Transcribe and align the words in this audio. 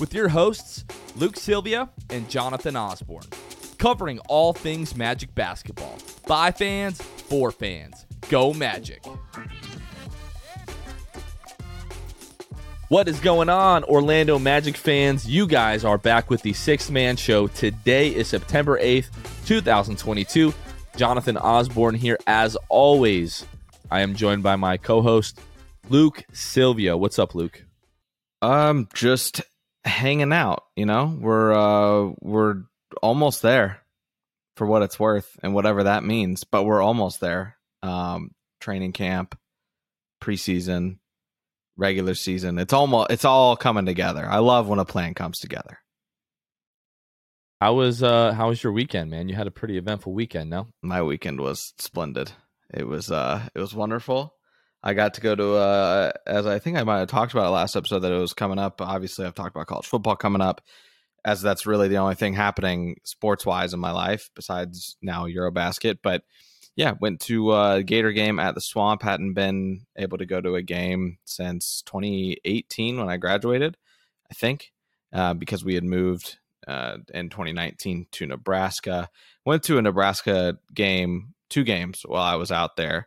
with 0.00 0.14
your 0.14 0.28
hosts, 0.28 0.84
Luke 1.16 1.36
Sylvia 1.36 1.88
and 2.10 2.28
Jonathan 2.28 2.76
Osborne, 2.76 3.26
covering 3.78 4.18
all 4.28 4.52
things 4.52 4.96
Magic 4.96 5.34
basketball. 5.34 5.98
By 6.26 6.50
fans, 6.50 7.00
for 7.00 7.50
fans. 7.50 8.06
Go 8.28 8.52
Magic. 8.52 9.04
What 12.88 13.08
is 13.08 13.18
going 13.20 13.48
on, 13.48 13.84
Orlando 13.84 14.38
Magic 14.38 14.76
fans? 14.76 15.26
You 15.26 15.46
guys 15.46 15.82
are 15.82 15.96
back 15.96 16.28
with 16.28 16.42
the 16.42 16.52
Sixth 16.52 16.90
Man 16.90 17.16
Show. 17.16 17.46
Today 17.46 18.08
is 18.14 18.28
September 18.28 18.78
8th, 18.78 19.08
2022. 19.46 20.52
Jonathan 20.96 21.38
Osborne 21.38 21.94
here, 21.94 22.18
as 22.26 22.54
always. 22.68 23.46
I 23.90 24.02
am 24.02 24.14
joined 24.14 24.42
by 24.42 24.56
my 24.56 24.76
co 24.76 25.00
host, 25.00 25.40
Luke 25.88 26.22
Sylvia. 26.32 26.96
What's 26.96 27.18
up, 27.18 27.34
Luke? 27.34 27.64
Um, 28.42 28.88
just 28.92 29.40
hanging 29.84 30.32
out. 30.32 30.64
You 30.76 30.86
know, 30.86 31.16
we're 31.20 31.52
uh 31.52 32.12
we're 32.20 32.62
almost 33.02 33.42
there 33.42 33.80
for 34.56 34.66
what 34.66 34.82
it's 34.82 35.00
worth 35.00 35.38
and 35.42 35.54
whatever 35.54 35.84
that 35.84 36.04
means, 36.04 36.44
but 36.44 36.64
we're 36.64 36.82
almost 36.82 37.20
there. 37.20 37.56
Um, 37.82 38.30
training 38.60 38.92
camp, 38.92 39.36
preseason, 40.22 40.98
regular 41.76 42.14
season. 42.14 42.58
It's 42.58 42.72
almost 42.72 43.10
it's 43.10 43.24
all 43.24 43.56
coming 43.56 43.86
together. 43.86 44.26
I 44.26 44.38
love 44.38 44.68
when 44.68 44.78
a 44.78 44.84
plan 44.84 45.14
comes 45.14 45.38
together. 45.38 45.78
How 47.60 47.74
was 47.74 48.02
uh 48.02 48.32
how 48.32 48.48
was 48.48 48.62
your 48.62 48.72
weekend, 48.72 49.10
man? 49.10 49.28
You 49.28 49.34
had 49.34 49.46
a 49.46 49.52
pretty 49.52 49.78
eventful 49.78 50.12
weekend, 50.12 50.50
no? 50.50 50.68
My 50.82 51.02
weekend 51.02 51.40
was 51.40 51.74
splendid. 51.78 52.32
It 52.72 52.86
was 52.86 53.10
uh 53.10 53.48
it 53.54 53.60
was 53.60 53.74
wonderful. 53.74 54.34
I 54.82 54.94
got 54.94 55.14
to 55.14 55.20
go 55.20 55.34
to 55.34 55.54
uh 55.54 56.12
as 56.26 56.46
I 56.46 56.58
think 56.58 56.76
I 56.76 56.84
might 56.84 56.98
have 56.98 57.08
talked 57.08 57.32
about 57.32 57.46
it 57.46 57.50
last 57.50 57.76
episode 57.76 58.00
that 58.00 58.12
it 58.12 58.18
was 58.18 58.32
coming 58.32 58.58
up. 58.58 58.80
Obviously, 58.80 59.26
I've 59.26 59.34
talked 59.34 59.54
about 59.54 59.66
college 59.66 59.86
football 59.86 60.16
coming 60.16 60.42
up 60.42 60.60
as 61.24 61.40
that's 61.40 61.66
really 61.66 61.88
the 61.88 61.98
only 61.98 62.14
thing 62.14 62.34
happening 62.34 62.96
sports 63.04 63.46
wise 63.46 63.74
in 63.74 63.80
my 63.80 63.92
life 63.92 64.30
besides 64.34 64.96
now 65.00 65.26
Eurobasket. 65.26 65.98
But 66.02 66.22
yeah, 66.74 66.94
went 67.00 67.20
to 67.22 67.52
a 67.52 67.82
Gator 67.82 68.12
game 68.12 68.38
at 68.38 68.54
the 68.54 68.60
Swamp. 68.60 69.02
Hadn't 69.02 69.34
been 69.34 69.86
able 69.96 70.18
to 70.18 70.26
go 70.26 70.40
to 70.40 70.54
a 70.54 70.62
game 70.62 71.18
since 71.24 71.82
2018 71.86 72.98
when 72.98 73.10
I 73.10 73.18
graduated, 73.18 73.76
I 74.30 74.34
think, 74.34 74.72
uh, 75.12 75.34
because 75.34 75.64
we 75.64 75.74
had 75.74 75.84
moved 75.84 76.38
uh, 76.66 76.96
in 77.12 77.28
2019 77.28 78.06
to 78.12 78.26
Nebraska. 78.26 79.10
Went 79.44 79.62
to 79.64 79.78
a 79.78 79.82
Nebraska 79.82 80.58
game, 80.74 81.34
two 81.50 81.62
games 81.62 82.02
while 82.06 82.22
I 82.22 82.36
was 82.36 82.50
out 82.50 82.76
there 82.76 83.06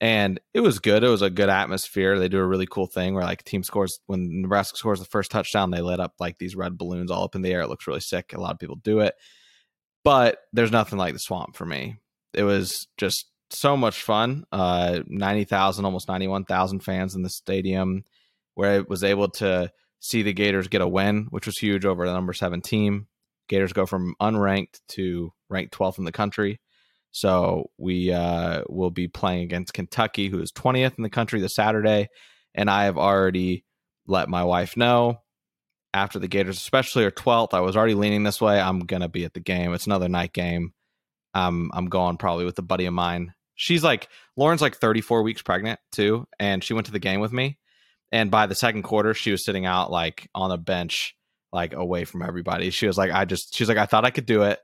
and 0.00 0.40
it 0.52 0.60
was 0.60 0.78
good. 0.78 1.04
It 1.04 1.08
was 1.08 1.22
a 1.22 1.30
good 1.30 1.48
atmosphere. 1.48 2.18
They 2.18 2.28
do 2.28 2.38
a 2.38 2.46
really 2.46 2.66
cool 2.66 2.86
thing 2.86 3.14
where 3.14 3.24
like 3.24 3.44
team 3.44 3.62
scores 3.62 3.98
when 4.06 4.42
Nebraska 4.42 4.76
scores 4.76 4.98
the 5.00 5.06
first 5.06 5.30
touchdown, 5.30 5.70
they 5.70 5.80
lit 5.80 6.00
up 6.00 6.14
like 6.18 6.38
these 6.38 6.56
red 6.56 6.76
balloons 6.76 7.10
all 7.10 7.24
up 7.24 7.34
in 7.34 7.42
the 7.42 7.52
air. 7.52 7.60
It 7.60 7.68
looks 7.68 7.86
really 7.86 8.00
sick. 8.00 8.32
A 8.32 8.40
lot 8.40 8.52
of 8.52 8.58
people 8.58 8.76
do 8.76 9.00
it, 9.00 9.14
but 10.02 10.38
there's 10.52 10.72
nothing 10.72 10.98
like 10.98 11.12
the 11.12 11.18
swamp 11.18 11.56
for 11.56 11.64
me. 11.64 11.96
It 12.32 12.42
was 12.42 12.88
just 12.96 13.26
so 13.50 13.76
much 13.76 14.02
fun. 14.02 14.44
Uh, 14.50 15.00
ninety 15.06 15.44
thousand, 15.44 15.84
almost 15.84 16.08
ninety 16.08 16.26
one 16.26 16.44
thousand 16.44 16.80
fans 16.80 17.14
in 17.14 17.22
the 17.22 17.30
stadium, 17.30 18.04
where 18.54 18.78
I 18.78 18.80
was 18.80 19.04
able 19.04 19.28
to 19.28 19.70
see 20.00 20.22
the 20.22 20.32
Gators 20.32 20.68
get 20.68 20.82
a 20.82 20.88
win, 20.88 21.28
which 21.30 21.46
was 21.46 21.56
huge 21.58 21.84
over 21.84 22.06
the 22.06 22.12
number 22.12 22.32
seven 22.32 22.60
team. 22.60 23.06
Gators 23.48 23.72
go 23.72 23.86
from 23.86 24.14
unranked 24.20 24.80
to 24.88 25.32
ranked 25.48 25.74
12th 25.74 25.98
in 25.98 26.04
the 26.04 26.12
country. 26.12 26.60
So 27.14 27.70
we 27.78 28.10
uh, 28.12 28.64
will 28.68 28.90
be 28.90 29.06
playing 29.06 29.44
against 29.44 29.72
Kentucky, 29.72 30.28
who 30.28 30.40
is 30.42 30.50
20th 30.50 30.96
in 30.96 31.04
the 31.04 31.08
country 31.08 31.40
this 31.40 31.54
Saturday. 31.54 32.08
And 32.56 32.68
I 32.68 32.86
have 32.86 32.98
already 32.98 33.64
let 34.08 34.28
my 34.28 34.42
wife 34.42 34.76
know 34.76 35.20
after 35.92 36.18
the 36.18 36.26
Gators, 36.26 36.56
especially 36.56 37.04
are 37.04 37.12
12th. 37.12 37.54
I 37.54 37.60
was 37.60 37.76
already 37.76 37.94
leaning 37.94 38.24
this 38.24 38.40
way. 38.40 38.60
I'm 38.60 38.80
going 38.80 39.02
to 39.02 39.08
be 39.08 39.24
at 39.24 39.32
the 39.32 39.38
game. 39.38 39.72
It's 39.72 39.86
another 39.86 40.08
night 40.08 40.32
game. 40.32 40.72
Um, 41.34 41.70
I'm 41.72 41.86
going 41.86 42.16
probably 42.16 42.46
with 42.46 42.58
a 42.58 42.62
buddy 42.62 42.86
of 42.86 42.94
mine. 42.94 43.32
She's 43.54 43.84
like, 43.84 44.08
Lauren's 44.36 44.60
like 44.60 44.76
34 44.76 45.22
weeks 45.22 45.40
pregnant 45.40 45.78
too. 45.92 46.26
And 46.40 46.64
she 46.64 46.74
went 46.74 46.86
to 46.86 46.92
the 46.92 46.98
game 46.98 47.20
with 47.20 47.32
me. 47.32 47.58
And 48.10 48.28
by 48.28 48.48
the 48.48 48.56
second 48.56 48.82
quarter, 48.82 49.14
she 49.14 49.30
was 49.30 49.44
sitting 49.44 49.66
out 49.66 49.92
like 49.92 50.28
on 50.34 50.50
a 50.50 50.58
bench, 50.58 51.14
like 51.52 51.74
away 51.74 52.06
from 52.06 52.22
everybody. 52.22 52.70
She 52.70 52.88
was 52.88 52.98
like, 52.98 53.12
I 53.12 53.24
just, 53.24 53.54
she's 53.54 53.68
like, 53.68 53.78
I 53.78 53.86
thought 53.86 54.04
I 54.04 54.10
could 54.10 54.26
do 54.26 54.42
it 54.42 54.58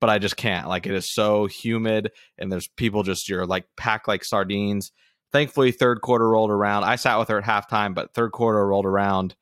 but 0.00 0.10
I 0.10 0.18
just 0.18 0.36
can't. 0.36 0.68
Like 0.68 0.86
it 0.86 0.94
is 0.94 1.12
so 1.12 1.46
humid 1.46 2.12
and 2.38 2.50
there's 2.50 2.68
people 2.76 3.02
just 3.02 3.28
you're 3.28 3.46
like 3.46 3.66
packed 3.76 4.08
like 4.08 4.24
sardines. 4.24 4.92
Thankfully, 5.32 5.72
third 5.72 6.00
quarter 6.02 6.28
rolled 6.28 6.50
around. 6.50 6.84
I 6.84 6.96
sat 6.96 7.18
with 7.18 7.28
her 7.28 7.38
at 7.38 7.44
halftime, 7.44 7.94
but 7.94 8.14
third 8.14 8.32
quarter 8.32 8.66
rolled 8.66 8.86
around 8.86 9.34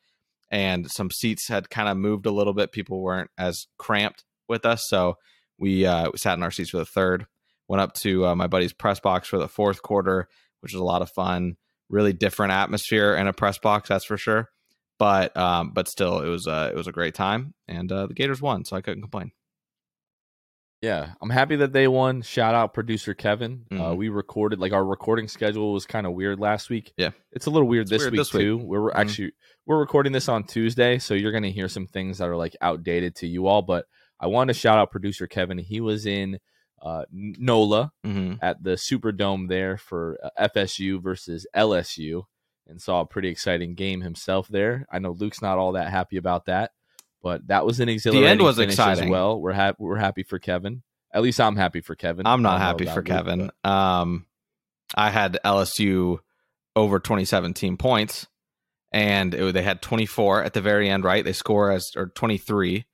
and 0.50 0.91
some 0.91 1.10
seats 1.10 1.48
had 1.48 1.70
kind 1.70 1.88
of 1.88 1.97
moved 1.97 2.26
a 2.26 2.31
little 2.31 2.54
bit. 2.54 2.72
People 2.72 3.03
weren't 3.03 3.31
as 3.37 3.66
cramped 3.78 4.25
with 4.48 4.65
us, 4.65 4.84
so 4.87 5.16
we 5.59 5.87
uh, 5.87 6.10
sat 6.16 6.37
in 6.37 6.42
our 6.42 6.50
seats 6.50 6.71
for 6.71 6.78
the 6.78 6.84
third. 6.84 7.26
Went 7.66 7.81
up 7.81 7.94
to 7.94 8.26
uh, 8.26 8.34
my 8.34 8.47
buddy's 8.47 8.72
press 8.72 9.00
box 9.00 9.26
for 9.26 9.38
the 9.38 9.48
fourth 9.48 9.82
quarter, 9.82 10.28
which 10.60 10.72
was 10.72 10.81
a 10.81 10.84
lot 10.84 11.03
of 11.03 11.10
fun. 11.10 11.56
Really 11.88 12.12
different 12.12 12.53
atmosphere 12.53 13.15
in 13.15 13.26
a 13.26 13.32
press 13.32 13.59
box, 13.59 13.88
that's 13.88 14.04
for 14.04 14.16
sure. 14.16 14.48
But 14.98 15.36
um, 15.36 15.72
but 15.75 15.88
still, 15.88 16.21
it 16.21 16.28
was 16.28 16.47
uh, 16.47 16.71
it 16.72 16.76
was 16.76 16.86
a 16.86 16.92
great 16.92 17.15
time, 17.15 17.54
and 17.66 17.91
uh, 17.91 18.06
the 18.06 18.15
Gators 18.15 18.41
won, 18.41 18.65
so 18.65 18.76
I 18.76 18.81
couldn't 18.81 19.03
complain. 19.03 19.32
Yeah, 20.84 21.15
I'm 21.22 21.31
happy 21.31 21.56
that 21.56 21.72
they 21.72 21.89
won. 21.89 22.22
Shout 22.22 22.55
out 22.55 22.75
producer 22.75 23.15
Kevin. 23.15 23.65
Uh, 23.71 23.75
Mhm. 23.75 23.91
uh, 23.93 23.95
we 23.95 24.09
recorded 24.11 24.59
like 24.61 24.72
our 24.72 24.84
recording 24.84 25.28
schedule 25.28 25.72
was 25.72 25.86
kind 25.86 26.07
of 26.07 26.13
weird 26.13 26.39
last 26.39 26.69
week. 26.71 26.92
Yeah. 26.97 27.10
it's 27.33 27.47
a 27.47 27.51
little 27.51 27.66
weird, 27.69 27.89
this, 27.89 28.03
weird 28.03 28.13
week 28.13 28.21
this 28.21 28.33
week. 28.33 28.42
too. 28.42 28.57
We're 28.59 28.91
Mhm. 28.91 28.97
actually 28.97 29.33
we're 29.66 29.78
recording 29.81 30.13
this 30.13 30.28
on 30.28 30.45
Tuesday, 30.45 30.98
so 30.98 31.15
you're 31.15 31.33
gonna 31.33 31.48
hear 31.48 31.69
some 31.69 31.86
things 31.86 32.19
that 32.19 32.28
are 32.28 32.36
like 32.36 32.54
outdated 32.60 33.15
to 33.16 33.27
you 33.27 33.47
all. 33.47 33.63
But 33.63 33.86
I 34.21 34.27
want 34.27 34.48
to 34.48 34.54
shout 34.54 34.78
out 34.78 34.91
producer 34.91 35.27
Kevin. 35.27 35.59
He 35.59 35.81
was 35.81 36.07
in 36.07 36.39
uh, 36.83 37.07
NOLA 37.10 37.92
Mm-hmm. 38.04 38.34
at 38.42 38.63
the 38.63 38.72
Superdome 38.72 39.48
there 39.48 39.78
for 39.78 40.19
uh, 40.22 40.28
FSU 40.39 41.01
versus 41.03 41.47
LSU, 41.57 42.25
and 42.66 42.78
saw 42.81 43.01
a 43.01 43.07
pretty 43.07 43.28
exciting 43.28 43.75
game 43.75 44.03
himself 44.03 44.48
there. 44.48 44.84
I 44.92 44.98
know 44.98 45.13
Luke's 45.13 45.41
not 45.41 45.57
all 45.57 45.72
that 45.72 45.89
happy 45.91 46.19
about 46.19 46.45
that, 46.45 46.72
but 47.24 47.47
that 47.48 47.66
was 47.66 47.80
an 47.80 47.88
exhilarating 47.88 48.28
was 48.44 48.56
finish 48.56 48.76
as 48.78 48.98
well. 49.10 49.41
We're 49.41 49.53
happy. 49.53 49.76
We're 49.80 49.97
happy 49.97 50.22
for 50.22 50.38
Kevin. 50.38 50.82
At 51.12 51.22
least 51.22 51.41
I'm 51.41 51.56
happy 51.56 51.80
for 51.80 51.97
Kevin. 51.97 52.26
I'm 52.26 52.42
not 52.42 52.60
happy 52.60 52.84
for 52.94 53.03
Kevin. 53.03 53.50
but- 53.62 53.68
Um, 53.71 54.26
I 54.94 55.10
had 55.10 55.38
LSU 55.44 56.18
over 56.76 56.98
2017 57.00 57.76
points, 57.78 58.26
and 58.92 59.34
it, 59.34 59.54
they 59.54 59.62
had 59.62 59.80
24 59.82 60.44
at 60.44 60.53
the 60.53 60.60
very 60.60 60.88
end. 60.91 61.03
Right, 61.04 61.24
they 61.24 61.32
score 61.32 61.71
as 61.72 61.91
or 61.97 62.06
23. 62.06 62.84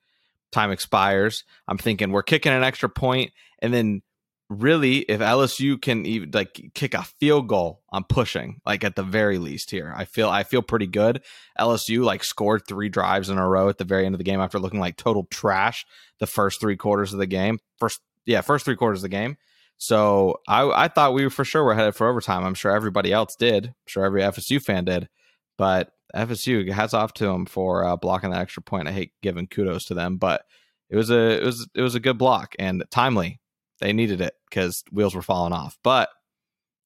Time 0.52 0.70
expires. 0.70 1.44
I'm 1.68 1.78
thinking 1.78 2.10
we're 2.12 2.22
kicking 2.22 2.52
an 2.52 2.62
extra 2.64 2.88
point, 2.88 3.32
and 3.60 3.72
then 3.74 4.02
really, 4.50 4.98
if 4.98 5.20
LSU 5.20 5.80
can 5.80 6.04
even 6.04 6.32
like 6.32 6.72
kick 6.74 6.92
a 6.92 7.04
field 7.04 7.48
goal, 7.48 7.82
I'm 7.92 8.04
pushing 8.04 8.60
like 8.66 8.82
at 8.84 8.96
the 8.96 9.02
very 9.02 9.38
least 9.38 9.70
here. 9.70 9.94
I 9.96 10.04
feel 10.04 10.28
I 10.28 10.42
feel 10.42 10.60
pretty 10.60 10.88
good. 10.88 11.22
LSU 11.58 12.04
like 12.04 12.24
scored 12.24 12.62
three 12.66 12.88
drives 12.88 13.30
in 13.30 13.38
a 13.38 13.48
row 13.48 13.68
at 13.68 13.78
the 13.78 13.84
very 13.84 14.04
end 14.04 14.14
of 14.14 14.18
the 14.18 14.24
game 14.24 14.40
after 14.40 14.58
looking 14.58 14.80
like 14.80 14.96
total 14.96 15.26
trash 15.30 15.86
the 16.18 16.26
first 16.26 16.60
three 16.60 16.76
quarters 16.76 17.12
of 17.12 17.20
the 17.20 17.26
game. 17.26 17.60
First, 17.78 18.00
yeah, 18.26 18.40
first 18.40 18.64
three 18.64 18.76
quarters 18.76 18.98
of 18.98 19.02
the 19.02 19.08
game. 19.08 19.36
So 19.78 20.40
I 20.46 20.84
I 20.84 20.88
thought 20.88 21.14
we 21.14 21.30
for 21.30 21.44
sure 21.44 21.64
were 21.64 21.74
headed 21.74 21.94
for 21.94 22.08
overtime. 22.08 22.44
I'm 22.44 22.54
sure 22.54 22.72
everybody 22.74 23.12
else 23.12 23.36
did. 23.36 23.68
I'm 23.68 23.74
sure 23.86 24.04
every 24.04 24.20
FSU 24.22 24.60
fan 24.60 24.84
did. 24.84 25.08
But 25.56 25.92
FSU 26.14 26.70
hats 26.72 26.92
off 26.92 27.14
to 27.14 27.26
them 27.26 27.46
for 27.46 27.84
uh, 27.84 27.96
blocking 27.96 28.30
that 28.30 28.40
extra 28.40 28.62
point. 28.62 28.88
I 28.88 28.92
hate 28.92 29.12
giving 29.22 29.46
kudos 29.46 29.84
to 29.86 29.94
them, 29.94 30.16
but 30.16 30.42
it 30.88 30.96
was 30.96 31.10
a 31.10 31.40
it 31.40 31.44
was 31.44 31.68
it 31.74 31.82
was 31.82 31.94
a 31.94 32.00
good 32.00 32.18
block 32.18 32.56
and 32.58 32.84
timely. 32.90 33.40
They 33.80 33.92
needed 33.92 34.20
it 34.20 34.34
because 34.48 34.84
wheels 34.92 35.14
were 35.14 35.22
falling 35.22 35.52
off. 35.52 35.78
But 35.82 36.10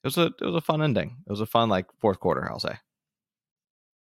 it 0.03 0.09
was 0.09 0.19
a 0.19 0.27
it 0.27 0.45
was 0.45 0.55
a 0.55 0.61
fun 0.61 0.83
ending. 0.83 1.17
It 1.27 1.31
was 1.31 1.41
a 1.41 1.47
fun 1.47 1.69
like 1.69 1.87
fourth 2.01 2.21
quarter. 2.21 2.49
I'll 2.51 2.61
say. 2.61 2.77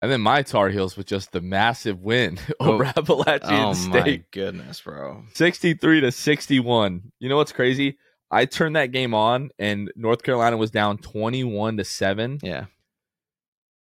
And 0.00 0.12
then 0.12 0.20
my 0.20 0.42
Tar 0.42 0.69
Heels 0.69 0.96
with 0.96 1.06
just 1.06 1.32
the 1.32 1.40
massive 1.40 2.00
win 2.00 2.38
over 2.60 2.84
oh, 2.84 2.92
Appalachian 2.96 3.50
oh 3.50 3.72
State. 3.72 3.92
my 4.20 4.25
goodness, 4.30 4.80
bro! 4.80 5.25
Sixty-three 5.34 6.00
to 6.02 6.12
sixty-one. 6.12 7.12
You 7.19 7.28
know 7.28 7.36
what's 7.36 7.52
crazy? 7.52 7.98
I 8.30 8.44
turned 8.44 8.76
that 8.76 8.92
game 8.92 9.14
on, 9.14 9.50
and 9.58 9.90
North 9.96 10.22
Carolina 10.22 10.56
was 10.56 10.70
down 10.70 10.98
twenty-one 10.98 11.78
to 11.78 11.84
seven. 11.84 12.38
Yeah, 12.42 12.66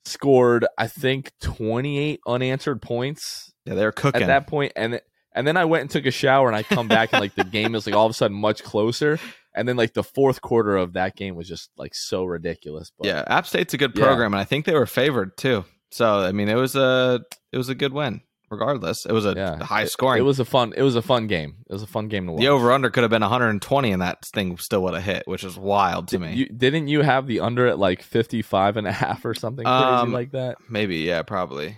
scored 0.05 0.65
I 0.77 0.88
think 0.88 1.33
twenty-eight 1.39 2.21
unanswered 2.25 2.81
points. 2.81 3.53
Yeah, 3.65 3.75
they're 3.75 3.91
cooking 3.91 4.23
at 4.23 4.27
that 4.27 4.47
point, 4.47 4.71
and 4.75 4.99
and 5.38 5.48
then 5.48 5.56
I 5.56 5.66
went 5.66 5.81
and 5.81 5.89
took 5.89 6.06
a 6.06 6.12
shower, 6.12 6.48
and 6.48 6.56
I 6.56 6.63
come 6.63 6.88
back, 6.88 7.13
and 7.13 7.22
like 7.22 7.36
the 7.36 7.44
game 7.44 7.75
is 7.75 7.86
like 7.86 7.95
all 7.95 8.06
of 8.06 8.10
a 8.10 8.13
sudden 8.13 8.36
much 8.36 8.63
closer. 8.63 9.19
And 9.54 9.68
then 9.68 9.78
like 9.78 9.94
the 9.94 10.04
fourth 10.04 10.42
quarter 10.42 10.75
of 10.75 10.94
that 10.94 11.16
game 11.16 11.36
was 11.36 11.48
just 11.48 11.69
like 11.78 11.95
so 11.95 12.25
ridiculous. 12.25 12.92
But, 12.98 13.07
yeah, 13.07 13.24
App 13.28 13.48
State's 13.48 13.74
a 13.74 13.78
good 13.78 13.95
program, 13.95 14.34
yeah. 14.34 14.38
and 14.38 14.42
I 14.42 14.44
think 14.44 14.66
they 14.66 14.74
were 14.74 14.86
favored 14.86 15.38
too. 15.38 15.66
So 15.92 16.19
I 16.19 16.31
mean, 16.31 16.50
it 16.50 16.56
was 16.56 16.75
a 16.75 17.22
it 17.51 17.57
was 17.57 17.69
a 17.69 17.75
good 17.75 17.94
win. 17.94 18.22
Regardless, 18.50 19.06
it 19.06 19.12
was 19.12 19.25
a 19.25 19.34
yeah. 19.36 19.62
high 19.62 19.86
scoring. 19.86 20.19
It, 20.19 20.22
it, 20.22 20.25
was 20.25 20.39
a 20.39 20.45
fun. 20.45 20.74
It 20.78 20.81
was 20.81 20.95
a 20.95 21.01
fun 21.01 21.28
game. 21.28 21.57
It 21.69 21.74
was 21.74 21.83
a 21.83 21.88
fun 21.88 22.07
game 22.07 22.28
to 22.28 22.31
watch. 22.31 22.40
The 22.40 22.48
over 22.48 22.72
under 22.72 22.90
could 22.90 23.04
have 23.04 23.10
been 23.10 23.22
120, 23.22 23.92
and 23.92 24.01
that 24.01 24.24
thing 24.24 24.57
still 24.57 24.83
would 24.83 24.94
have 24.94 25.04
hit, 25.04 25.28
which 25.28 25.44
is 25.44 25.57
wild 25.57 26.07
to 26.10 26.18
Did 26.18 26.22
me. 26.22 26.33
You, 26.33 26.45
didn't 26.45 26.88
you 26.88 27.01
have 27.01 27.28
the 27.28 27.42
under 27.42 27.68
at 27.68 27.78
like 27.78 28.01
55 28.01 28.78
and 28.78 28.88
a 28.88 28.92
half 28.94 29.25
or 29.25 29.33
something 29.33 29.66
crazy 29.66 29.83
um, 29.83 30.13
like 30.13 30.31
that? 30.31 30.60
Maybe, 30.69 31.00
yeah, 31.00 31.24
probably. 31.24 31.78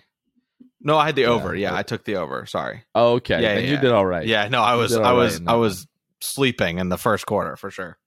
No, 0.82 0.98
I 0.98 1.08
had 1.08 1.16
the 1.16 1.24
yeah, 1.24 1.28
over. 1.28 1.56
Yeah, 1.56 1.76
I 1.76 1.84
took 1.84 2.06
the 2.06 2.16
over. 2.18 2.46
Sorry. 2.46 2.84
Oh, 2.96 3.14
okay. 3.16 3.42
Yeah, 3.42 3.58
yeah, 3.58 3.72
you 3.72 3.78
did 3.78 3.92
all 3.92 4.06
right. 4.06 4.26
Yeah, 4.26 4.48
no, 4.48 4.62
I 4.62 4.76
was, 4.76 4.96
I 4.96 5.12
was, 5.12 5.40
right 5.40 5.50
I 5.50 5.56
was 5.56 5.88
sleeping 6.22 6.78
in 6.78 6.90
the 6.90 6.98
first 6.98 7.26
quarter 7.26 7.56
for 7.56 7.70
sure. 7.70 7.98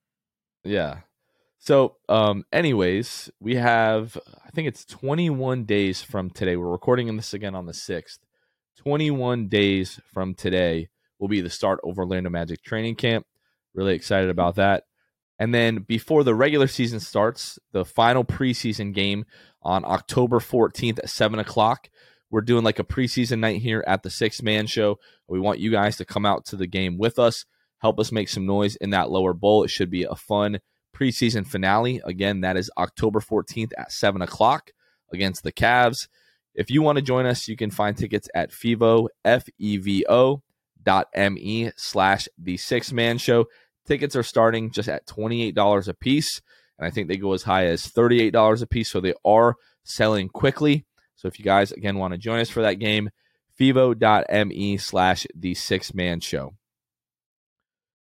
Yeah. 0.63 0.99
So, 1.59 1.97
um, 2.09 2.43
anyways, 2.51 3.29
we 3.39 3.55
have, 3.55 4.17
I 4.45 4.49
think 4.51 4.67
it's 4.67 4.85
21 4.85 5.65
days 5.65 6.01
from 6.01 6.29
today. 6.29 6.57
We're 6.57 6.71
recording 6.71 7.15
this 7.15 7.33
again 7.33 7.55
on 7.55 7.67
the 7.67 7.73
6th. 7.73 8.19
21 8.77 9.47
days 9.47 9.99
from 10.13 10.33
today 10.33 10.89
will 11.19 11.27
be 11.27 11.41
the 11.41 11.49
start 11.49 11.79
of 11.83 11.97
Orlando 11.97 12.29
Magic 12.29 12.63
training 12.63 12.95
camp. 12.95 13.25
Really 13.73 13.95
excited 13.95 14.29
about 14.29 14.55
that. 14.55 14.83
And 15.39 15.53
then 15.53 15.79
before 15.79 16.23
the 16.23 16.35
regular 16.35 16.67
season 16.67 16.99
starts, 16.99 17.57
the 17.71 17.85
final 17.85 18.23
preseason 18.23 18.93
game 18.93 19.25
on 19.61 19.85
October 19.85 20.39
14th 20.39 20.99
at 20.99 21.09
7 21.09 21.39
o'clock 21.39 21.89
we're 22.33 22.41
doing 22.41 22.63
like 22.63 22.79
a 22.79 22.83
preseason 22.83 23.39
night 23.39 23.61
here 23.61 23.83
at 23.85 24.01
the 24.01 24.09
Sixth 24.09 24.41
Man 24.41 24.65
Show. 24.65 24.97
We 25.27 25.39
want 25.39 25.59
you 25.59 25.69
guys 25.69 25.97
to 25.97 26.05
come 26.05 26.25
out 26.25 26.45
to 26.45 26.55
the 26.55 26.65
game 26.65 26.97
with 26.97 27.19
us, 27.19 27.45
help 27.77 27.99
us 27.99 28.11
make 28.11 28.27
some 28.27 28.47
noise 28.47 28.75
in 28.75 28.89
that 28.89 29.11
lower 29.11 29.33
bowl. 29.33 29.63
It 29.63 29.67
should 29.67 29.91
be 29.91 30.01
a 30.01 30.15
fun 30.15 30.59
preseason 30.97 31.45
finale. 31.45 32.01
Again, 32.03 32.41
that 32.41 32.57
is 32.57 32.71
October 32.75 33.19
14th 33.19 33.73
at 33.77 33.91
7 33.91 34.23
o'clock 34.23 34.71
against 35.13 35.43
the 35.43 35.51
Cavs. 35.51 36.07
If 36.55 36.71
you 36.71 36.81
want 36.81 36.95
to 36.95 37.03
join 37.03 37.27
us, 37.27 37.47
you 37.47 37.55
can 37.55 37.69
find 37.69 37.95
tickets 37.95 38.27
at 38.33 38.49
FEVO, 38.51 39.09
F-E-V-O 39.23 40.41
dot 40.81 41.07
M-E 41.13 41.69
slash 41.77 42.27
the 42.39 42.57
six 42.57 42.91
man 42.91 43.19
show. 43.19 43.45
Tickets 43.85 44.15
are 44.15 44.23
starting 44.23 44.71
just 44.71 44.89
at 44.89 45.05
$28 45.05 45.87
a 45.87 45.93
piece. 45.93 46.41
And 46.79 46.87
I 46.87 46.89
think 46.89 47.09
they 47.09 47.17
go 47.17 47.33
as 47.33 47.43
high 47.43 47.67
as 47.67 47.87
$38 47.87 48.63
a 48.63 48.65
piece. 48.65 48.89
So 48.89 48.99
they 48.99 49.13
are 49.23 49.55
selling 49.83 50.29
quickly. 50.29 50.87
So 51.23 51.29
if 51.29 51.39
you 51.39 51.45
guys 51.45 51.71
again 51.71 51.97
want 51.97 52.11
to 52.11 52.17
join 52.17 52.41
us 52.41 52.49
for 52.49 52.61
that 52.63 52.79
game, 52.79 53.09
fevo.me 53.57 54.77
slash 54.77 55.25
the 55.33 55.53
six 55.53 55.93
man 55.93 56.19
show. 56.19 56.53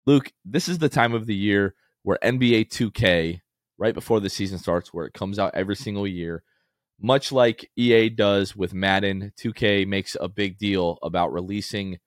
Luke, 0.05 0.33
this 0.45 0.69
is 0.69 0.79
the 0.79 0.91
time 0.91 1.15
of 1.15 1.25
the 1.25 1.35
year 1.35 1.75
where 2.03 2.19
NBA 2.23 2.69
2K, 2.69 3.41
right 3.79 3.95
before 3.95 4.21
the 4.21 4.29
season 4.29 4.59
starts, 4.59 4.93
where 4.93 5.07
it 5.07 5.15
comes 5.15 5.39
out 5.39 5.55
every 5.55 5.77
single 5.77 6.07
year, 6.07 6.43
much 7.01 7.33
like 7.33 7.71
EA 7.75 8.11
does 8.11 8.55
with 8.55 8.75
Madden, 8.75 9.33
2K 9.41 9.87
makes 9.87 10.15
a 10.21 10.29
big 10.29 10.59
deal 10.59 10.99
about 11.03 11.33
releasing, 11.33 11.99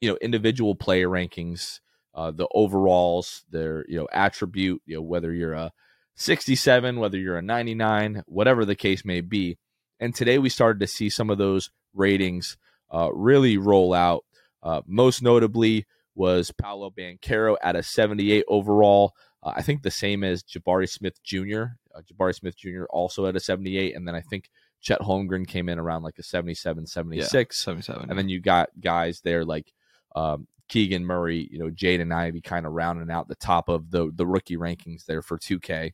you 0.00 0.10
know, 0.10 0.18
individual 0.20 0.74
player 0.74 1.08
rankings, 1.08 1.78
uh, 2.12 2.32
the 2.32 2.48
overalls, 2.52 3.44
their 3.50 3.84
you 3.88 3.96
know 3.96 4.08
attribute, 4.12 4.82
you 4.84 4.96
know 4.96 5.02
whether 5.02 5.32
you're 5.32 5.54
a 5.54 5.70
67, 6.16 6.98
whether 6.98 7.16
you're 7.16 7.38
a 7.38 7.42
99, 7.42 8.24
whatever 8.26 8.64
the 8.64 8.74
case 8.74 9.04
may 9.04 9.20
be. 9.20 9.56
And 10.00 10.14
today 10.14 10.38
we 10.38 10.48
started 10.48 10.80
to 10.80 10.86
see 10.86 11.10
some 11.10 11.30
of 11.30 11.38
those 11.38 11.70
ratings 11.94 12.56
uh, 12.92 13.12
really 13.12 13.58
roll 13.58 13.92
out. 13.94 14.24
Uh, 14.62 14.80
most 14.86 15.22
notably 15.22 15.86
was 16.14 16.50
Paolo 16.50 16.90
Banchero 16.90 17.56
at 17.62 17.76
a 17.76 17.82
78 17.82 18.44
overall. 18.48 19.14
Uh, 19.42 19.52
I 19.56 19.62
think 19.62 19.82
the 19.82 19.90
same 19.90 20.24
as 20.24 20.42
Jabari 20.42 20.88
Smith 20.88 21.22
Jr. 21.22 21.64
Uh, 21.94 22.00
Jabari 22.02 22.34
Smith 22.34 22.56
Jr. 22.56 22.84
also 22.90 23.26
at 23.26 23.36
a 23.36 23.40
78. 23.40 23.94
And 23.94 24.08
then 24.08 24.14
I 24.14 24.20
think 24.20 24.50
Chet 24.80 25.00
Holmgren 25.00 25.46
came 25.46 25.68
in 25.68 25.78
around 25.78 26.02
like 26.02 26.18
a 26.18 26.22
77, 26.22 26.86
76. 26.86 27.32
Yeah, 27.32 27.64
77. 27.64 28.10
And 28.10 28.18
then 28.18 28.28
you 28.28 28.40
got 28.40 28.70
guys 28.80 29.20
there 29.22 29.44
like 29.44 29.72
um, 30.16 30.46
Keegan 30.68 31.04
Murray, 31.04 31.48
you 31.50 31.58
know, 31.58 31.70
Jade 31.70 32.00
Jaden 32.00 32.14
Ivey 32.14 32.40
kind 32.40 32.66
of 32.66 32.72
rounding 32.72 33.10
out 33.10 33.28
the 33.28 33.34
top 33.34 33.68
of 33.68 33.90
the, 33.90 34.10
the 34.14 34.26
rookie 34.26 34.56
rankings 34.56 35.04
there 35.04 35.22
for 35.22 35.38
2K. 35.38 35.92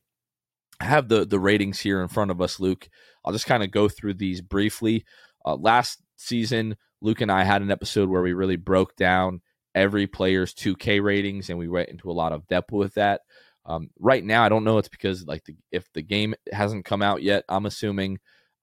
I 0.81 0.85
have 0.85 1.09
the 1.09 1.25
the 1.25 1.41
ratings 1.41 1.81
here 1.81 2.03
in 2.03 2.09
front 2.09 2.31
of 2.31 2.41
us, 2.41 2.61
Luke. 2.61 2.89
I'll 3.25 3.33
just 3.33 3.47
kind 3.47 3.63
of 3.63 3.71
go 3.71 3.89
through 3.89 4.15
these 4.15 4.41
briefly. 4.41 5.05
Uh, 5.45 5.57
last 5.57 6.03
season, 6.17 6.77
Luke 7.01 7.21
and 7.21 7.31
I 7.31 7.45
had 7.45 7.63
an 7.63 7.71
episode 7.71 8.09
where 8.09 8.23
we 8.23 8.33
really 8.33 8.57
broke 8.57 8.97
down 8.97 9.41
every 9.75 10.07
player's 10.07 10.55
2K 10.55 11.03
ratings, 11.03 11.51
and 11.51 11.59
we 11.59 11.69
went 11.69 11.89
into 11.89 12.11
a 12.11 12.13
lot 12.13 12.33
of 12.33 12.47
depth 12.49 12.73
with 12.73 12.95
that. 12.95 13.23
Um, 13.65 13.91
right 13.99 14.25
now, 14.25 14.45
I 14.45 14.49
don't 14.49 14.65
know. 14.65 14.79
It's 14.79 14.89
because 14.89 15.27
like 15.27 15.45
the, 15.45 15.57
if 15.73 15.93
the 15.93 16.03
game 16.03 16.35
hasn't 16.53 16.85
come 16.85 17.03
out 17.03 17.23
yet, 17.23 17.45
I'm 17.49 17.67
assuming 17.67 18.19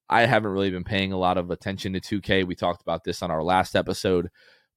I 0.09 0.25
haven't 0.25 0.51
really 0.51 0.71
been 0.71 0.83
paying 0.83 1.11
a 1.11 1.17
lot 1.17 1.37
of 1.37 1.51
attention 1.51 1.93
to 1.93 1.99
2K. 1.99 2.45
We 2.45 2.55
talked 2.55 2.81
about 2.81 3.03
this 3.03 3.21
on 3.21 3.31
our 3.31 3.43
last 3.43 3.75
episode, 3.75 4.29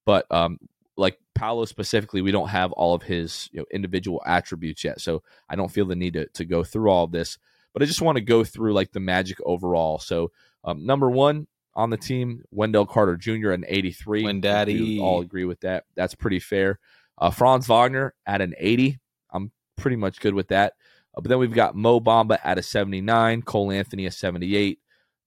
but 0.05 0.27
um, 0.31 0.59
like 0.97 1.19
Paolo 1.37 1.67
specifically, 1.67 2.23
we 2.23 2.33
don't 2.33 2.49
have 2.49 2.73
all 2.73 2.95
of 2.95 3.03
his 3.03 3.49
you 3.53 3.61
know, 3.61 3.67
individual 3.71 4.23
attributes 4.27 4.83
yet. 4.83 5.01
So 5.01 5.23
I 5.49 5.55
don't 5.55 5.71
feel 5.71 5.87
the 5.87 5.95
need 5.95 6.15
to, 6.15 6.27
to 6.27 6.45
go 6.45 6.65
through 6.65 6.91
all 6.91 7.05
of 7.05 7.13
this. 7.13 7.39
But 7.73 7.83
I 7.83 7.87
just 7.87 8.01
want 8.01 8.17
to 8.17 8.23
go 8.23 8.43
through 8.43 8.73
like 8.73 8.93
the 8.93 9.01
magic 9.01 9.39
overall. 9.45 9.99
So 9.99 10.33
um, 10.65 10.87
number 10.87 11.11
one 11.11 11.47
on 11.75 11.91
the 11.91 11.99
team, 11.99 12.43
Wendell 12.51 12.87
Carter 12.87 13.17
Jr. 13.17 13.53
at 13.53 13.59
an 13.61 13.67
83. 13.69 14.25
When 14.25 14.41
Daddy. 14.41 14.99
all 14.99 15.21
agree 15.21 15.45
with 15.45 15.61
that. 15.61 15.85
That's 15.95 16.15
pretty 16.15 16.41
fair. 16.41 16.79
Uh, 17.19 17.31
Franz 17.31 17.67
Wagner 17.67 18.15
at 18.27 18.41
an 18.41 18.55
80. 18.59 18.99
I'm 19.31 19.53
pretty 19.77 19.97
much 19.97 20.21
good 20.21 20.35
with 20.35 20.49
that. 20.49 20.73
Uh, 21.15 21.21
but 21.21 21.29
then 21.29 21.39
we've 21.39 21.53
got 21.53 21.77
Mo 21.77 22.01
Bamba 22.01 22.39
at 22.43 22.59
a 22.59 22.63
79, 22.63 23.43
Cole 23.43 23.71
Anthony 23.71 24.07
a 24.07 24.11
78, 24.11 24.79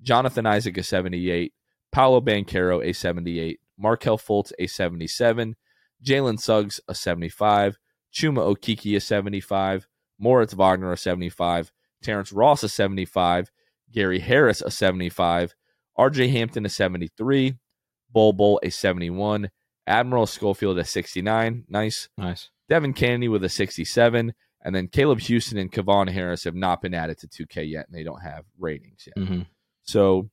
Jonathan 0.01 0.47
Isaac 0.47 0.77
a 0.77 0.83
78, 0.83 1.53
Paolo 1.91 2.19
Banchero 2.19 2.83
a 2.83 2.93
78, 2.93 3.59
Markelle 3.77 4.17
Fultz 4.17 4.51
a 4.57 4.65
77, 4.65 5.55
Jalen 6.03 6.39
Suggs 6.39 6.79
a 6.87 6.95
75, 6.95 7.77
Chuma 8.13 8.55
Okeke, 8.55 8.95
a 8.95 8.99
75, 8.99 9.87
Moritz 10.19 10.53
Wagner 10.53 10.91
a 10.91 10.97
75, 10.97 11.71
Terrence 12.01 12.31
Ross 12.31 12.63
a 12.63 12.69
75, 12.69 13.51
Gary 13.91 14.19
Harris 14.19 14.61
a 14.61 14.71
75, 14.71 15.53
RJ 15.97 16.31
Hampton 16.31 16.65
a 16.65 16.69
73, 16.69 17.55
Bol 18.11 18.33
Bol 18.33 18.59
a 18.63 18.69
71, 18.69 19.49
Admiral 19.87 20.27
Schofield 20.27 20.77
a 20.79 20.85
69. 20.85 21.65
Nice. 21.67 22.09
Nice. 22.17 22.49
Devin 22.69 22.93
Cannady 22.93 23.29
with 23.29 23.43
a 23.43 23.49
67. 23.49 24.33
And 24.61 24.75
then 24.75 24.87
Caleb 24.87 25.19
Houstan 25.19 25.59
and 25.59 25.71
Kevon 25.71 26.09
Harris 26.09 26.43
have 26.43 26.55
not 26.55 26.81
been 26.81 26.93
added 26.93 27.17
to 27.19 27.27
2K 27.27 27.69
yet, 27.69 27.87
and 27.87 27.97
they 27.97 28.03
don't 28.03 28.21
have 28.21 28.43
ratings 28.57 29.07
yet. 29.07 29.15
Mm-hmm. 29.15 29.41
So 29.83 30.29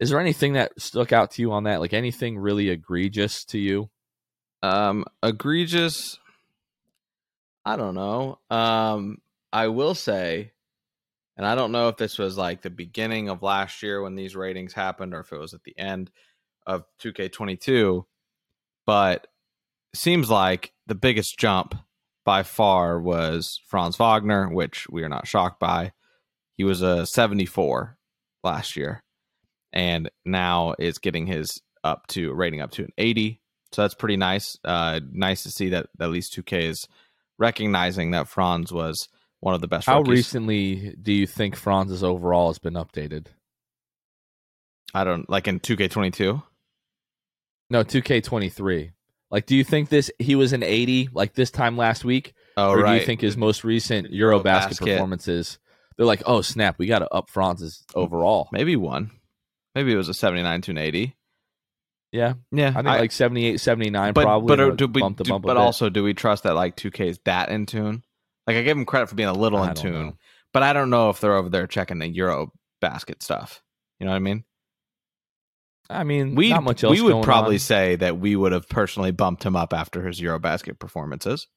is 0.00 0.10
there 0.10 0.20
anything 0.20 0.54
that 0.54 0.72
stuck 0.80 1.12
out 1.12 1.32
to 1.32 1.42
you 1.42 1.52
on 1.52 1.64
that? 1.64 1.80
Like 1.80 1.92
anything 1.92 2.38
really 2.38 2.70
egregious 2.70 3.44
to 3.46 3.58
you? 3.58 3.90
Um, 4.64 5.04
egregious. 5.22 6.18
I 7.66 7.76
don't 7.76 7.94
know. 7.94 8.38
Um, 8.48 9.18
I 9.52 9.68
will 9.68 9.94
say, 9.94 10.52
and 11.36 11.46
I 11.46 11.54
don't 11.54 11.70
know 11.70 11.88
if 11.88 11.98
this 11.98 12.16
was 12.16 12.38
like 12.38 12.62
the 12.62 12.70
beginning 12.70 13.28
of 13.28 13.42
last 13.42 13.82
year 13.82 14.02
when 14.02 14.14
these 14.14 14.34
ratings 14.34 14.72
happened, 14.72 15.12
or 15.12 15.20
if 15.20 15.32
it 15.32 15.38
was 15.38 15.52
at 15.52 15.64
the 15.64 15.78
end 15.78 16.10
of 16.66 16.84
2K22, 17.02 18.04
but 18.86 19.26
seems 19.94 20.30
like 20.30 20.72
the 20.86 20.94
biggest 20.94 21.38
jump 21.38 21.74
by 22.24 22.42
far 22.42 22.98
was 22.98 23.60
Franz 23.66 23.96
Wagner, 23.96 24.48
which 24.48 24.86
we 24.88 25.02
are 25.02 25.10
not 25.10 25.26
shocked 25.26 25.60
by. 25.60 25.92
He 26.56 26.64
was 26.64 26.80
a 26.80 27.04
74 27.04 27.98
last 28.42 28.76
year, 28.76 29.02
and 29.74 30.10
now 30.24 30.74
is 30.78 30.98
getting 30.98 31.26
his 31.26 31.60
up 31.82 32.06
to 32.08 32.32
rating 32.32 32.62
up 32.62 32.70
to 32.72 32.84
an 32.84 32.92
80. 32.96 33.42
So 33.74 33.82
that's 33.82 33.94
pretty 33.94 34.16
nice. 34.16 34.56
Uh, 34.64 35.00
nice 35.10 35.42
to 35.42 35.50
see 35.50 35.70
that 35.70 35.86
at 35.98 36.10
least 36.10 36.32
2K 36.36 36.62
is 36.62 36.86
recognizing 37.38 38.12
that 38.12 38.28
Franz 38.28 38.72
was 38.72 39.08
one 39.40 39.52
of 39.54 39.60
the 39.60 39.66
best. 39.66 39.86
How 39.86 39.98
rookies. 39.98 40.10
recently 40.10 40.94
do 41.02 41.12
you 41.12 41.26
think 41.26 41.56
Franz's 41.56 42.04
overall 42.04 42.48
has 42.48 42.58
been 42.58 42.74
updated? 42.74 43.26
I 44.94 45.02
don't 45.02 45.28
like 45.28 45.48
in 45.48 45.58
2K22. 45.58 46.40
No, 47.70 47.82
2K23. 47.82 48.92
Like, 49.32 49.46
do 49.46 49.56
you 49.56 49.64
think 49.64 49.88
this 49.88 50.08
he 50.20 50.36
was 50.36 50.52
an 50.52 50.62
80 50.62 51.08
like 51.12 51.34
this 51.34 51.50
time 51.50 51.76
last 51.76 52.04
week, 52.04 52.34
Oh 52.56 52.70
or 52.70 52.78
right. 52.78 52.92
do 52.94 53.00
you 53.00 53.04
think 53.06 53.22
his 53.22 53.36
most 53.36 53.64
recent 53.64 54.12
EuroBasket 54.12 54.44
Eurobasket. 54.44 54.78
performances? 54.78 55.58
They're 55.96 56.06
like, 56.06 56.22
oh 56.26 56.42
snap, 56.42 56.78
we 56.78 56.86
got 56.86 57.00
to 57.00 57.12
up 57.12 57.28
Franz's 57.28 57.84
overall. 57.96 58.48
maybe 58.52 58.76
one? 58.76 59.10
Maybe 59.74 59.92
it 59.92 59.96
was 59.96 60.08
a 60.08 60.14
79 60.14 60.60
to 60.62 60.70
an 60.70 60.78
80. 60.78 61.16
Yeah, 62.14 62.34
Yeah, 62.52 62.68
I 62.68 62.74
think 62.74 62.86
like 62.86 63.10
78, 63.12 63.60
79 63.60 64.12
but 64.12 64.22
probably. 64.22 64.46
but 64.46 64.60
uh, 64.60 64.70
do 64.76 64.86
we, 64.86 65.00
bumped 65.00 65.20
a 65.20 65.24
do- 65.24 65.30
bump 65.30 65.44
but 65.44 65.56
also 65.56 65.90
do 65.90 66.04
we 66.04 66.14
trust 66.14 66.44
that 66.44 66.54
like 66.54 66.76
2K 66.76 67.08
is 67.08 67.18
that 67.24 67.48
in 67.48 67.66
tune? 67.66 68.04
Like 68.46 68.56
I 68.56 68.62
give 68.62 68.76
him 68.78 68.84
credit 68.84 69.08
for 69.08 69.16
being 69.16 69.28
a 69.28 69.32
little 69.32 69.58
I 69.58 69.70
in 69.70 69.74
tune, 69.74 70.06
know. 70.06 70.16
but 70.52 70.62
I 70.62 70.72
don't 70.72 70.90
know 70.90 71.10
if 71.10 71.20
they're 71.20 71.34
over 71.34 71.48
there 71.48 71.66
checking 71.66 71.98
the 71.98 72.06
Euro 72.06 72.52
basket 72.80 73.20
stuff. 73.20 73.62
You 73.98 74.06
know 74.06 74.12
what 74.12 74.16
I 74.16 74.20
mean? 74.20 74.44
I 75.90 76.04
mean, 76.04 76.34
We 76.36 76.50
not 76.50 76.62
much 76.62 76.84
else. 76.84 76.92
we 76.92 77.00
would 77.02 77.24
probably 77.24 77.56
on. 77.56 77.60
say 77.60 77.96
that 77.96 78.16
we 78.18 78.36
would 78.36 78.52
have 78.52 78.68
personally 78.68 79.10
bumped 79.10 79.42
him 79.44 79.56
up 79.56 79.74
after 79.74 80.06
his 80.06 80.20
Eurobasket 80.20 80.78
performances. 80.78 81.48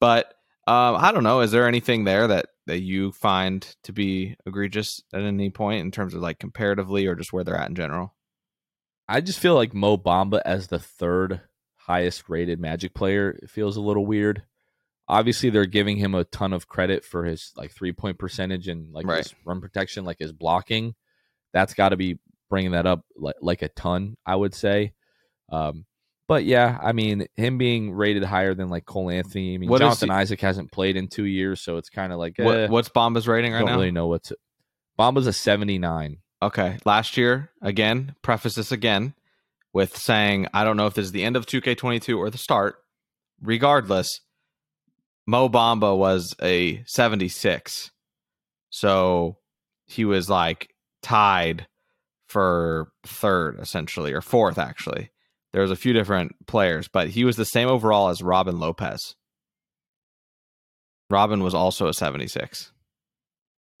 But 0.00 0.26
um, 0.66 0.96
I 0.96 1.12
don't 1.12 1.22
know. 1.24 1.40
Is 1.40 1.52
there 1.52 1.68
anything 1.68 2.02
there 2.04 2.26
that 2.26 2.46
that 2.66 2.80
you 2.80 3.12
find 3.12 3.64
to 3.84 3.92
be 3.92 4.36
egregious 4.44 5.02
at 5.14 5.22
any 5.22 5.50
point 5.50 5.80
in 5.82 5.90
terms 5.92 6.14
of 6.14 6.20
like 6.20 6.38
comparatively 6.40 7.06
or 7.06 7.14
just 7.14 7.32
where 7.32 7.44
they're 7.44 7.56
at 7.56 7.68
in 7.68 7.74
general? 7.74 8.14
I 9.12 9.20
just 9.20 9.38
feel 9.38 9.54
like 9.54 9.74
Mo 9.74 9.96
Bamba 9.96 10.40
as 10.44 10.68
the 10.68 10.78
third 10.78 11.40
highest 11.76 12.28
rated 12.28 12.60
Magic 12.60 12.94
player 12.94 13.38
feels 13.48 13.76
a 13.76 13.80
little 13.80 14.06
weird. 14.06 14.42
Obviously, 15.08 15.50
they're 15.50 15.66
giving 15.66 15.96
him 15.98 16.14
a 16.14 16.24
ton 16.24 16.52
of 16.52 16.68
credit 16.68 17.04
for 17.04 17.24
his 17.24 17.52
like 17.56 17.72
three 17.72 17.92
point 17.92 18.18
percentage 18.18 18.68
and 18.68 18.92
like 18.92 19.06
Right. 19.06 19.18
his 19.18 19.34
rim 19.44 19.60
protection, 19.60 20.04
like 20.04 20.18
his 20.18 20.32
blocking. 20.32 20.94
That's 21.52 21.74
got 21.74 21.90
to 21.90 21.96
be 21.96 22.18
bringing 22.48 22.70
that 22.72 22.86
up 22.86 23.04
like, 23.16 23.34
like 23.42 23.62
a 23.62 23.68
ton, 23.68 24.16
I 24.24 24.36
would 24.36 24.54
say. 24.54 24.92
Um, 25.50 25.84
but 26.28 26.44
yeah, 26.44 26.78
I 26.82 26.92
mean, 26.92 27.26
him 27.36 27.58
being 27.58 27.92
rated 27.92 28.22
higher 28.24 28.54
than 28.54 28.70
like 28.70 28.86
Cole 28.86 29.10
Anthony. 29.10 29.54
I 29.54 29.58
mean, 29.58 29.68
What 29.68 29.80
Jonathan 29.80 30.08
he- 30.08 30.14
Isaac 30.14 30.40
hasn't 30.40 30.72
played 30.72 30.96
in 30.96 31.08
two 31.08 31.24
years, 31.26 31.60
so 31.60 31.76
it's 31.76 31.90
kind 31.90 32.12
of 32.12 32.18
like 32.18 32.38
eh, 32.38 32.44
What 32.44 32.70
what's 32.70 32.88
Bamba's 32.88 33.28
rating 33.28 33.52
right 33.52 33.58
don't 33.58 33.68
now? 33.68 33.76
really 33.76 33.90
know 33.90 34.06
what's. 34.06 34.32
Bamba's 34.98 35.26
a 35.26 35.32
seventy 35.34 35.78
nine. 35.78 36.18
Okay. 36.42 36.78
Last 36.84 37.16
year, 37.16 37.50
again, 37.62 38.16
preface 38.20 38.56
this 38.56 38.72
again 38.72 39.14
with 39.72 39.96
saying, 39.96 40.48
I 40.52 40.64
don't 40.64 40.76
know 40.76 40.86
if 40.86 40.94
this 40.94 41.06
is 41.06 41.12
the 41.12 41.22
end 41.22 41.36
of 41.36 41.46
2K22 41.46 42.18
or 42.18 42.30
the 42.30 42.38
start. 42.38 42.76
Regardless, 43.40 44.20
Mo 45.24 45.48
Bamba 45.48 45.96
was 45.96 46.34
a 46.42 46.82
76. 46.86 47.92
So 48.70 49.36
he 49.86 50.04
was 50.04 50.28
like 50.28 50.74
tied 51.00 51.68
for 52.26 52.90
third, 53.04 53.60
essentially, 53.60 54.12
or 54.12 54.20
fourth, 54.20 54.58
actually. 54.58 55.10
There 55.52 55.62
was 55.62 55.70
a 55.70 55.76
few 55.76 55.92
different 55.92 56.46
players, 56.48 56.88
but 56.88 57.10
he 57.10 57.24
was 57.24 57.36
the 57.36 57.44
same 57.44 57.68
overall 57.68 58.08
as 58.08 58.20
Robin 58.20 58.58
Lopez. 58.58 59.14
Robin 61.08 61.44
was 61.44 61.54
also 61.54 61.86
a 61.86 61.94
76. 61.94 62.71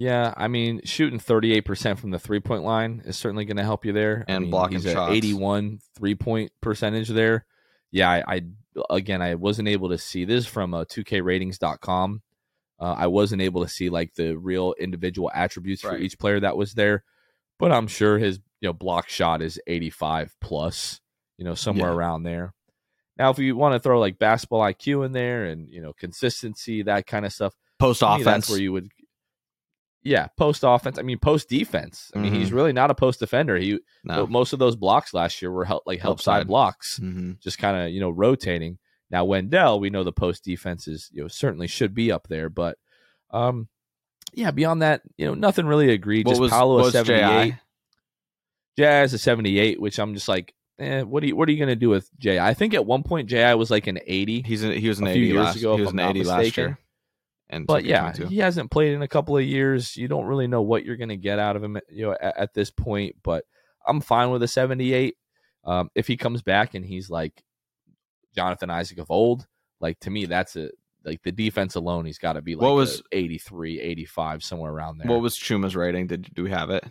Yeah, 0.02 0.34
I 0.36 0.48
mean, 0.48 0.80
shooting 0.84 1.20
38% 1.20 1.96
from 1.96 2.10
the 2.10 2.18
three 2.18 2.40
point 2.40 2.64
line 2.64 3.02
is 3.04 3.16
certainly 3.16 3.44
going 3.44 3.56
to 3.58 3.62
help 3.62 3.84
you 3.84 3.92
there. 3.92 4.24
I 4.26 4.32
And 4.32 4.42
mean, 4.42 4.50
blocking 4.50 4.80
he's 4.80 4.90
shots. 4.90 5.12
81 5.12 5.78
three 5.96 6.16
point 6.16 6.50
percentage 6.60 7.08
there. 7.08 7.46
Yeah, 7.92 8.10
I, 8.10 8.24
I 8.26 8.42
again, 8.90 9.22
I 9.22 9.36
wasn't 9.36 9.68
able 9.68 9.90
to 9.90 9.98
see 9.98 10.24
this 10.24 10.44
from 10.44 10.74
uh, 10.74 10.86
2kratings.com. 10.86 12.20
Uh, 12.80 12.94
I 12.98 13.06
wasn't 13.06 13.42
able 13.42 13.62
to 13.62 13.68
see 13.68 13.90
like 13.90 14.14
the 14.14 14.34
real 14.36 14.74
individual 14.76 15.30
attributes 15.32 15.82
for 15.82 15.96
each 15.96 16.18
player 16.18 16.40
that 16.40 16.56
was 16.56 16.72
there, 16.74 17.04
but 17.60 17.70
I'm 17.70 17.86
sure 17.86 18.18
his 18.18 18.40
you 18.60 18.68
know 18.68 18.72
block 18.72 19.08
shot 19.08 19.40
is 19.40 19.60
85 19.68 20.34
plus, 20.40 21.00
you 21.38 21.44
know, 21.44 21.54
somewhere 21.54 21.90
Yeah. 21.90 21.96
around 21.96 22.24
there. 22.24 22.54
Now, 23.18 23.30
if 23.30 23.38
you 23.38 23.54
want 23.54 23.74
to 23.74 23.78
throw 23.78 24.00
like 24.00 24.18
basketball 24.18 24.62
IQ 24.62 25.06
in 25.06 25.12
there 25.12 25.44
and 25.44 25.68
you 25.70 25.80
know 25.80 25.92
consistency, 25.92 26.82
that 26.82 27.06
kind 27.06 27.24
of 27.24 27.32
stuff, 27.32 27.54
post 27.78 28.02
offense, 28.04 28.24
that's 28.24 28.48
where 28.48 28.58
you 28.58 28.72
would. 28.72 28.90
Yeah, 30.04 30.26
post 30.36 30.62
offense. 30.66 30.98
I 30.98 31.02
mean, 31.02 31.18
post 31.18 31.48
defense. 31.48 32.10
I 32.14 32.18
mean, 32.18 32.34
he's 32.34 32.52
really 32.52 32.72
not 32.72 32.90
a 32.90 32.94
post 32.94 33.20
defender. 33.20 33.56
He 33.56 33.78
no. 34.02 34.26
most 34.26 34.52
of 34.52 34.58
those 34.58 34.74
blocks 34.74 35.14
last 35.14 35.40
year 35.40 35.50
were 35.52 35.64
help, 35.64 35.84
like 35.86 36.00
help 36.00 36.18
Help 36.18 36.20
side 36.20 36.40
side. 36.40 36.46
blocks, 36.48 36.98
Mhm. 37.00 37.38
just 37.40 37.58
kind 37.58 37.76
of 37.76 37.90
you 37.90 38.00
know 38.00 38.10
rotating. 38.10 38.78
Now 39.10 39.24
Wendell, 39.24 39.78
we 39.78 39.90
know 39.90 40.02
the 40.02 40.12
post 40.12 40.44
defenses 40.44 41.08
you 41.12 41.22
know 41.22 41.28
certainly 41.28 41.68
should 41.68 41.94
be 41.94 42.10
up 42.10 42.26
there, 42.28 42.48
but 42.48 42.78
um, 43.30 43.68
yeah, 44.34 44.50
beyond 44.50 44.82
that, 44.82 45.02
you 45.16 45.26
know, 45.26 45.34
nothing 45.34 45.66
really 45.66 45.90
egregious. 45.90 46.32
What 46.32 46.40
was, 46.40 46.50
Paolo 46.50 46.74
what 46.76 46.80
a 46.80 46.84
was 46.84 46.92
seventy 46.92 47.20
eight, 47.22 47.54
Jazz 48.78 49.12
a 49.14 49.18
seventy 49.18 49.58
eight, 49.58 49.80
which 49.80 49.98
I'm 49.98 50.14
just 50.14 50.28
like, 50.28 50.54
eh, 50.78 51.02
what 51.02 51.22
are 51.22 51.26
you 51.26 51.36
what 51.36 51.48
are 51.48 51.52
you 51.52 51.58
gonna 51.58 51.76
do 51.76 51.90
with 51.90 52.10
Ji? 52.18 52.38
I 52.38 52.54
think 52.54 52.74
at 52.74 52.86
one 52.86 53.02
point 53.02 53.28
Ji 53.28 53.54
was 53.54 53.70
like 53.70 53.86
an 53.86 53.98
eighty. 54.06 54.42
He's 54.42 54.62
an, 54.62 54.72
he 54.72 54.88
was 54.88 54.98
an 54.98 55.06
a 55.06 55.12
few 55.12 55.22
80 55.22 55.28
years 55.32 55.44
last, 55.44 55.56
ago, 55.56 55.76
he 55.76 55.82
was 55.82 55.92
an 55.92 56.00
80 56.00 56.24
last 56.24 56.56
year. 56.56 56.78
And 57.52 57.66
But 57.66 57.84
yeah, 57.84 58.12
he 58.28 58.38
hasn't 58.38 58.70
played 58.70 58.94
in 58.94 59.02
a 59.02 59.08
couple 59.08 59.36
of 59.36 59.44
years. 59.44 59.94
You 59.96 60.08
don't 60.08 60.24
really 60.24 60.46
know 60.46 60.62
what 60.62 60.84
you're 60.86 60.96
going 60.96 61.10
to 61.10 61.16
get 61.18 61.38
out 61.38 61.54
of 61.54 61.62
him, 61.62 61.78
you 61.90 62.06
know, 62.06 62.16
at, 62.18 62.36
at 62.38 62.54
this 62.54 62.70
point. 62.70 63.16
But 63.22 63.44
I'm 63.86 64.00
fine 64.00 64.30
with 64.30 64.42
a 64.42 64.48
78. 64.48 65.16
Um, 65.64 65.90
if 65.94 66.06
he 66.06 66.16
comes 66.16 66.40
back 66.42 66.74
and 66.74 66.84
he's 66.84 67.10
like 67.10 67.44
Jonathan 68.34 68.70
Isaac 68.70 68.98
of 68.98 69.10
old, 69.10 69.46
like 69.80 70.00
to 70.00 70.10
me, 70.10 70.24
that's 70.24 70.56
a 70.56 70.70
like 71.04 71.22
the 71.22 71.30
defense 71.32 71.74
alone. 71.74 72.06
He's 72.06 72.18
got 72.18 72.34
to 72.34 72.42
be 72.42 72.54
like 72.54 72.62
What 72.62 72.74
was- 72.74 73.02
83, 73.12 73.80
85, 73.80 74.42
somewhere 74.42 74.72
around 74.72 74.98
there. 74.98 75.08
What 75.08 75.20
was 75.20 75.36
Chuma's 75.36 75.76
rating? 75.76 76.06
Did 76.06 76.32
do 76.34 76.44
we 76.44 76.50
have 76.50 76.70
it? 76.70 76.84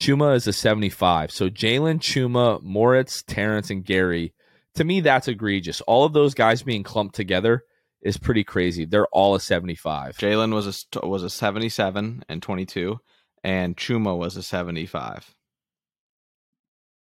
Chuma 0.00 0.34
is 0.34 0.46
a 0.46 0.52
75. 0.52 1.30
So 1.30 1.50
Jalen, 1.50 1.98
Chuma, 1.98 2.62
Moritz, 2.62 3.22
Terrence, 3.22 3.68
and 3.68 3.84
Gary. 3.84 4.32
To 4.76 4.84
me, 4.84 5.00
that's 5.00 5.28
egregious. 5.28 5.80
All 5.82 6.04
of 6.04 6.12
those 6.12 6.34
guys 6.34 6.62
being 6.62 6.84
clumped 6.84 7.14
together 7.16 7.64
is 8.02 8.16
pretty 8.16 8.44
crazy. 8.44 8.84
They're 8.84 9.06
all 9.06 9.34
a 9.34 9.40
75. 9.40 10.16
Jalen 10.16 10.54
was 10.54 10.86
a 10.94 11.06
was 11.06 11.22
a 11.22 11.30
77 11.30 12.24
and 12.28 12.42
22 12.42 12.98
and 13.42 13.76
Chuma 13.76 14.16
was 14.16 14.36
a 14.36 14.42
75. 14.42 15.34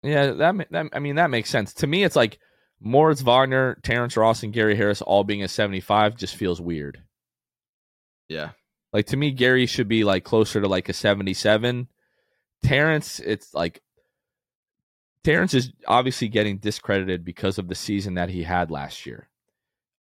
Yeah, 0.03 0.31
that, 0.31 0.67
that 0.71 0.85
I 0.93 0.99
mean 0.99 1.15
that 1.15 1.29
makes 1.29 1.49
sense. 1.49 1.73
To 1.75 1.87
me, 1.87 2.03
it's 2.03 2.15
like 2.15 2.39
Moritz 2.79 3.21
Wagner, 3.21 3.79
Terrence 3.83 4.15
Ross, 4.15 4.43
and 4.43 4.53
Gary 4.53 4.75
Harris 4.75 5.01
all 5.01 5.23
being 5.23 5.43
a 5.43 5.47
75 5.47 6.15
just 6.15 6.35
feels 6.35 6.61
weird. 6.61 7.03
Yeah. 8.29 8.51
Like 8.93 9.07
to 9.07 9.17
me, 9.17 9.31
Gary 9.31 9.65
should 9.65 9.87
be 9.87 10.03
like 10.03 10.23
closer 10.23 10.61
to 10.61 10.67
like 10.67 10.89
a 10.89 10.93
77. 10.93 11.87
Terrence, 12.63 13.19
it's 13.19 13.53
like 13.53 13.81
Terrence 15.23 15.53
is 15.53 15.71
obviously 15.87 16.27
getting 16.27 16.57
discredited 16.57 17.25
because 17.25 17.57
of 17.57 17.67
the 17.67 17.75
season 17.75 18.15
that 18.15 18.29
he 18.29 18.43
had 18.43 18.71
last 18.71 19.05
year. 19.05 19.27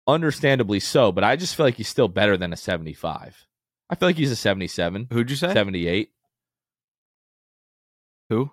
Understandably 0.07 0.81
so, 0.81 1.11
but 1.11 1.25
I 1.25 1.37
just 1.37 1.57
feel 1.57 1.67
like 1.67 1.77
he's 1.77 1.89
still 1.89 2.09
better 2.09 2.37
than 2.37 2.53
a 2.53 2.57
75. 2.57 3.47
I 3.91 3.95
feel 3.95 4.09
like 4.09 4.17
he's 4.17 4.31
a 4.31 4.37
77, 4.37 5.09
Who'd 5.11 5.31
you 5.31 5.37
say? 5.37 5.53
78. 5.53 6.11
Who? 8.31 8.51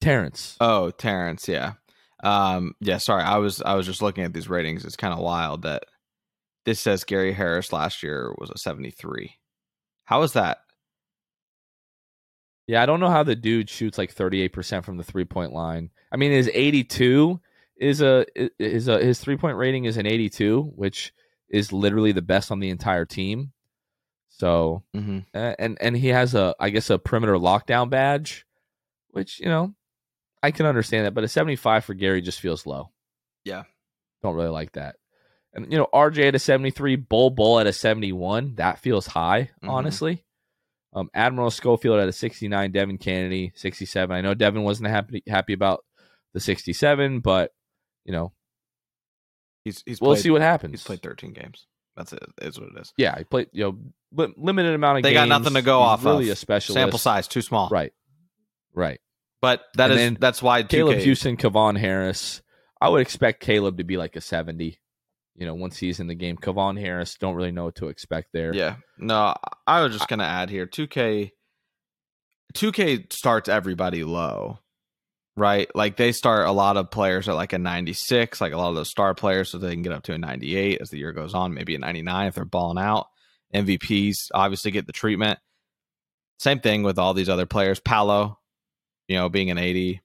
Terrence. 0.00 0.56
Oh, 0.60 0.90
Terrence, 0.90 1.48
yeah. 1.48 1.74
Um 2.22 2.74
yeah, 2.80 2.98
sorry. 2.98 3.22
I 3.22 3.38
was 3.38 3.62
I 3.62 3.74
was 3.74 3.86
just 3.86 4.02
looking 4.02 4.24
at 4.24 4.34
these 4.34 4.48
ratings. 4.48 4.84
It's 4.84 4.96
kind 4.96 5.14
of 5.14 5.20
wild 5.20 5.62
that 5.62 5.84
this 6.66 6.80
says 6.80 7.04
Gary 7.04 7.32
Harris 7.32 7.72
last 7.72 8.02
year 8.02 8.34
was 8.38 8.50
a 8.50 8.58
73. 8.58 9.36
How 10.04 10.22
is 10.22 10.34
that? 10.34 10.58
Yeah, 12.66 12.82
I 12.82 12.86
don't 12.86 13.00
know 13.00 13.10
how 13.10 13.22
the 13.22 13.34
dude 13.34 13.70
shoots 13.70 13.98
like 13.98 14.14
38% 14.14 14.84
from 14.84 14.96
the 14.96 15.02
three 15.02 15.24
point 15.24 15.52
line. 15.52 15.90
I 16.12 16.16
mean, 16.16 16.30
his 16.32 16.50
82 16.52 17.40
is 17.80 18.00
a 18.02 18.26
is 18.62 18.86
a 18.88 18.98
his 19.02 19.18
three 19.20 19.36
point 19.36 19.56
rating 19.56 19.86
is 19.86 19.96
an 19.96 20.06
82, 20.06 20.62
which 20.76 21.12
is 21.48 21.72
literally 21.72 22.12
the 22.12 22.22
best 22.22 22.52
on 22.52 22.60
the 22.60 22.70
entire 22.70 23.04
team. 23.06 23.52
So, 24.28 24.84
Mhm. 24.94 25.26
uh, 25.34 25.54
and 25.58 25.76
and 25.80 25.96
he 25.96 26.08
has 26.08 26.34
a 26.34 26.54
I 26.60 26.70
guess 26.70 26.90
a 26.90 26.98
perimeter 26.98 27.34
lockdown 27.34 27.90
badge, 27.90 28.46
which 29.10 29.40
you 29.40 29.46
know 29.46 29.74
I 30.42 30.50
can 30.52 30.66
understand 30.66 31.06
that, 31.06 31.14
but 31.14 31.24
a 31.24 31.28
75 31.28 31.84
for 31.84 31.94
Gary 31.94 32.20
just 32.22 32.40
feels 32.40 32.64
low. 32.66 32.90
Yeah. 33.44 33.64
Don't 34.22 34.34
really 34.36 34.48
like 34.48 34.72
that. 34.72 34.96
And 35.52 35.70
you 35.72 35.78
know, 35.78 35.88
RJ 35.92 36.28
at 36.28 36.34
a 36.34 36.38
73, 36.38 36.96
Bol 36.96 37.30
Bol 37.30 37.58
at 37.60 37.66
a 37.66 37.72
71, 37.72 38.54
that 38.56 38.78
feels 38.78 39.06
high, 39.08 39.50
Mhm. 39.62 39.68
honestly. 39.68 40.24
Um, 40.92 41.08
Admiral 41.14 41.50
Schofield 41.50 42.00
at 42.00 42.08
a 42.08 42.12
69, 42.12 42.72
Devin 42.72 42.98
Cannady 42.98 43.56
67. 43.56 44.16
I 44.16 44.20
know 44.20 44.34
Devin 44.34 44.62
wasn't 44.62 44.88
happy 44.90 45.22
happy 45.28 45.52
about 45.52 45.84
the 46.32 46.40
67, 46.40 47.20
but 47.20 47.52
you 48.04 48.12
know, 48.12 48.32
He's 49.64 49.82
he's 49.84 50.00
we'll 50.00 50.12
played, 50.14 50.22
see 50.22 50.30
what 50.30 50.40
happens. 50.40 50.72
He's 50.72 50.84
played 50.84 51.02
13 51.02 51.32
games. 51.34 51.66
That's 51.96 52.12
it. 52.14 52.22
Is 52.40 52.58
what 52.58 52.70
it 52.74 52.80
is. 52.80 52.94
Yeah, 52.96 53.18
he 53.18 53.24
played. 53.24 53.48
You 53.52 53.64
know, 53.64 53.78
li- 54.26 54.34
limited 54.38 54.74
amount 54.74 54.98
of. 54.98 55.02
They 55.02 55.12
got 55.12 55.28
nothing 55.28 55.52
to 55.54 55.60
go 55.62 55.80
off 55.80 56.02
Really, 56.04 56.28
of. 56.30 56.32
a 56.32 56.36
specialist. 56.36 56.74
Sample 56.80 56.98
size 56.98 57.28
too 57.28 57.42
small. 57.42 57.68
Right. 57.68 57.92
Right. 58.72 59.00
But 59.42 59.62
that 59.74 59.90
And 59.90 60.16
is 60.16 60.20
that's 60.20 60.42
why 60.42 60.62
2K, 60.62 60.68
Caleb 60.68 60.98
Houstan, 60.98 61.36
Kevon 61.38 61.78
Harris. 61.78 62.40
I 62.80 62.88
would 62.88 63.02
expect 63.02 63.40
Caleb 63.42 63.76
to 63.78 63.84
be 63.84 63.96
like 63.98 64.16
a 64.16 64.20
70. 64.22 64.78
You 65.36 65.46
know, 65.46 65.54
once 65.54 65.76
he's 65.76 66.00
in 66.00 66.06
the 66.06 66.14
game, 66.14 66.36
Kevon 66.38 66.80
Harris, 66.80 67.16
don't 67.18 67.34
really 67.34 67.52
know 67.52 67.64
what 67.64 67.76
to 67.76 67.88
expect 67.88 68.28
there. 68.32 68.54
Yeah. 68.54 68.76
No, 68.98 69.34
I 69.66 69.82
was 69.82 69.92
just 69.92 70.08
gonna 70.08 70.24
add 70.24 70.48
here. 70.48 70.66
2K 70.66 71.32
2K 72.54 73.12
starts 73.12 73.48
everybody 73.48 74.04
low. 74.04 74.58
Right? 75.36 75.68
Like 75.74 75.96
they 75.96 76.12
start 76.12 76.46
a 76.46 76.52
lot 76.52 76.76
of 76.76 76.90
players 76.90 77.28
at 77.28 77.34
like 77.34 77.52
a 77.52 77.58
96, 77.58 78.40
like 78.40 78.52
a 78.52 78.56
lot 78.58 78.70
of 78.70 78.74
those 78.74 78.90
star 78.90 79.14
players, 79.14 79.48
so 79.48 79.58
they 79.58 79.72
can 79.72 79.82
get 79.82 79.92
up 79.92 80.02
to 80.04 80.12
a 80.12 80.18
98 80.18 80.80
as 80.80 80.90
the 80.90 80.98
year 80.98 81.12
goes 81.12 81.34
on, 81.34 81.54
maybe 81.54 81.74
a 81.74 81.78
99 81.78 82.26
if 82.26 82.34
they're 82.34 82.44
balling 82.44 82.82
out. 82.82 83.06
MVPs 83.54 84.30
obviously 84.34 84.70
get 84.70 84.86
the 84.86 84.92
treatment. 84.92 85.38
Same 86.38 86.60
thing 86.60 86.82
with 86.82 86.98
all 86.98 87.14
these 87.14 87.28
other 87.28 87.46
players. 87.46 87.80
Paolo, 87.80 88.38
you 89.08 89.16
know, 89.16 89.28
being 89.28 89.50
an 89.50 89.58
80, 89.58 90.00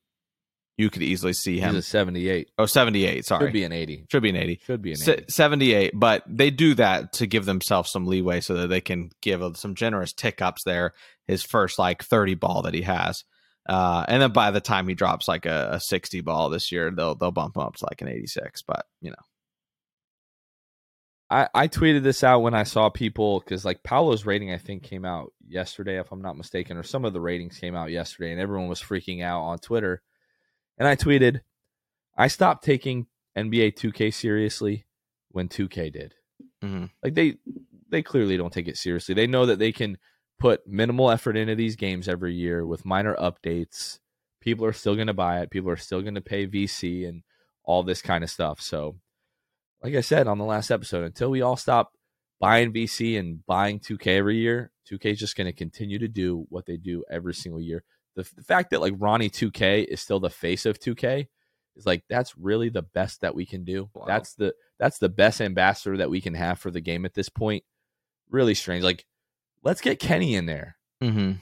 you 0.78 0.90
could 0.90 1.04
easily 1.04 1.34
see 1.34 1.56
He's 1.56 1.64
him. 1.64 1.76
a 1.76 1.82
78. 1.82 2.52
oh, 2.58 2.66
78, 2.66 3.26
sorry. 3.26 3.46
Should 3.48 3.54
be 3.54 3.64
an 3.64 3.72
80. 3.72 4.06
Should 4.12 4.24
be 4.24 4.30
an 4.30 4.36
80. 4.36 4.60
Should 4.66 4.82
be 4.82 4.92
an 4.92 4.98
Se- 4.98 5.14
80. 5.14 5.26
78 5.30 5.92
but 5.96 6.24
they 6.28 6.50
do 6.50 6.74
that 6.76 7.14
to 7.14 7.28
give 7.28 7.46
themselves 7.46 7.92
some 7.92 8.06
leeway 8.06 8.42
so 8.42 8.56
that 8.56 8.68
they 8.68 8.82
can 8.82 9.10
give 9.22 9.42
some 9.58 9.76
generous 9.76 10.12
tick 10.12 10.42
ups 10.42 10.64
there 10.66 10.94
his 11.28 11.44
first 11.44 11.80
like 11.80 12.04
30 12.04 12.36
ball 12.36 12.64
that 12.64 12.74
he 12.74 12.82
has 12.82 13.24
uh, 13.68 14.06
and 14.08 14.22
then 14.22 14.32
by 14.32 14.52
the 14.52 14.62
time 14.62 14.88
he 14.88 14.94
drops 14.94 15.28
like 15.28 15.46
a, 15.46 15.70
a 15.74 15.80
60 15.80 16.22
ball 16.22 16.50
this 16.50 16.72
year 16.72 16.92
they'll 16.92 17.16
they'll 17.16 17.32
bump 17.32 17.56
him 17.56 17.64
up 17.64 17.76
to 17.76 17.86
like 17.86 18.02
an 18.02 18.08
86 18.08 18.62
but 18.64 18.86
you 19.02 19.12
know. 19.12 19.16
I, 21.30 21.48
I 21.56 21.68
tweeted 21.68 22.04
this 22.04 22.24
out 22.24 22.44
when 22.44 22.54
I 22.54 22.64
saw 22.64 22.90
people 22.90 23.40
because 23.40 23.66
like 23.66 23.82
Paolo's 23.84 24.28
rating 24.28 24.54
I 24.54 24.60
think 24.60 24.84
came 24.84 25.06
out 25.06 25.34
yesterday 25.48 26.00
if 26.00 26.12
I'm 26.12 26.22
not 26.22 26.38
mistaken 26.38 26.78
or 26.78 26.84
some 26.84 27.04
of 27.04 27.14
the 27.14 27.22
ratings 27.22 27.58
came 27.58 27.76
out 27.76 27.90
yesterday 27.90 28.32
and 28.32 28.40
everyone 28.40 28.68
was 28.68 28.80
freaking 28.82 29.24
out 29.24 29.42
on 29.42 29.58
Twitter. 29.58 30.04
And 30.78 30.88
I 30.88 30.96
tweeted 30.96 31.42
I 32.16 32.28
stopped 32.28 32.64
taking 32.64 33.08
NBA 33.36 33.74
2K 33.76 34.14
seriously 34.14 34.86
when 35.30 35.50
2K 35.50 35.92
did. 35.92 36.14
Mhm. 36.64 36.90
like 37.04 37.16
they 37.16 37.38
they 37.90 38.02
clearly 38.04 38.38
don't 38.38 38.54
take 38.54 38.68
it 38.68 38.78
seriously. 38.78 39.16
They 39.16 39.28
know 39.28 39.48
that 39.48 39.60
they 39.60 39.72
can 39.72 39.98
put 40.40 40.68
minimal 40.68 41.12
effort 41.12 41.38
into 41.38 41.56
these 41.56 41.76
games 41.76 42.08
every 42.08 42.34
year 42.34 42.66
with 42.66 42.86
minor 42.86 43.16
updates 43.16 44.00
people 44.42 44.66
are 44.66 44.74
still 44.74 44.96
going 44.96 45.08
to 45.08 45.14
buy 45.14 45.42
it 45.42 45.50
people 45.50 45.70
are 45.70 45.78
still 45.78 46.02
going 46.02 46.16
to 46.16 46.22
pay 46.22 46.46
VC 46.46 47.08
and 47.08 47.24
all 47.64 47.84
this 47.84 48.02
kind 48.02 48.24
of 48.24 48.30
stuff 48.30 48.62
so 48.62 48.96
like 49.86 49.94
I 49.94 50.02
said 50.02 50.28
on 50.28 50.40
the 50.40 50.46
last 50.46 50.72
episode, 50.72 51.04
until 51.04 51.30
we 51.30 51.44
all 51.44 51.56
stop 51.56 51.94
buying 52.40 52.74
VC 52.74 53.20
and 53.20 53.46
buying 53.46 53.80
2K 53.80 54.18
every 54.18 54.38
year, 54.38 54.72
2K 54.90 55.12
is 55.12 55.20
just 55.20 55.36
going 55.36 55.46
to 55.46 55.54
continue 55.54 56.00
to 56.00 56.08
do 56.08 56.48
what 56.50 56.66
they 56.66 56.76
do 56.76 57.04
every 57.10 57.36
single 57.36 57.62
year. 57.62 57.84
The, 58.16 58.28
the 58.36 58.44
fact 58.44 58.72
that 58.72 58.82
like 58.82 58.94
Ronnie 58.98 59.30
2K 59.30 59.86
is 59.86 60.02
still 60.02 60.20
the 60.20 60.32
face 60.32 60.66
of 60.66 60.80
2K 60.80 61.28
is 61.76 61.86
like 61.86 62.04
that's 62.10 62.36
really 62.36 62.70
the 62.70 62.82
best 62.82 63.22
that 63.22 63.36
we 63.36 63.46
can 63.46 63.64
do. 63.64 63.90
Wow. 63.94 64.06
That's 64.08 64.34
the 64.34 64.56
that's 64.80 64.98
the 64.98 65.10
best 65.10 65.40
ambassador 65.40 65.98
that 65.98 66.10
we 66.10 66.20
can 66.20 66.34
have 66.34 66.58
for 66.58 66.72
the 66.72 66.82
game 66.82 67.06
at 67.06 67.14
this 67.14 67.30
point. 67.30 67.64
Really 68.32 68.56
strange. 68.56 68.84
Like 68.84 69.06
let's 69.66 69.82
get 69.82 70.00
Kenny 70.00 70.36
in 70.36 70.46
there. 70.46 70.78
mm-hmm. 71.04 71.34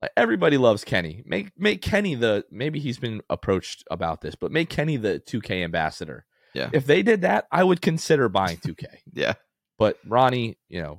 Like 0.00 0.12
everybody 0.16 0.56
loves 0.56 0.84
Kenny. 0.84 1.22
Make 1.26 1.50
make 1.58 1.82
Kenny 1.82 2.14
the 2.14 2.44
maybe 2.50 2.78
he's 2.78 2.98
been 2.98 3.20
approached 3.28 3.84
about 3.90 4.20
this, 4.20 4.34
but 4.34 4.52
make 4.52 4.70
Kenny 4.70 4.96
the 4.96 5.20
2K 5.26 5.64
ambassador. 5.64 6.24
Yeah. 6.54 6.70
If 6.72 6.86
they 6.86 7.02
did 7.02 7.20
that, 7.22 7.46
I 7.50 7.64
would 7.64 7.82
consider 7.82 8.28
buying 8.28 8.56
2K. 8.58 8.86
yeah 9.12 9.34
but 9.80 9.96
Ronnie, 10.06 10.58
you 10.68 10.82
know, 10.82 10.98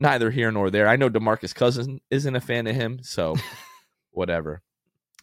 neither 0.00 0.30
here 0.30 0.50
nor 0.50 0.70
there. 0.70 0.88
I 0.88 0.96
know 0.96 1.10
Demarcus 1.10 1.54
Cousins 1.54 2.00
isn't 2.10 2.34
a 2.34 2.40
fan 2.40 2.66
of 2.66 2.74
him, 2.74 3.00
so 3.02 3.36
whatever. 4.10 4.62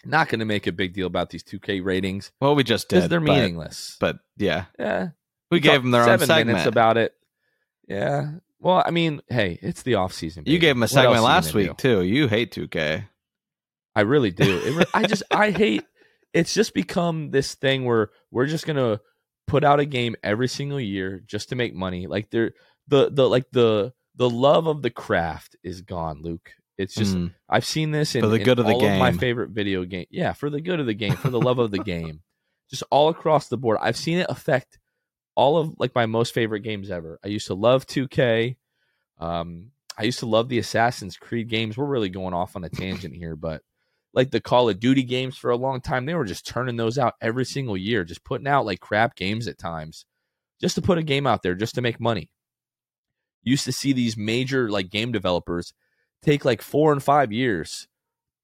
Not 0.06 0.30
going 0.30 0.40
to 0.40 0.46
make 0.46 0.68
a 0.68 0.72
big 0.72 0.94
deal 0.94 1.08
about 1.08 1.32
these 1.32 1.44
2K 1.44 1.84
ratings 1.84 2.32
well 2.40 2.56
we 2.56 2.64
just 2.64 2.88
because 2.88 3.04
did 3.04 3.12
they're 3.12 3.20
but, 3.20 3.34
meaningless. 3.34 3.98
but 4.00 4.18
yeah 4.36 4.66
yeah, 4.80 5.10
we 5.52 5.60
gave 5.60 5.84
them 5.84 5.92
their 5.92 6.08
own 6.08 6.18
segment 6.20 6.48
minutes 6.48 6.66
about 6.66 6.98
it. 6.98 7.14
Yeah. 7.88 8.32
Well, 8.62 8.82
I 8.86 8.92
mean, 8.92 9.22
hey, 9.28 9.58
it's 9.62 9.82
the 9.82 9.96
off 9.96 10.14
season. 10.14 10.44
you 10.46 10.60
gave 10.60 10.76
him 10.76 10.84
a 10.84 10.86
What 10.86 10.90
segment 10.92 11.24
last 11.24 11.54
week 11.54 11.68
do? 11.70 11.74
too 11.74 12.02
you 12.04 12.28
hate 12.28 12.54
2k 12.54 13.06
I 13.96 14.02
really 14.02 14.32
do. 14.32 14.58
It 14.64 14.74
re- 14.76 14.86
I 14.94 15.04
just 15.06 15.24
I 15.32 15.52
hate. 15.62 15.84
It's 16.34 16.54
just 16.54 16.74
become 16.74 17.32
this 17.32 17.56
thing 17.56 17.84
where 17.84 18.12
we're 18.32 18.46
just 18.46 18.66
gonna 18.66 19.02
put 19.48 19.66
out 19.66 19.82
a 19.82 19.86
game 19.86 20.16
every 20.24 20.48
single 20.48 20.80
year 20.80 21.22
just 21.26 21.50
to 21.50 21.56
make 21.56 21.74
money. 21.74 22.08
Like 22.08 22.30
there, 22.30 22.54
the 22.88 23.10
the 23.12 23.28
like 23.28 23.52
the 23.52 23.92
the 24.16 24.30
love 24.30 24.68
of 24.68 24.82
the 24.82 24.92
craft 24.92 25.58
is 25.64 25.82
gone, 25.82 26.22
Luke. 26.22 26.52
It's 26.78 26.96
just 26.96 27.16
Mm. 27.18 27.34
I've 27.50 27.66
seen 27.66 27.92
this 27.92 28.16
in, 28.16 28.22
For 28.22 28.28
the 28.28 28.40
good 28.40 28.60
of 28.60 28.66
the 28.66 28.74
all 28.74 28.86
of 28.86 28.98
my 28.98 29.12
favorite 29.12 29.50
video 29.50 29.84
game. 29.84 30.06
Yeah, 30.10 30.32
for 30.34 30.50
the 30.50 30.62
good 30.62 30.80
of 30.80 30.86
the 30.86 30.94
game, 30.94 31.16
for 31.18 31.30
the 31.30 31.42
love 31.42 31.60
of 31.60 31.70
the 31.72 31.80
game, 31.84 32.22
just 32.70 32.84
all 32.92 33.10
across 33.10 33.50
the 33.50 33.58
board. 33.58 33.78
I've 33.82 33.98
seen 33.98 34.20
it 34.20 34.28
affect 34.30 34.80
all 35.36 35.58
of 35.58 35.74
like 35.78 35.96
my 35.96 36.06
most 36.06 36.34
favorite 36.34 36.62
games 36.62 36.90
ever. 36.90 37.20
I 37.24 37.28
used 37.28 37.48
to 37.48 37.54
love 37.54 37.86
2K. 37.88 38.56
Um, 39.20 39.72
I 39.98 40.04
used 40.04 40.20
to 40.20 40.26
love 40.26 40.50
the 40.50 40.60
Assassin's 40.60 41.18
Creed 41.18 41.50
games. 41.50 41.78
We're 41.78 41.86
really 41.86 42.10
going 42.10 42.34
off 42.34 42.56
on 42.56 42.64
a 42.64 42.70
tangent 42.70 43.16
here, 43.16 43.36
but 43.36 43.62
like 44.14 44.32
the 44.32 44.42
Call 44.42 44.70
of 44.70 44.80
Duty 44.80 45.04
games 45.04 45.38
for 45.38 45.52
a 45.52 45.58
long 45.58 45.82
time, 45.82 46.06
they 46.06 46.16
were 46.16 46.26
just 46.26 46.46
turning 46.46 46.76
those 46.76 46.98
out 46.98 47.16
every 47.22 47.46
single 47.46 47.78
year, 47.78 48.04
just 48.04 48.24
putting 48.24 48.48
out 48.48 48.66
like 48.66 48.80
crap 48.80 49.16
games 49.16 49.48
at 49.48 49.58
times, 49.58 50.06
just 50.60 50.76
to 50.76 50.82
put 50.82 50.98
a 50.98 51.04
game 51.04 51.28
out 51.28 51.44
there, 51.44 51.56
just 51.56 51.76
to 51.76 51.82
make 51.82 52.00
money. 52.00 52.30
Used 53.44 53.66
to 53.66 53.72
see 53.72 53.94
these 53.94 54.18
major 54.18 54.70
like 54.70 54.90
game 54.90 55.12
developers 55.12 55.74
take 56.22 56.46
like 56.46 56.62
four 56.62 56.92
and 56.92 57.02
five 57.02 57.32
years 57.32 57.88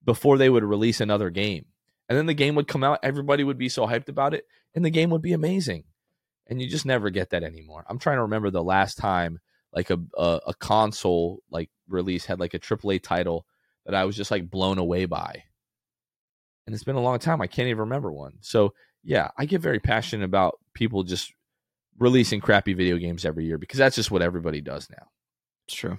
before 0.04 0.38
they 0.38 0.50
would 0.50 0.64
release 0.64 1.02
another 1.02 1.30
game. 1.30 1.66
And 2.10 2.18
then 2.18 2.26
the 2.26 2.34
game 2.34 2.56
would 2.56 2.68
come 2.68 2.84
out, 2.84 3.00
everybody 3.04 3.44
would 3.44 3.58
be 3.58 3.70
so 3.70 3.86
hyped 3.86 4.10
about 4.10 4.34
it, 4.34 4.46
and 4.74 4.84
the 4.84 4.90
game 4.90 5.10
would 5.10 5.22
be 5.22 5.34
amazing. 5.34 5.84
And 6.50 6.62
you 6.62 6.70
just 6.70 6.86
never 6.86 7.10
get 7.10 7.32
that 7.32 7.44
anymore. 7.44 7.86
I'm 7.90 8.00
trying 8.00 8.18
to 8.18 8.24
remember 8.24 8.50
the 8.50 8.64
last 8.64 8.98
time 8.98 9.40
like 9.74 9.90
a 9.90 10.00
a, 10.18 10.40
a 10.48 10.54
console 10.54 11.44
like 11.52 11.70
release 11.88 12.26
had 12.26 12.40
like 12.40 12.54
a 12.54 12.60
AAA 12.60 13.04
title 13.04 13.46
that 13.86 13.96
I 13.96 14.06
was 14.06 14.16
just 14.16 14.32
like 14.32 14.50
blown 14.50 14.78
away 14.78 15.06
by. 15.06 15.44
And 16.66 16.74
it's 16.74 16.84
been 16.84 16.96
a 16.96 17.02
long 17.02 17.20
time. 17.20 17.42
I 17.42 17.48
can't 17.48 17.68
even 17.68 17.80
remember 17.82 18.12
one. 18.12 18.34
So 18.42 18.74
yeah, 19.04 19.30
I 19.38 19.46
get 19.46 19.62
very 19.62 19.80
passionate 19.80 20.26
about 20.26 20.60
people 20.74 21.04
just 21.04 21.34
releasing 21.98 22.42
crappy 22.42 22.74
video 22.74 22.98
games 22.98 23.26
every 23.26 23.46
year 23.46 23.58
because 23.58 23.80
that's 23.80 23.96
just 23.96 24.12
what 24.12 24.22
everybody 24.22 24.62
does 24.62 24.90
now. 24.90 25.08
it's 25.66 25.76
true 25.76 25.98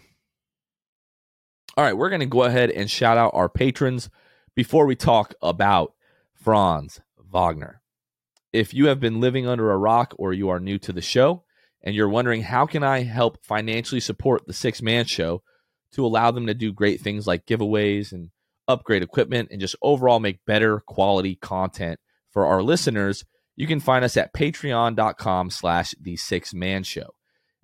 All 1.77 1.85
right, 1.85 1.97
we're 1.97 2.11
going 2.11 2.21
to 2.21 2.27
go 2.27 2.45
ahead 2.45 2.71
and 2.71 2.91
shout 2.91 3.19
out 3.19 3.35
our 3.35 3.49
patrons 3.49 4.11
before 4.55 4.87
we 4.87 4.95
talk 4.95 5.35
about 5.43 5.95
Franz 6.35 7.01
Wagner. 7.19 7.81
If 8.53 8.73
you 8.73 8.87
have 8.87 9.01
been 9.01 9.21
living 9.21 9.47
under 9.47 9.71
a 9.71 9.77
rock 9.77 10.15
or 10.19 10.33
you 10.33 10.49
are 10.49 10.61
new 10.61 10.79
to 10.79 10.93
the 10.93 11.03
show 11.03 11.45
and 11.83 11.95
you're 11.95 12.09
wondering 12.09 12.43
how 12.43 12.67
can 12.67 12.83
I 12.83 13.03
help 13.03 13.45
financially 13.45 14.01
support 14.01 14.47
the 14.47 14.53
Sixth 14.53 14.83
Man 14.83 15.05
Show 15.05 15.43
to 15.93 16.05
allow 16.05 16.31
them 16.31 16.47
to 16.47 16.55
do 16.55 16.73
great 16.73 17.01
things 17.01 17.27
like 17.27 17.47
giveaways 17.47 18.13
and 18.13 18.31
upgrade 18.67 19.03
equipment 19.03 19.49
and 19.51 19.61
just 19.61 19.77
overall 19.83 20.21
make 20.21 20.45
better 20.45 20.81
quality 20.81 21.35
content 21.35 21.99
for 22.31 22.47
our 22.47 22.63
listeners, 22.63 23.25
you 23.57 23.67
can 23.67 23.81
find 23.81 24.05
us 24.05 24.17
at 24.17 24.35
patreon.com 24.35 25.51
slash 25.51 25.95
the 26.01 26.17
six 26.17 26.55
man 26.55 26.85
show. 26.85 27.15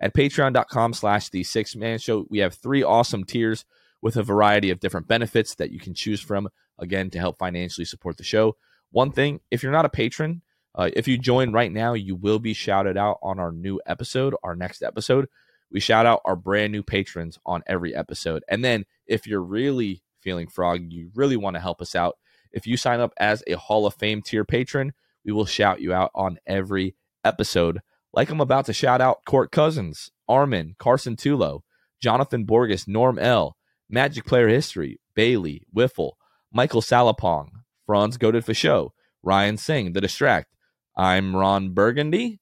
At 0.01 0.15
patreon.com 0.15 0.93
slash 0.95 1.29
the 1.29 1.45
six 1.45 1.77
man 1.77 1.99
show, 1.99 2.27
we 2.29 2.39
have 2.39 2.55
three 2.55 2.83
awesome 2.83 3.25
tiers 3.25 3.65
with 4.03 4.17
a 4.17 4.23
variety 4.23 4.71
of 4.71 4.81
different 4.81 5.07
benefits 5.07 5.55
that 5.55 5.71
you 5.71 5.79
can 5.79 5.95
choose 5.95 6.21
from, 6.21 6.49
again, 6.79 7.11
to 7.11 7.19
help 7.19 7.39
financially 7.39 7.85
support 7.85 8.17
the 8.17 8.25
show. 8.25 8.57
One 8.91 9.13
thing, 9.13 9.41
if 9.51 9.63
you're 9.63 9.73
not 9.73 9.85
a 9.85 9.91
patron, 9.91 10.43
uh, 10.75 10.91
if 10.95 11.07
you 11.07 11.19
join 11.19 11.53
right 11.53 11.73
now, 11.73 11.95
you 11.95 12.17
will 12.17 12.39
be 12.39 12.53
shouted 12.53 12.97
out 12.97 13.19
on 13.23 13.39
our 13.39 13.53
new 13.53 13.81
episode, 13.87 14.35
our 14.43 14.57
next 14.57 14.83
episode. 14.83 15.29
We 15.71 15.81
shout 15.81 16.07
out 16.07 16.23
our 16.25 16.37
brand 16.37 16.73
new 16.73 16.83
patrons 16.83 17.39
on 17.47 17.63
every 17.67 17.95
episode. 17.95 18.45
And 18.49 18.65
then 18.65 18.85
if 19.07 19.27
you're 19.27 19.43
really 19.43 20.03
feeling 20.21 20.49
frog, 20.49 20.81
you 20.91 21.11
really 21.15 21.37
want 21.37 21.55
to 21.55 21.61
help 21.61 21.81
us 21.81 21.95
out, 21.95 22.17
if 22.53 22.67
you 22.67 22.77
sign 22.77 23.01
up 23.01 23.13
as 23.19 23.43
a 23.47 23.55
Hall 23.55 23.87
of 23.87 23.95
Fame 23.95 24.23
tier 24.23 24.45
patron, 24.45 24.93
we 25.25 25.33
will 25.33 25.47
shout 25.47 25.81
you 25.81 25.93
out 25.93 26.11
on 26.15 26.39
every 26.47 26.95
episode. 27.25 27.81
Like 28.13 28.31
I'm 28.31 28.41
about 28.41 28.67
to 28.67 28.73
shout 28.73 29.01
out 29.01 29.25
Court 29.25 29.51
Cousins, 29.51 30.11
Armin, 30.29 30.77
Carson 30.79 31.17
Tulo, 31.17 31.61
Jonathan 32.01 32.45
Borges, 32.45 32.87
Norm 32.87 33.19
L, 33.19 33.57
Magic 33.89 34.25
Player 34.25 34.49
History, 34.49 35.01
Bailey, 35.15 35.67
Wiffle, 35.75 36.13
Michael 36.53 36.83
Salapong, 36.83 37.49
Franz 37.87 38.17
Goaded 38.17 38.45
for 38.45 38.55
Show, 38.55 38.93
Ryan 39.23 39.57
Singh, 39.57 39.93
The 39.93 40.01
Distract. 40.01 40.54
I'm 40.97 41.35
Ron 41.35 41.71
Burgundy, 41.71 42.41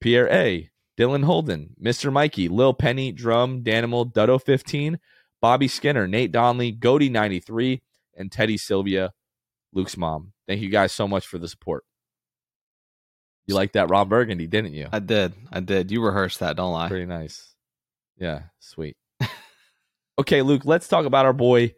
Pierre 0.00 0.28
A, 0.32 0.70
Dylan 0.98 1.24
Holden, 1.24 1.74
Mr. 1.82 2.12
Mikey, 2.12 2.48
Lil 2.48 2.74
Penny, 2.74 3.12
Drum, 3.12 3.62
Danimal, 3.62 4.12
Duddo 4.12 4.40
15, 4.40 4.98
Bobby 5.40 5.68
Skinner, 5.68 6.06
Nate 6.06 6.30
Donley, 6.30 6.70
Goody 6.70 7.08
93, 7.08 7.82
and 8.16 8.30
Teddy 8.30 8.56
Sylvia, 8.56 9.12
Luke's 9.72 9.96
mom. 9.96 10.32
Thank 10.46 10.60
you 10.60 10.68
guys 10.68 10.92
so 10.92 11.08
much 11.08 11.26
for 11.26 11.38
the 11.38 11.48
support. 11.48 11.84
You 13.46 13.54
like 13.54 13.72
that 13.72 13.90
Ron 13.90 14.08
Burgundy, 14.08 14.46
didn't 14.46 14.74
you? 14.74 14.88
I 14.92 15.00
did. 15.00 15.32
I 15.50 15.60
did. 15.60 15.90
You 15.90 16.04
rehearsed 16.04 16.38
that, 16.40 16.56
don't 16.56 16.72
lie. 16.72 16.88
Pretty 16.88 17.06
nice. 17.06 17.54
Yeah, 18.18 18.42
sweet. 18.60 18.96
okay, 20.18 20.42
Luke, 20.42 20.62
let's 20.64 20.86
talk 20.86 21.06
about 21.06 21.26
our 21.26 21.32
boy 21.32 21.74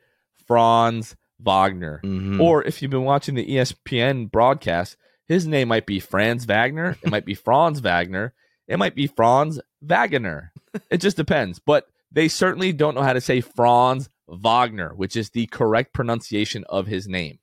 Franz 0.47 1.17
Wagner. 1.41 2.01
Mhm. 2.05 2.41
Or 2.41 2.63
if 2.65 2.83
you've 2.83 2.91
been 2.91 3.05
watching 3.05 3.35
the 3.35 3.47
ESPN 3.47 4.31
broadcast, 4.31 4.97
his 5.33 5.47
name 5.47 5.69
might 5.69 5.87
be 5.87 6.01
Franz 6.01 6.45
Wagner. 6.45 6.97
It 7.03 7.11
might 7.11 7.25
be 7.25 7.35
Franz 7.35 7.81
Wagner. 7.81 8.35
It 8.69 8.79
might 8.79 8.95
be 8.95 9.07
Franz 9.07 9.61
Wagner. 9.81 10.53
It 10.91 10.99
just 10.99 11.17
depends. 11.17 11.59
But 11.59 11.87
they 12.11 12.29
certainly 12.29 12.73
don't 12.73 12.95
know 12.95 13.03
how 13.03 13.13
to 13.13 13.21
say 13.21 13.41
Franz 13.41 14.09
Wagner, 14.29 14.95
which 14.95 15.17
is 15.17 15.31
the 15.31 15.47
correct 15.47 15.93
pronunciation 15.93 16.65
of 16.69 16.87
his 16.87 17.09
name. 17.09 17.39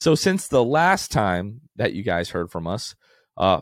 So 0.00 0.14
since 0.14 0.46
the 0.46 0.64
last 0.64 1.10
time 1.10 1.62
that 1.76 1.92
you 1.92 2.02
guys 2.02 2.30
heard 2.30 2.50
from 2.50 2.66
us, 2.66 2.94
uh, 3.36 3.60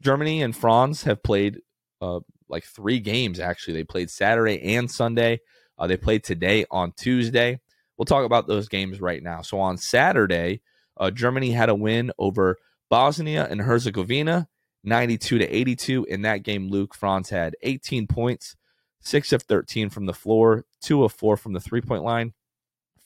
Germany 0.00 0.42
and 0.42 0.54
Franz 0.54 1.04
have 1.04 1.22
played 1.22 1.60
uh, 2.00 2.20
like 2.48 2.64
three 2.64 3.00
games. 3.00 3.40
Actually, 3.40 3.74
they 3.74 3.84
played 3.84 4.10
Saturday 4.10 4.76
and 4.76 4.90
Sunday. 4.90 5.40
Uh, 5.78 5.86
they 5.86 5.96
played 5.96 6.22
today 6.22 6.64
on 6.70 6.92
Tuesday. 6.92 7.60
We'll 7.96 8.06
talk 8.06 8.24
about 8.24 8.46
those 8.46 8.68
games 8.68 9.00
right 9.00 9.22
now. 9.22 9.42
So 9.42 9.58
on 9.60 9.76
Saturday, 9.76 10.60
uh, 10.96 11.10
Germany 11.10 11.52
had 11.52 11.68
a 11.68 11.74
win 11.74 12.12
over 12.18 12.58
Bosnia 12.88 13.46
and 13.48 13.60
Herzegovina, 13.60 14.48
92 14.84 15.38
to 15.38 15.46
82. 15.46 16.04
In 16.04 16.22
that 16.22 16.42
game, 16.42 16.68
Luke 16.68 16.94
Franz 16.94 17.30
had 17.30 17.56
18 17.62 18.06
points, 18.06 18.56
six 19.00 19.32
of 19.32 19.42
13 19.42 19.90
from 19.90 20.06
the 20.06 20.12
floor, 20.12 20.64
two 20.82 21.04
of 21.04 21.12
four 21.12 21.36
from 21.36 21.52
the 21.52 21.60
three 21.60 21.80
point 21.80 22.02
line, 22.02 22.34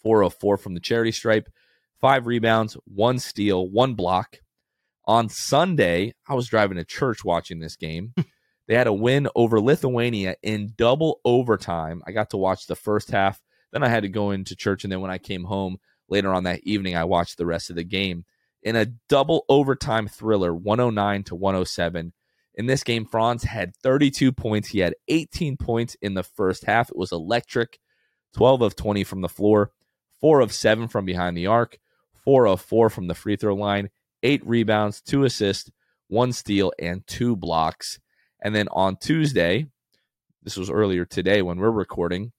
four 0.02 0.22
of 0.22 0.34
four 0.34 0.56
from 0.56 0.74
the 0.74 0.80
charity 0.80 1.12
stripe, 1.12 1.48
five 2.00 2.26
rebounds, 2.26 2.76
one 2.84 3.18
steal, 3.18 3.68
one 3.68 3.94
block. 3.94 4.38
On 5.04 5.28
Sunday, 5.28 6.14
I 6.28 6.34
was 6.34 6.48
driving 6.48 6.78
to 6.78 6.84
church 6.84 7.24
watching 7.24 7.60
this 7.60 7.76
game. 7.76 8.12
they 8.66 8.74
had 8.74 8.88
a 8.88 8.92
win 8.92 9.28
over 9.36 9.60
Lithuania 9.60 10.34
in 10.42 10.74
double 10.76 11.20
overtime. 11.24 12.02
I 12.06 12.10
got 12.10 12.30
to 12.30 12.36
watch 12.36 12.66
the 12.66 12.74
first 12.74 13.12
half. 13.12 13.40
Then 13.72 13.84
I 13.84 13.88
had 13.88 14.02
to 14.02 14.08
go 14.08 14.32
into 14.32 14.56
church. 14.56 14.82
And 14.82 14.92
then 14.92 15.00
when 15.00 15.10
I 15.10 15.18
came 15.18 15.44
home 15.44 15.78
later 16.08 16.32
on 16.32 16.44
that 16.44 16.60
evening, 16.64 16.96
I 16.96 17.04
watched 17.04 17.38
the 17.38 17.46
rest 17.46 17.70
of 17.70 17.76
the 17.76 17.84
game 17.84 18.24
in 18.62 18.76
a 18.76 18.86
double 19.08 19.44
overtime 19.48 20.08
thriller, 20.08 20.54
109 20.54 21.24
to 21.24 21.34
107. 21.34 22.12
In 22.54 22.66
this 22.66 22.82
game, 22.82 23.04
Franz 23.04 23.44
had 23.44 23.76
32 23.76 24.32
points. 24.32 24.68
He 24.68 24.78
had 24.78 24.94
18 25.08 25.56
points 25.56 25.96
in 26.00 26.14
the 26.14 26.22
first 26.22 26.64
half. 26.64 26.90
It 26.90 26.96
was 26.96 27.12
electric. 27.12 27.78
12 28.36 28.60
of 28.60 28.76
20 28.76 29.02
from 29.04 29.22
the 29.22 29.30
floor, 29.30 29.70
4 30.20 30.40
of 30.40 30.52
7 30.52 30.88
from 30.88 31.06
behind 31.06 31.36
the 31.36 31.46
arc, 31.46 31.78
4 32.24 32.46
of 32.46 32.60
4 32.60 32.90
from 32.90 33.06
the 33.06 33.14
free 33.14 33.36
throw 33.36 33.54
line, 33.54 33.88
8 34.22 34.46
rebounds, 34.46 35.00
2 35.00 35.24
assists, 35.24 35.70
1 36.08 36.32
steal, 36.32 36.70
and 36.78 37.06
2 37.06 37.34
blocks. 37.34 37.98
And 38.42 38.54
then 38.54 38.68
on 38.68 38.96
Tuesday, 38.96 39.66
this 40.42 40.56
was 40.56 40.68
earlier 40.68 41.06
today 41.06 41.40
when 41.40 41.58
we're 41.58 41.70
recording, 41.70 42.32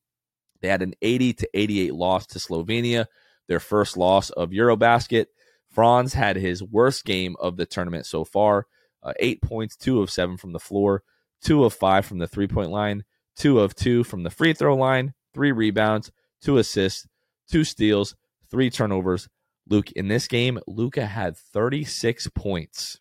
they 0.61 0.67
had 0.67 0.83
an 0.83 0.93
80 1.01 1.33
to 1.33 1.49
88 1.53 1.93
loss 1.95 2.27
to 2.27 2.39
Slovenia, 2.39 3.07
their 3.47 3.59
first 3.59 3.97
loss 3.97 4.29
of 4.29 4.49
Eurobasket. 4.51 5.27
Franz 5.69 6.13
had 6.13 6.35
his 6.35 6.63
worst 6.63 7.05
game 7.05 7.35
of 7.39 7.57
the 7.57 7.65
tournament 7.65 8.05
so 8.05 8.23
far 8.23 8.67
uh, 9.03 9.13
eight 9.19 9.41
points, 9.41 9.75
two 9.75 10.01
of 10.01 10.09
seven 10.09 10.37
from 10.37 10.51
the 10.51 10.59
floor, 10.59 11.03
two 11.41 11.63
of 11.63 11.73
five 11.73 12.05
from 12.05 12.17
the 12.17 12.27
three 12.27 12.47
point 12.47 12.71
line, 12.71 13.03
two 13.35 13.59
of 13.59 13.75
two 13.75 14.03
from 14.03 14.23
the 14.23 14.29
free 14.29 14.53
throw 14.53 14.75
line, 14.75 15.13
three 15.33 15.51
rebounds, 15.51 16.11
two 16.41 16.57
assists, 16.57 17.07
two 17.49 17.63
steals, 17.63 18.15
three 18.49 18.69
turnovers. 18.69 19.29
Luke, 19.69 19.91
in 19.93 20.07
this 20.07 20.27
game, 20.27 20.59
Luka 20.67 21.05
had 21.05 21.37
36 21.37 22.29
points. 22.35 22.99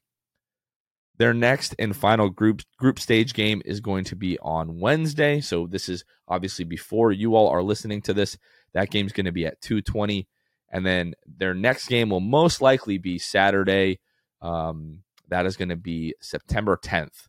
Their 1.19 1.33
next 1.33 1.75
and 1.79 1.97
final 1.97 2.29
group 2.29 2.63
group 2.77 2.99
stage 2.99 3.33
game 3.33 3.63
is 3.65 3.81
going 3.81 4.05
to 4.05 4.17
be 4.17 4.39
on 4.41 4.79
Wednesday. 4.79 5.41
So 5.41 5.67
this 5.67 5.89
is 5.89 6.05
obviously 6.29 6.65
before 6.65 7.11
you 7.11 7.35
all 7.35 7.49
are 7.49 7.63
listening 7.63 8.03
to 8.03 8.15
this. 8.15 8.37
That 8.75 8.91
game's 8.91 9.13
going 9.13 9.27
to 9.27 9.33
be 9.33 9.47
at 9.47 9.61
220. 9.63 10.29
And 10.77 10.85
then 10.85 11.15
their 11.25 11.55
next 11.55 11.89
game 11.89 12.11
will 12.11 12.21
most 12.21 12.61
likely 12.61 12.99
be 12.99 13.19
Saturday. 13.19 13.99
Um, 14.43 15.05
that 15.29 15.47
is 15.47 15.57
going 15.57 15.71
to 15.71 15.77
be 15.77 16.15
September 16.21 16.77
10th. 16.77 17.29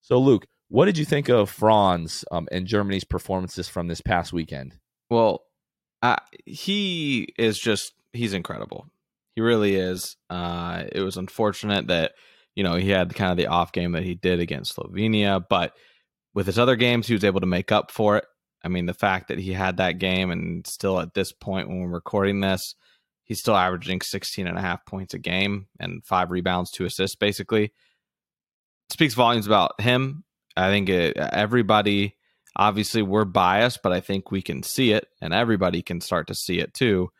So, 0.00 0.18
Luke, 0.18 0.48
what 0.66 0.86
did 0.86 0.98
you 0.98 1.04
think 1.04 1.28
of 1.28 1.48
Franz 1.48 2.24
um, 2.32 2.48
and 2.50 2.66
Germany's 2.66 3.04
performances 3.04 3.68
from 3.68 3.86
this 3.86 4.00
past 4.00 4.32
weekend? 4.32 4.76
Well, 5.08 5.44
uh, 6.02 6.16
he 6.46 7.32
is 7.38 7.60
just 7.60 7.92
he's 8.12 8.34
incredible. 8.34 8.88
He 9.36 9.40
really 9.40 9.76
is. 9.76 10.16
Uh, 10.28 10.82
it 10.90 11.02
was 11.02 11.16
unfortunate 11.16 11.86
that 11.86 12.14
you 12.56 12.64
know 12.64 12.74
he 12.74 12.90
had 12.90 13.14
kind 13.14 13.30
of 13.30 13.36
the 13.36 13.46
off 13.46 13.70
game 13.70 13.92
that 13.92 14.02
he 14.02 14.16
did 14.16 14.40
against 14.40 14.74
Slovenia, 14.74 15.44
but 15.48 15.74
with 16.34 16.46
his 16.46 16.58
other 16.58 16.74
games, 16.74 17.06
he 17.06 17.14
was 17.14 17.22
able 17.22 17.40
to 17.40 17.46
make 17.46 17.70
up 17.70 17.92
for 17.92 18.16
it. 18.16 18.24
I 18.62 18.68
mean, 18.68 18.86
the 18.86 18.94
fact 18.94 19.28
that 19.28 19.38
he 19.38 19.52
had 19.52 19.78
that 19.78 19.98
game 19.98 20.30
and 20.30 20.66
still 20.66 21.00
at 21.00 21.14
this 21.14 21.32
point 21.32 21.68
when 21.68 21.80
we're 21.80 21.88
recording 21.88 22.40
this, 22.40 22.74
he's 23.24 23.40
still 23.40 23.56
averaging 23.56 24.00
16 24.00 24.46
and 24.46 24.58
a 24.58 24.60
half 24.60 24.84
points 24.84 25.14
a 25.14 25.18
game 25.18 25.66
and 25.78 26.04
five 26.04 26.30
rebounds, 26.30 26.70
two 26.70 26.84
assists, 26.84 27.16
basically 27.16 27.72
speaks 28.90 29.14
volumes 29.14 29.46
about 29.46 29.80
him. 29.80 30.24
I 30.56 30.70
think 30.70 30.88
it, 30.88 31.16
uh, 31.18 31.30
everybody, 31.32 32.16
obviously, 32.56 33.02
we're 33.02 33.24
biased, 33.24 33.82
but 33.82 33.92
I 33.92 34.00
think 34.00 34.30
we 34.30 34.42
can 34.42 34.62
see 34.62 34.92
it, 34.92 35.06
and 35.20 35.32
everybody 35.32 35.82
can 35.82 36.00
start 36.00 36.26
to 36.26 36.34
see 36.34 36.58
it 36.58 36.74
too. 36.74 37.10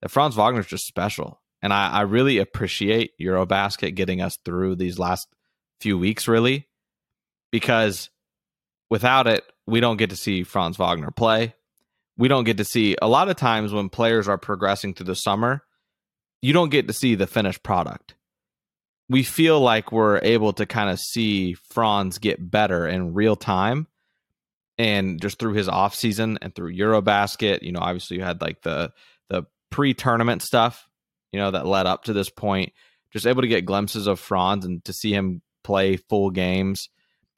That 0.00 0.10
Franz 0.10 0.36
Wagner's 0.36 0.66
just 0.66 0.86
special, 0.86 1.40
and 1.60 1.72
I, 1.72 1.90
I 1.90 2.00
really 2.02 2.38
appreciate 2.38 3.12
Eurobasket 3.20 3.94
getting 3.94 4.20
us 4.20 4.38
through 4.44 4.76
these 4.76 4.98
last 4.98 5.28
few 5.80 5.98
weeks, 5.98 6.26
really, 6.26 6.68
because 7.52 8.10
without 8.90 9.26
it, 9.26 9.44
we 9.68 9.80
don't 9.80 9.96
get 9.96 10.10
to 10.10 10.16
see 10.16 10.42
Franz 10.42 10.76
Wagner 10.76 11.10
play. 11.10 11.54
We 12.16 12.28
don't 12.28 12.44
get 12.44 12.56
to 12.56 12.64
see 12.64 12.96
a 13.00 13.08
lot 13.08 13.28
of 13.28 13.36
times 13.36 13.72
when 13.72 13.88
players 13.88 14.26
are 14.26 14.38
progressing 14.38 14.94
through 14.94 15.06
the 15.06 15.14
summer, 15.14 15.62
you 16.42 16.52
don't 16.52 16.70
get 16.70 16.88
to 16.88 16.92
see 16.92 17.14
the 17.14 17.26
finished 17.26 17.62
product 17.62 18.14
we 19.08 19.22
feel 19.22 19.60
like 19.60 19.90
we're 19.90 20.20
able 20.22 20.52
to 20.52 20.66
kind 20.66 20.90
of 20.90 20.98
see 20.98 21.54
Franz 21.54 22.18
get 22.18 22.50
better 22.50 22.86
in 22.86 23.14
real 23.14 23.36
time 23.36 23.86
and 24.76 25.20
just 25.20 25.38
through 25.38 25.54
his 25.54 25.68
off 25.68 25.94
season 25.94 26.38
and 26.42 26.54
through 26.54 26.74
Eurobasket, 26.74 27.62
you 27.62 27.72
know, 27.72 27.80
obviously 27.80 28.18
you 28.18 28.22
had 28.22 28.40
like 28.40 28.62
the 28.62 28.92
the 29.28 29.44
pre-tournament 29.70 30.42
stuff, 30.42 30.88
you 31.32 31.40
know, 31.40 31.50
that 31.50 31.66
led 31.66 31.86
up 31.86 32.04
to 32.04 32.12
this 32.12 32.30
point, 32.30 32.72
just 33.12 33.26
able 33.26 33.42
to 33.42 33.48
get 33.48 33.64
glimpses 33.64 34.06
of 34.06 34.20
Franz 34.20 34.64
and 34.64 34.84
to 34.84 34.92
see 34.92 35.12
him 35.12 35.42
play 35.64 35.96
full 35.96 36.30
games. 36.30 36.88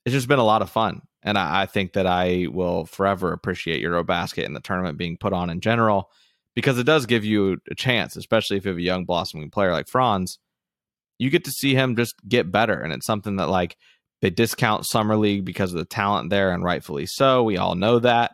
It's 0.05 0.13
just 0.13 0.29
been 0.29 0.39
a 0.39 0.45
lot 0.45 0.63
of 0.63 0.71
fun. 0.71 1.03
And 1.23 1.37
I, 1.37 1.63
I 1.63 1.67
think 1.67 1.93
that 1.95 2.07
I 2.07 2.47
will 2.51 2.87
forever 2.87 3.33
appreciate 3.33 3.85
Eurobasket 3.85 4.45
and 4.45 4.57
the 4.57 4.61
tournament 4.61 4.99
being 4.99 5.17
put 5.17 5.33
on 5.33 5.51
in 5.51 5.61
general 5.61 6.11
because 6.55 6.79
it 6.79 6.85
does 6.85 7.07
give 7.07 7.25
you 7.25 7.59
a 7.71 7.75
chance, 7.75 8.17
especially 8.17 8.57
if 8.57 8.65
you 8.65 8.71
have 8.71 8.79
a 8.79 8.83
young 8.83 9.05
blossoming 9.05 9.51
player 9.51 9.73
like 9.73 9.89
Franz 9.89 10.39
you 11.21 11.29
get 11.29 11.45
to 11.45 11.53
see 11.53 11.75
him 11.75 11.97
just 11.97 12.15
get 12.27 12.51
better. 12.51 12.81
And 12.81 12.95
it's 12.95 13.05
something 13.05 13.37
that 13.37 13.51
like 13.51 13.77
they 14.23 14.31
discount 14.31 14.87
summer 14.87 15.17
league 15.17 15.45
because 15.45 15.71
of 15.71 15.79
the 15.79 15.85
talent 15.85 16.31
there, 16.31 16.51
and 16.51 16.65
rightfully 16.65 17.05
so. 17.05 17.45
We 17.45 17.59
all 17.59 17.75
know 17.75 17.99
that. 17.99 18.33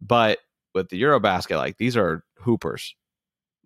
But 0.00 0.38
with 0.74 0.88
the 0.88 1.00
Eurobasket, 1.00 1.56
like 1.56 1.78
these 1.78 1.96
are 1.96 2.24
hoopers. 2.40 2.96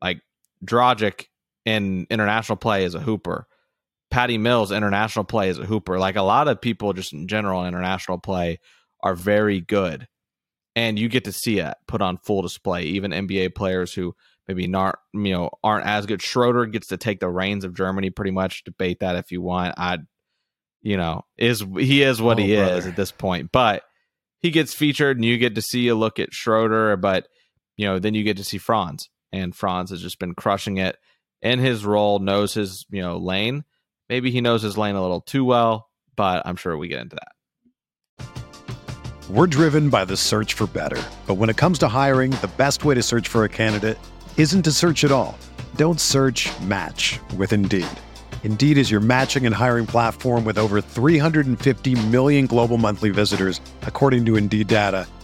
Like 0.02 0.20
Dragic 0.64 1.28
in 1.64 2.06
international 2.10 2.56
play 2.56 2.84
is 2.84 2.94
a 2.94 3.00
hooper. 3.00 3.46
Patty 4.12 4.38
Mills 4.38 4.70
international 4.70 5.25
play 5.25 5.48
is 5.48 5.59
a 5.59 5.64
hooper. 5.64 5.98
Like 5.98 6.16
a 6.16 6.22
lot 6.22 6.46
of 6.46 6.61
people 6.61 6.92
just 6.92 7.12
in 7.12 7.27
general 7.27 7.66
international 7.66 8.18
play 8.18 8.61
are 9.03 9.14
very 9.14 9.61
good. 9.61 10.07
And 10.77 10.98
you 10.98 11.09
get 11.09 11.25
to 11.25 11.33
see 11.33 11.59
it 11.59 11.75
put 11.88 12.03
on 12.03 12.18
full 12.18 12.42
display. 12.42 12.85
Even 12.85 13.11
NBA 13.11 13.55
players 13.55 13.92
who 13.92 14.14
maybe 14.46 14.66
not 14.66 14.98
you 15.14 15.33
know 15.33 15.51
aren't 15.64 15.87
as 15.87 16.07
good. 16.07 16.22
Schroeder 16.22 16.66
gets 16.66 16.88
to 16.88 16.96
take 16.96 17.20
the 17.20 17.29
reins 17.29 17.64
of 17.64 17.75
Germany 17.75 18.11
pretty 18.11 18.31
much. 18.31 18.64
Debate 18.64 19.01
that 19.01 19.16
if 19.16 19.33
you 19.33 19.40
want. 19.42 19.75
I, 19.79 19.98
you 20.83 20.96
know, 20.96 21.22
is 21.38 21.64
he 21.79 22.03
is 22.03 22.20
what 22.22 22.38
Oh, 22.38 22.42
he 22.42 22.55
brother. 22.57 22.75
is 22.77 22.87
at 22.87 22.96
this 22.96 23.12
point, 23.12 23.51
but 23.53 23.83
he 24.40 24.51
gets 24.51 24.75
featured, 24.75 25.16
and 25.16 25.25
you 25.25 25.38
get 25.38 25.55
to 25.55 25.62
see 25.62 25.88
a 25.88 25.94
look 25.94 26.18
at 26.18 26.33
Schroeder. 26.35 26.96
But 26.96 27.29
you 27.77 27.87
know, 27.87 27.98
then 27.98 28.14
you 28.14 28.25
get 28.25 28.37
to 28.38 28.44
see 28.44 28.59
Franz, 28.59 29.09
and 29.33 29.55
Franz 29.55 29.90
has 29.90 30.03
just 30.03 30.18
been 30.18 30.35
crushing 30.35 30.79
it 30.79 30.96
in 31.42 31.59
his 31.59 31.85
role. 31.85 32.18
Knows 32.18 32.55
his 32.55 32.85
you 32.90 33.03
know 33.03 33.18
lane. 33.18 33.64
Maybe 34.12 34.31
he 34.31 34.42
knows 34.42 34.61
his 34.61 34.77
lane 34.77 34.94
a 34.94 35.01
little 35.01 35.22
too 35.22 35.42
well, 35.42 35.88
but 36.16 36.42
I'm 36.44 36.57
sure 36.57 36.77
we 36.77 36.87
get 36.87 37.01
into 37.01 37.16
that. 37.16 38.27
We're 39.31 39.46
driven 39.46 39.88
by 39.88 40.05
the 40.05 40.18
search 40.18 40.53
for 40.53 40.66
better. 40.66 41.03
But 41.27 41.37
when 41.37 41.48
it 41.48 41.57
comes 41.57 41.79
to 41.79 41.88
hiring, 41.88 42.33
the 42.42 42.51
best 42.59 42.85
way 42.85 42.94
to 42.94 43.03
search 43.03 43.29
for 43.29 43.44
a 43.44 43.48
candidate 43.48 43.98
isn't 44.37 44.64
to 44.64 44.70
search 44.70 45.05
at 45.05 45.12
all. 45.12 45.38
Don't 45.77 45.98
search 45.98 46.51
match 46.61 47.20
with 47.38 47.55
Indeed. 47.55 47.88
Indeed 48.42 48.77
is 48.77 48.90
your 48.90 49.01
matching 49.01 49.46
and 49.46 49.55
hiring 49.55 49.87
platform 49.87 50.44
with 50.44 50.59
over 50.59 50.83
350 50.83 51.94
million 52.09 52.44
global 52.44 52.77
monthly 52.77 53.09
visitors, 53.09 53.62
according 53.87 54.27
to 54.27 54.37
Indeed 54.37 54.66
data, 54.66 55.07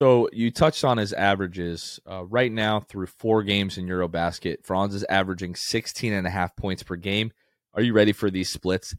So 0.00 0.28
you 0.32 0.50
touched 0.50 0.84
on 0.84 0.98
his 0.98 1.12
averages. 1.12 1.98
Uh, 2.08 2.24
right 2.24 2.52
now, 2.52 2.80
through 2.80 3.06
four 3.06 3.42
games 3.42 3.78
in 3.78 3.86
Eurobasket, 3.86 4.64
Franz 4.64 4.94
is 4.94 5.04
averaging 5.08 5.56
16 5.56 6.12
and 6.12 6.26
a 6.26 6.30
half 6.30 6.54
points 6.54 6.82
per 6.82 6.96
game. 6.96 7.32
Are 7.74 7.82
you 7.82 7.92
ready 7.92 8.12
for 8.12 8.30
these 8.30 8.50
splits? 8.50 8.94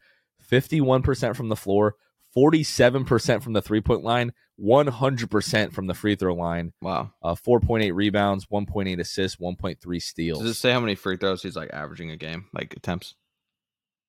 51% 0.49 1.35
from 1.35 1.49
the 1.49 1.55
floor, 1.55 1.95
47% 2.35 3.41
from 3.43 3.53
the 3.53 3.61
three 3.61 3.81
point 3.81 4.03
line, 4.03 4.33
100% 4.61 5.73
from 5.73 5.87
the 5.87 5.93
free 5.93 6.15
throw 6.15 6.33
line. 6.33 6.73
Wow. 6.81 7.11
Uh, 7.21 7.35
4.8 7.35 7.93
rebounds, 7.95 8.47
1.8 8.47 8.99
assists, 8.99 9.37
1.3 9.37 10.01
steals. 10.01 10.41
Does 10.41 10.51
it 10.51 10.55
say 10.55 10.71
how 10.71 10.79
many 10.79 10.95
free 10.95 11.17
throws 11.17 11.43
he's 11.43 11.55
like 11.55 11.69
averaging 11.71 12.11
a 12.11 12.17
game, 12.17 12.47
like 12.53 12.75
attempts? 12.75 13.15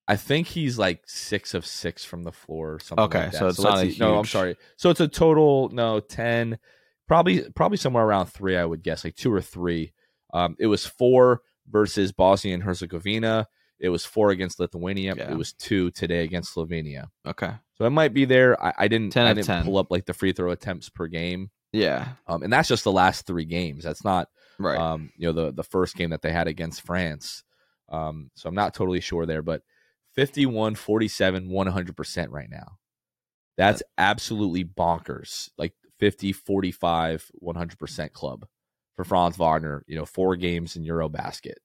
I 0.07 0.17
think 0.17 0.47
he's 0.47 0.77
like 0.77 1.03
six 1.05 1.53
of 1.53 1.65
six 1.65 2.03
from 2.03 2.23
the 2.23 2.31
floor 2.33 2.73
or 2.73 2.79
something. 2.79 3.05
Okay, 3.05 3.23
like 3.23 3.31
that. 3.31 3.37
so 3.37 3.47
it's 3.47 3.59
let's 3.59 3.75
not 3.75 3.85
a 3.85 3.91
see. 3.91 3.97
no. 3.99 4.17
I'm 4.17 4.25
sorry. 4.25 4.57
So 4.75 4.89
it's 4.89 4.99
a 4.99 5.07
total 5.07 5.69
no 5.69 6.01
ten, 6.01 6.57
probably 7.11 7.43
probably 7.55 7.77
somewhere 7.77 8.05
around 8.05 8.27
three. 8.27 8.55
I 8.55 8.63
would 8.63 8.83
guess 8.83 9.03
like 9.03 9.15
two 9.15 9.33
or 9.33 9.41
three. 9.41 9.91
Um, 10.33 10.55
it 10.59 10.67
was 10.67 10.85
four 10.85 11.41
versus 11.69 12.13
Bosnia 12.13 12.53
and 12.53 12.63
Herzegovina. 12.63 13.47
It 13.81 13.89
was 13.89 14.05
four 14.05 14.29
against 14.31 14.61
Lithuania. 14.61 15.15
Yeah. 15.17 15.29
It 15.29 15.37
was 15.37 15.51
two 15.51 15.91
today 15.91 16.23
against 16.23 16.55
Slovenia. 16.55 17.07
Okay. 17.27 17.51
So 17.73 17.83
it 17.83 17.89
might 17.89 18.13
be 18.13 18.23
there. 18.23 18.61
I, 18.63 18.73
I 18.77 18.87
didn't. 18.87 19.09
10 19.09 19.25
I 19.27 19.33
didn't 19.33 19.47
10. 19.47 19.65
pull 19.65 19.77
up 19.77 19.87
like 19.91 20.05
the 20.05 20.13
free 20.13 20.31
throw 20.31 20.51
attempts 20.51 20.87
per 20.87 21.07
game. 21.07 21.49
Yeah. 21.73 22.07
Um, 22.27 22.43
and 22.43 22.53
that's 22.53 22.69
just 22.69 22.85
the 22.85 22.91
last 22.93 23.27
three 23.27 23.45
games. 23.45 23.83
That's 23.83 24.05
not 24.05 24.29
Right. 24.57 24.77
um, 24.77 25.11
you 25.17 25.27
know, 25.27 25.33
the 25.33 25.51
the 25.51 25.63
first 25.63 25.95
game 25.97 26.11
that 26.11 26.21
they 26.21 26.31
had 26.31 26.47
against 26.47 26.81
France. 26.83 27.43
Um, 27.89 28.31
so 28.35 28.47
I'm 28.47 28.55
not 28.55 28.73
totally 28.73 29.01
sure 29.01 29.25
there, 29.25 29.41
but 29.41 29.63
51, 30.15 30.75
47, 30.75 31.49
100% 31.49 32.27
right 32.29 32.49
now. 32.49 32.77
That's 33.57 33.83
absolutely 33.97 34.63
bonkers. 34.63 35.49
Like 35.57 35.73
50, 36.01 36.33
45, 36.33 37.31
100% 37.41 38.11
club 38.11 38.47
for 38.95 39.05
Franz 39.05 39.37
Wagner, 39.37 39.85
you 39.87 39.95
know, 39.95 40.05
four 40.05 40.35
games 40.35 40.75
in 40.75 40.83
Eurobasket. 40.83 41.55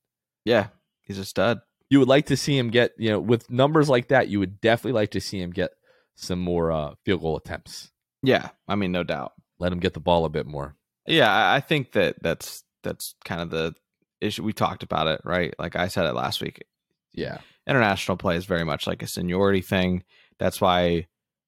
yeah. 0.44 0.68
He's 1.00 1.18
a 1.18 1.24
stud. 1.24 1.60
You 1.88 2.00
would 2.00 2.08
like 2.08 2.26
to 2.26 2.36
see 2.36 2.58
him 2.58 2.68
get, 2.70 2.90
you 2.98 3.10
know, 3.10 3.20
with 3.20 3.48
numbers 3.48 3.88
like 3.88 4.08
that, 4.08 4.28
you 4.28 4.40
would 4.40 4.60
definitely 4.60 5.00
like 5.00 5.12
to 5.12 5.20
see 5.20 5.40
him 5.40 5.52
get 5.52 5.70
some 6.16 6.40
more 6.40 6.72
uh, 6.72 6.94
field 7.04 7.20
goal 7.20 7.36
attempts. 7.36 7.92
Yeah. 8.24 8.48
I 8.66 8.74
mean, 8.74 8.90
no 8.90 9.04
doubt. 9.04 9.32
Let 9.60 9.72
him 9.72 9.78
get 9.78 9.94
the 9.94 10.00
ball 10.00 10.24
a 10.24 10.28
bit 10.28 10.46
more. 10.46 10.74
Yeah, 11.06 11.32
I 11.32 11.56
I 11.56 11.60
think 11.60 11.92
that 11.92 12.16
that's 12.20 12.64
that's 12.82 13.14
kind 13.24 13.40
of 13.40 13.50
the 13.50 13.74
issue. 14.20 14.42
We 14.42 14.52
talked 14.52 14.82
about 14.82 15.06
it, 15.06 15.20
right? 15.24 15.54
Like 15.60 15.76
I 15.76 15.86
said 15.86 16.06
it 16.06 16.14
last 16.14 16.40
week. 16.42 16.64
Yeah. 17.12 17.38
International 17.68 18.16
play 18.16 18.36
is 18.36 18.46
very 18.46 18.64
much 18.64 18.88
like 18.88 19.02
a 19.02 19.06
seniority 19.06 19.60
thing. 19.60 20.02
That's 20.40 20.60
why, 20.60 21.06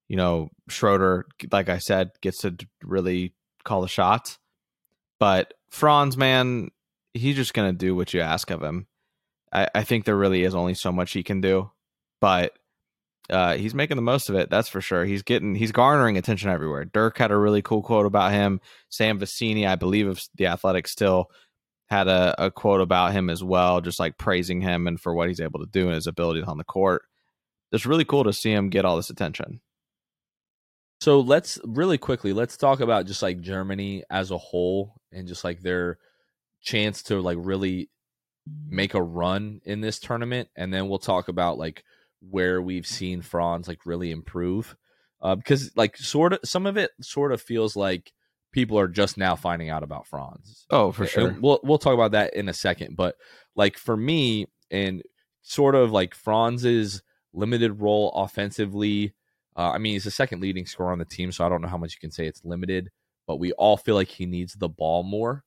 you 0.09 0.17
know, 0.17 0.49
Schroeder, 0.67 1.25
like 1.51 1.69
I 1.69 1.77
said, 1.77 2.11
gets 2.21 2.39
to 2.39 2.57
really 2.83 3.33
call 3.63 3.81
the 3.81 3.87
shots. 3.87 4.37
But 5.19 5.53
Franz, 5.69 6.17
man, 6.17 6.71
he's 7.13 7.35
just 7.35 7.53
gonna 7.53 7.71
do 7.71 7.95
what 7.95 8.13
you 8.13 8.19
ask 8.19 8.49
of 8.49 8.61
him. 8.61 8.87
I, 9.53 9.67
I 9.73 9.83
think 9.83 10.03
there 10.03 10.17
really 10.17 10.43
is 10.43 10.55
only 10.55 10.73
so 10.73 10.91
much 10.91 11.13
he 11.13 11.23
can 11.23 11.39
do, 11.39 11.71
but 12.19 12.53
uh, 13.29 13.55
he's 13.55 13.75
making 13.75 13.95
the 13.95 14.01
most 14.01 14.29
of 14.29 14.35
it. 14.35 14.49
That's 14.49 14.69
for 14.69 14.81
sure. 14.81 15.05
He's 15.05 15.21
getting 15.21 15.53
he's 15.55 15.71
garnering 15.71 16.17
attention 16.17 16.49
everywhere. 16.49 16.85
Dirk 16.85 17.17
had 17.17 17.31
a 17.31 17.37
really 17.37 17.61
cool 17.61 17.83
quote 17.83 18.07
about 18.07 18.31
him. 18.31 18.59
Sam 18.89 19.19
Vecenie, 19.19 19.67
I 19.67 19.75
believe 19.75 20.07
of 20.07 20.21
the 20.35 20.47
Athletic, 20.47 20.87
still 20.87 21.29
had 21.87 22.07
a, 22.07 22.45
a 22.45 22.51
quote 22.51 22.81
about 22.81 23.13
him 23.13 23.29
as 23.29 23.43
well, 23.43 23.81
just 23.81 23.99
like 23.99 24.17
praising 24.17 24.61
him 24.61 24.87
and 24.87 24.99
for 24.99 25.13
what 25.13 25.27
he's 25.27 25.39
able 25.39 25.59
to 25.59 25.65
do 25.71 25.85
and 25.85 25.95
his 25.95 26.07
abilities 26.07 26.45
on 26.45 26.57
the 26.57 26.63
court. 26.63 27.03
It's 27.71 27.85
really 27.85 28.05
cool 28.05 28.23
to 28.23 28.33
see 28.33 28.51
him 28.51 28.69
get 28.69 28.85
all 28.85 28.95
this 28.95 29.09
attention. 29.11 29.61
So 30.99 31.21
let's 31.21 31.59
really 31.63 31.97
quickly 31.97 32.33
let's 32.33 32.57
talk 32.57 32.81
about 32.81 33.05
just 33.05 33.21
like 33.21 33.39
Germany 33.39 34.03
as 34.09 34.31
a 34.31 34.37
whole 34.37 34.95
and 35.11 35.27
just 35.27 35.43
like 35.43 35.61
their 35.61 35.97
chance 36.61 37.03
to 37.03 37.21
like 37.21 37.37
really 37.39 37.89
make 38.67 38.93
a 38.93 39.01
run 39.01 39.61
in 39.63 39.81
this 39.81 39.99
tournament, 39.99 40.49
and 40.55 40.73
then 40.73 40.89
we'll 40.89 40.99
talk 40.99 41.27
about 41.27 41.57
like 41.57 41.83
where 42.21 42.61
we've 42.61 42.87
seen 42.87 43.21
Franz 43.21 43.67
like 43.67 43.85
really 43.85 44.11
improve, 44.11 44.75
uh, 45.21 45.35
because 45.35 45.75
like 45.75 45.97
sort 45.97 46.33
of 46.33 46.39
some 46.43 46.65
of 46.65 46.77
it 46.77 46.91
sort 47.01 47.31
of 47.31 47.41
feels 47.41 47.75
like 47.75 48.11
people 48.51 48.77
are 48.79 48.87
just 48.87 49.17
now 49.17 49.35
finding 49.35 49.69
out 49.69 49.83
about 49.83 50.07
Franz. 50.07 50.65
Oh, 50.69 50.91
for 50.91 51.03
And 51.03 51.11
sure. 51.11 51.37
we'll 51.39 51.59
we'll 51.63 51.77
talk 51.77 51.93
about 51.93 52.11
that 52.11 52.33
in 52.33 52.49
a 52.49 52.53
second. 52.53 52.95
But 52.95 53.15
like 53.55 53.77
for 53.77 53.95
me, 53.95 54.47
and 54.71 55.01
sort 55.41 55.75
of 55.75 55.91
like 55.91 56.13
Franz's 56.13 57.01
limited 57.33 57.79
role 57.79 58.11
offensively. 58.11 59.13
Uh, 59.59 59.71
I 59.71 59.77
mean, 59.77 59.91
he's 59.91 60.05
the 60.05 60.11
second 60.11 60.41
leading 60.41 60.65
scorer 60.65 60.93
on 60.93 60.99
the 60.99 61.05
team, 61.05 61.33
so 61.33 61.45
I 61.45 61.49
don't 61.49 61.61
know 61.61 61.67
how 61.67 61.77
much 61.77 61.93
you 61.93 61.99
can 61.99 62.11
say 62.11 62.25
it's 62.25 62.45
limited. 62.45 62.91
But 63.27 63.39
we 63.41 63.51
all 63.51 63.75
feel 63.75 63.95
like 63.95 64.07
he 64.07 64.25
needs 64.25 64.53
the 64.53 64.69
ball 64.69 65.03
more. 65.03 65.43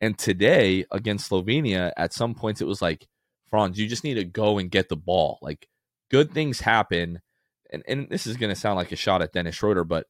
And 0.00 0.16
today 0.16 0.84
against 0.92 1.28
Slovenia, 1.28 1.92
at 1.96 2.12
some 2.12 2.36
points 2.36 2.60
it 2.60 2.68
was 2.68 2.80
like, 2.80 3.08
Franz, 3.50 3.76
you 3.76 3.88
just 3.88 4.04
need 4.04 4.14
to 4.14 4.24
go 4.24 4.58
and 4.58 4.70
get 4.70 4.88
the 4.88 4.96
ball. 4.96 5.40
Like 5.42 5.66
good 6.12 6.30
things 6.32 6.60
happen, 6.60 7.20
and 7.72 7.82
and 7.88 8.08
this 8.08 8.24
is 8.24 8.36
going 8.36 8.54
to 8.54 8.60
sound 8.60 8.76
like 8.76 8.92
a 8.92 8.96
shot 8.96 9.20
at 9.20 9.32
Dennis 9.32 9.56
Schroeder, 9.56 9.82
but 9.82 10.06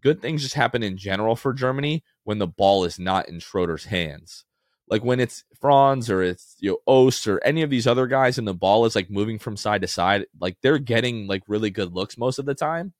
good 0.00 0.22
things 0.22 0.42
just 0.42 0.54
happen 0.54 0.84
in 0.84 0.96
general 0.96 1.34
for 1.34 1.54
Germany 1.54 2.04
when 2.22 2.38
the 2.38 2.46
ball 2.46 2.84
is 2.84 3.00
not 3.00 3.28
in 3.28 3.40
Schroeder's 3.40 3.86
hands. 3.86 4.44
Like 4.88 5.02
when 5.02 5.18
it's 5.18 5.44
Franz 5.60 6.10
or 6.10 6.22
it's 6.22 6.56
you 6.60 6.70
know 6.70 6.78
Obst 6.86 7.26
or 7.26 7.42
any 7.44 7.62
of 7.62 7.70
these 7.70 7.86
other 7.86 8.06
guys 8.06 8.38
and 8.38 8.46
the 8.46 8.54
ball 8.54 8.84
is 8.84 8.94
like 8.94 9.10
moving 9.10 9.38
from 9.38 9.56
side 9.56 9.82
to 9.82 9.88
side, 9.88 10.26
like 10.40 10.56
they're 10.62 10.78
getting 10.78 11.26
like 11.26 11.42
really 11.48 11.70
good 11.70 11.92
looks 11.92 12.18
most 12.18 12.38
of 12.38 12.44
the 12.44 12.54
time. 12.54 12.92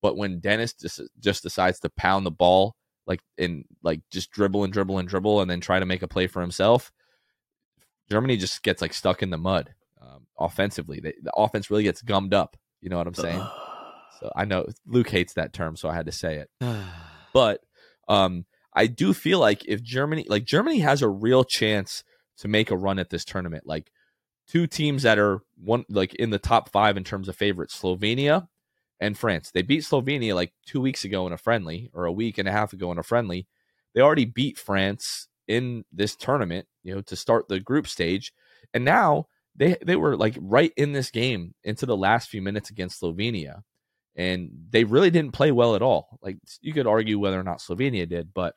But 0.00 0.16
when 0.16 0.40
Dennis 0.40 0.72
just 0.72 1.00
just 1.18 1.42
decides 1.42 1.80
to 1.80 1.90
pound 1.90 2.24
the 2.24 2.30
ball 2.30 2.76
like 3.06 3.20
and 3.36 3.64
like 3.82 4.00
just 4.10 4.30
dribble 4.30 4.64
and 4.64 4.72
dribble 4.72 4.98
and 4.98 5.08
dribble 5.08 5.40
and 5.40 5.50
then 5.50 5.60
try 5.60 5.80
to 5.80 5.86
make 5.86 6.02
a 6.02 6.08
play 6.08 6.28
for 6.28 6.40
himself, 6.40 6.92
Germany 8.10 8.36
just 8.36 8.62
gets 8.62 8.80
like 8.80 8.94
stuck 8.94 9.22
in 9.22 9.30
the 9.30 9.38
mud 9.38 9.74
um, 10.00 10.26
offensively. 10.38 11.00
They, 11.00 11.14
the 11.22 11.32
offense 11.36 11.70
really 11.70 11.82
gets 11.82 12.02
gummed 12.02 12.34
up. 12.34 12.56
You 12.80 12.90
know 12.90 12.98
what 12.98 13.06
I'm 13.06 13.14
saying? 13.14 13.42
So 14.20 14.32
I 14.34 14.44
know 14.44 14.66
Luke 14.86 15.10
hates 15.10 15.34
that 15.34 15.52
term, 15.52 15.76
so 15.76 15.88
I 15.88 15.94
had 15.94 16.06
to 16.06 16.12
say 16.12 16.36
it. 16.36 16.50
But 17.34 17.60
um, 18.08 18.46
I 18.78 18.86
do 18.86 19.12
feel 19.12 19.40
like 19.40 19.64
if 19.66 19.82
Germany, 19.82 20.24
like 20.28 20.44
Germany, 20.44 20.78
has 20.78 21.02
a 21.02 21.08
real 21.08 21.42
chance 21.42 22.04
to 22.38 22.46
make 22.46 22.70
a 22.70 22.76
run 22.76 23.00
at 23.00 23.10
this 23.10 23.24
tournament. 23.24 23.66
Like 23.66 23.90
two 24.46 24.68
teams 24.68 25.02
that 25.02 25.18
are 25.18 25.40
one, 25.56 25.84
like 25.88 26.14
in 26.14 26.30
the 26.30 26.38
top 26.38 26.70
five 26.70 26.96
in 26.96 27.02
terms 27.02 27.28
of 27.28 27.34
favorites, 27.34 27.76
Slovenia 27.76 28.46
and 29.00 29.18
France. 29.18 29.50
They 29.50 29.62
beat 29.62 29.82
Slovenia 29.82 30.32
like 30.36 30.52
two 30.64 30.80
weeks 30.80 31.04
ago 31.04 31.26
in 31.26 31.32
a 31.32 31.36
friendly, 31.36 31.90
or 31.92 32.04
a 32.04 32.12
week 32.12 32.38
and 32.38 32.48
a 32.48 32.52
half 32.52 32.72
ago 32.72 32.92
in 32.92 32.98
a 32.98 33.02
friendly. 33.02 33.48
They 33.96 34.00
already 34.00 34.26
beat 34.26 34.58
France 34.58 35.26
in 35.48 35.84
this 35.92 36.14
tournament, 36.14 36.68
you 36.84 36.94
know, 36.94 37.00
to 37.00 37.16
start 37.16 37.48
the 37.48 37.58
group 37.58 37.88
stage, 37.88 38.32
and 38.72 38.84
now 38.84 39.26
they 39.56 39.76
they 39.84 39.96
were 39.96 40.16
like 40.16 40.36
right 40.40 40.72
in 40.76 40.92
this 40.92 41.10
game 41.10 41.52
into 41.64 41.84
the 41.84 41.96
last 41.96 42.28
few 42.28 42.42
minutes 42.42 42.70
against 42.70 43.02
Slovenia 43.02 43.62
and 44.18 44.50
they 44.70 44.82
really 44.82 45.10
didn't 45.10 45.32
play 45.32 45.52
well 45.52 45.76
at 45.76 45.82
all. 45.82 46.18
Like 46.20 46.38
you 46.60 46.72
could 46.72 46.88
argue 46.88 47.18
whether 47.18 47.38
or 47.38 47.44
not 47.44 47.60
Slovenia 47.60 48.06
did, 48.06 48.34
but 48.34 48.54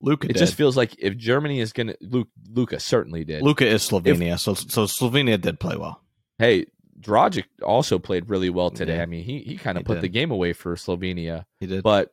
Luka 0.00 0.26
it 0.26 0.34
did. 0.34 0.38
just 0.38 0.54
feels 0.54 0.76
like 0.76 0.94
if 0.98 1.16
Germany 1.16 1.60
is 1.60 1.72
going 1.72 1.88
to 1.88 2.26
Luka 2.50 2.78
certainly 2.80 3.24
did. 3.24 3.42
Luka 3.42 3.66
is 3.66 3.88
Slovenia, 3.88 4.38
so 4.38 4.54
so 4.54 4.84
Slovenia 4.84 5.40
did 5.40 5.58
play 5.58 5.76
well. 5.76 6.00
Hey, 6.38 6.66
Dragic 7.00 7.44
also 7.62 7.98
played 7.98 8.28
really 8.28 8.50
well 8.50 8.70
today. 8.70 8.96
Yeah. 8.96 9.02
I 9.02 9.06
mean, 9.06 9.24
he 9.24 9.40
he 9.40 9.56
kind 9.56 9.76
of 9.78 9.84
put 9.84 9.94
did. 9.94 10.02
the 10.02 10.08
game 10.08 10.30
away 10.30 10.52
for 10.52 10.76
Slovenia. 10.76 11.46
He 11.60 11.66
did. 11.66 11.82
But 11.82 12.12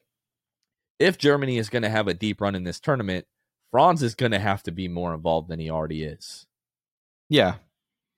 if 0.99 1.17
Germany 1.17 1.57
is 1.57 1.69
going 1.69 1.83
to 1.83 1.89
have 1.89 2.07
a 2.07 2.13
deep 2.13 2.41
run 2.41 2.55
in 2.55 2.63
this 2.63 2.79
tournament, 2.79 3.25
Franz 3.71 4.01
is 4.01 4.15
going 4.15 4.31
to 4.31 4.39
have 4.39 4.63
to 4.63 4.71
be 4.71 4.87
more 4.87 5.13
involved 5.13 5.49
than 5.49 5.59
he 5.59 5.69
already 5.69 6.03
is. 6.03 6.47
Yeah. 7.29 7.55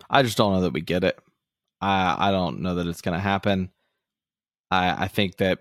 I 0.10 0.24
just 0.24 0.38
don't 0.38 0.54
know 0.54 0.62
that 0.62 0.74
we 0.74 0.82
get 0.82 1.04
it. 1.04 1.18
I 1.82 2.30
I 2.30 2.32
don't 2.32 2.62
know 2.62 2.76
that 2.76 2.88
it's 2.88 3.02
gonna 3.02 3.20
happen. 3.20 3.70
I 4.72 5.06
I 5.06 5.08
think 5.08 5.38
that 5.38 5.60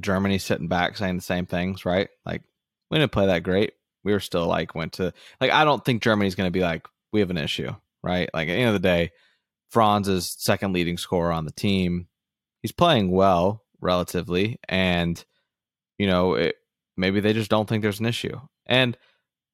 Germany's 0.00 0.44
sitting 0.44 0.68
back 0.68 0.96
saying 0.96 1.16
the 1.16 1.22
same 1.22 1.46
things, 1.46 1.84
right? 1.84 2.08
Like 2.26 2.42
we 2.90 2.98
didn't 2.98 3.12
play 3.12 3.26
that 3.26 3.42
great. 3.42 3.74
We 4.02 4.12
were 4.12 4.20
still 4.20 4.46
like 4.46 4.74
went 4.74 4.94
to 4.94 5.12
like 5.40 5.50
I 5.50 5.64
don't 5.64 5.84
think 5.84 6.02
Germany's 6.02 6.34
gonna 6.34 6.50
be 6.50 6.60
like, 6.60 6.86
we 7.12 7.20
have 7.20 7.30
an 7.30 7.38
issue, 7.38 7.72
right? 8.02 8.28
Like 8.34 8.48
at 8.48 8.52
the 8.52 8.58
end 8.58 8.74
of 8.74 8.74
the 8.74 8.88
day, 8.88 9.12
Franz 9.70 10.08
is 10.08 10.34
second 10.38 10.72
leading 10.72 10.98
scorer 10.98 11.32
on 11.32 11.44
the 11.44 11.52
team. 11.52 12.08
He's 12.62 12.72
playing 12.72 13.10
well 13.10 13.62
relatively, 13.80 14.58
and 14.68 15.22
you 15.98 16.06
know, 16.06 16.34
it, 16.34 16.56
maybe 16.96 17.20
they 17.20 17.32
just 17.32 17.50
don't 17.50 17.68
think 17.68 17.82
there's 17.82 18.00
an 18.00 18.06
issue. 18.06 18.38
And 18.66 18.96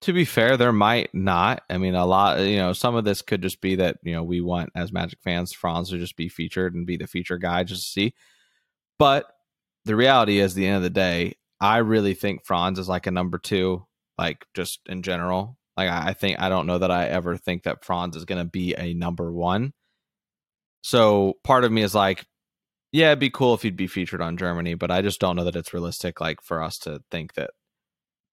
to 0.03 0.13
be 0.13 0.25
fair, 0.25 0.57
there 0.57 0.73
might 0.73 1.15
not. 1.15 1.63
I 1.69 1.79
mean, 1.79 1.95
a 1.95 2.07
lot, 2.07 2.41
you 2.41 2.57
know, 2.57 2.73
some 2.73 2.95
of 2.95 3.05
this 3.05 3.23
could 3.23 3.43
just 3.43 3.61
be 3.61 3.77
that, 3.77 3.99
you 4.03 4.13
know, 4.13 4.23
we 4.23 4.41
want 4.41 4.71
as 4.75 4.93
Magic 4.93 5.19
fans, 5.23 5.53
Franz 5.53 5.91
to 5.91 5.99
just 5.99 6.17
be 6.17 6.29
featured 6.29 6.75
and 6.75 6.87
be 6.87 6.97
the 6.97 7.07
feature 7.07 7.39
guy 7.39 7.65
just 7.65 7.83
to 7.83 7.89
see. 7.89 8.15
But 8.99 9.27
the 9.85 9.97
reality 9.97 10.39
is, 10.39 10.55
the 10.55 10.67
end 10.67 10.77
of 10.77 10.83
the 10.83 10.91
day, 10.91 11.35
I 11.61 11.79
really 11.79 12.15
think 12.15 12.45
Franz 12.45 12.79
is 12.79 12.89
like 12.89 13.07
a 13.07 13.11
number 13.11 13.39
two, 13.39 13.87
like 14.19 14.45
just 14.55 14.81
in 14.87 15.03
general. 15.03 15.57
Like, 15.77 15.89
I 15.91 16.13
think, 16.13 16.41
I 16.41 16.49
don't 16.49 16.67
know 16.67 16.79
that 16.79 16.91
I 16.91 17.07
ever 17.07 17.37
think 17.37 17.63
that 17.63 17.85
Franz 17.85 18.17
is 18.17 18.25
going 18.25 18.43
to 18.43 18.51
be 18.51 18.75
a 18.77 18.93
number 18.93 19.33
one. 19.33 19.73
So 20.83 21.35
part 21.45 21.65
of 21.65 21.73
me 21.73 21.83
is 21.83 21.95
like, 21.95 22.25
yeah, 22.93 23.09
it'd 23.09 23.19
be 23.21 23.31
cool 23.31 23.55
if 23.55 23.63
he'd 23.63 23.77
be 23.77 23.87
featured 23.87 24.21
on 24.21 24.37
Germany, 24.37 24.75
but 24.75 24.91
I 24.91 25.01
just 25.01 25.21
don't 25.21 25.37
know 25.37 25.45
that 25.45 25.57
it's 25.57 25.73
realistic, 25.73 26.21
like, 26.21 26.43
for 26.43 26.63
us 26.63 26.77
to 26.79 27.01
think 27.11 27.35
that 27.35 27.51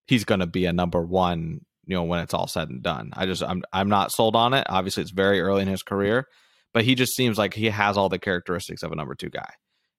he's 0.08 0.26
going 0.26 0.40
to 0.40 0.48
be 0.48 0.66
a 0.66 0.74
number 0.74 1.02
one 1.02 1.62
you 1.86 1.96
know 1.96 2.04
when 2.04 2.20
it's 2.20 2.34
all 2.34 2.48
said 2.48 2.70
and 2.70 2.84
done 2.84 3.12
i 3.14 3.26
just 3.26 3.42
i'm 3.42 3.64
i'm 3.74 3.90
not 3.90 4.12
sold 4.12 4.36
on 4.36 4.54
it 4.54 4.66
obviously 4.70 5.02
it's 5.02 5.12
very 5.12 5.40
early 5.40 5.62
in 5.62 5.68
his 5.68 5.84
career 5.84 6.28
but 6.74 6.84
he 6.84 6.96
just 6.96 7.16
seems 7.16 7.38
like 7.38 7.54
he 7.54 7.68
has 7.68 7.98
all 7.98 8.10
the 8.10 8.20
characteristics 8.20 8.84
of 8.84 8.92
a 8.92 8.96
number 8.96 9.16
two 9.16 9.30
guy 9.30 9.52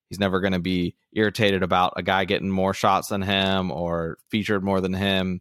he's 0.09 0.19
never 0.19 0.41
going 0.41 0.53
to 0.53 0.59
be 0.59 0.95
irritated 1.13 1.63
about 1.63 1.93
a 1.97 2.03
guy 2.03 2.25
getting 2.25 2.51
more 2.51 2.75
shots 2.75 3.09
than 3.09 3.23
him 3.23 3.71
or 3.71 4.19
featured 4.31 4.63
more 4.65 4.81
than 4.81 4.95
him 4.95 5.41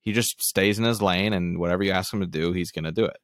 he 0.00 0.12
just 0.12 0.42
stays 0.42 0.78
in 0.78 0.84
his 0.84 1.00
lane 1.02 1.32
and 1.32 1.58
whatever 1.58 1.82
you 1.82 1.90
ask 1.92 2.12
him 2.12 2.20
to 2.20 2.26
do 2.26 2.52
he's 2.52 2.70
going 2.70 2.84
to 2.84 2.92
do 2.92 3.04
it 3.04 3.16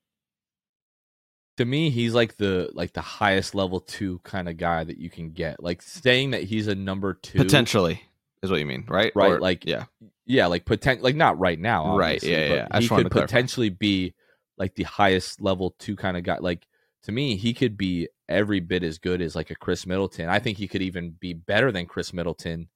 To 1.58 1.64
me, 1.64 1.90
he's 1.90 2.14
like 2.14 2.36
the 2.36 2.70
like 2.72 2.92
the 2.94 3.02
highest 3.02 3.54
level 3.54 3.80
two 3.80 4.18
kind 4.24 4.48
of 4.48 4.56
guy 4.56 4.82
that 4.84 4.96
you 4.98 5.10
can 5.10 5.30
get. 5.32 5.62
Like 5.62 5.82
saying 5.82 6.30
that 6.30 6.42
he's 6.44 6.68
a 6.68 6.74
number 6.74 7.12
two 7.12 7.38
potentially 7.38 8.00
is 8.42 8.50
what 8.50 8.60
you 8.60 8.64
mean 8.66 8.84
right 8.88 9.12
Right, 9.14 9.32
Or- 9.32 9.40
like- 9.40 9.66
yeah 9.66 9.84
yeah, 10.24 10.46
like 10.46 10.64
potent 10.64 11.02
like 11.02 11.16
not 11.16 11.38
right 11.38 11.58
now, 11.58 11.96
Right, 11.96 12.22
yeah, 12.22 12.54
yeah. 12.54 12.68
I 12.70 12.80
He 12.80 12.88
could 12.88 13.10
potentially 13.10 13.68
be 13.68 14.14
like 14.56 14.74
the 14.76 14.84
highest 14.84 15.40
level 15.42 15.74
two 15.78 15.96
kind 15.96 16.16
of 16.16 16.22
guy. 16.22 16.38
Like 16.38 16.66
to 17.02 17.12
me, 17.12 17.36
he 17.36 17.52
could 17.52 17.76
be 17.76 18.08
every 18.30 18.60
bit 18.60 18.82
as 18.82 18.98
good 18.98 19.20
as 19.20 19.34
like 19.34 19.50
a 19.50 19.56
Khris 19.56 19.86
Middleton. 19.86 20.28
I 20.28 20.38
think 20.38 20.56
he 20.56 20.68
could 20.68 20.82
even 20.82 21.16
be 21.18 21.34
better 21.34 21.72
than 21.72 21.86
Khris 21.86 22.12
Middleton. 22.12 22.68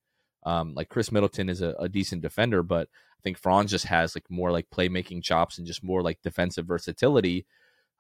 Um, 0.44 0.74
like 0.74 0.88
Khris 0.90 1.12
Middleton 1.12 1.48
is 1.48 1.62
a, 1.62 1.74
a 1.78 1.88
decent 1.88 2.20
defender, 2.20 2.62
but 2.62 2.88
I 2.88 3.22
think 3.22 3.38
Franz 3.38 3.70
just 3.70 3.86
has 3.86 4.14
like 4.14 4.30
more 4.30 4.50
like 4.50 4.68
playmaking 4.70 5.22
chops 5.22 5.56
and 5.56 5.66
just 5.66 5.82
more 5.82 6.02
like 6.02 6.20
defensive 6.22 6.66
versatility. 6.66 7.46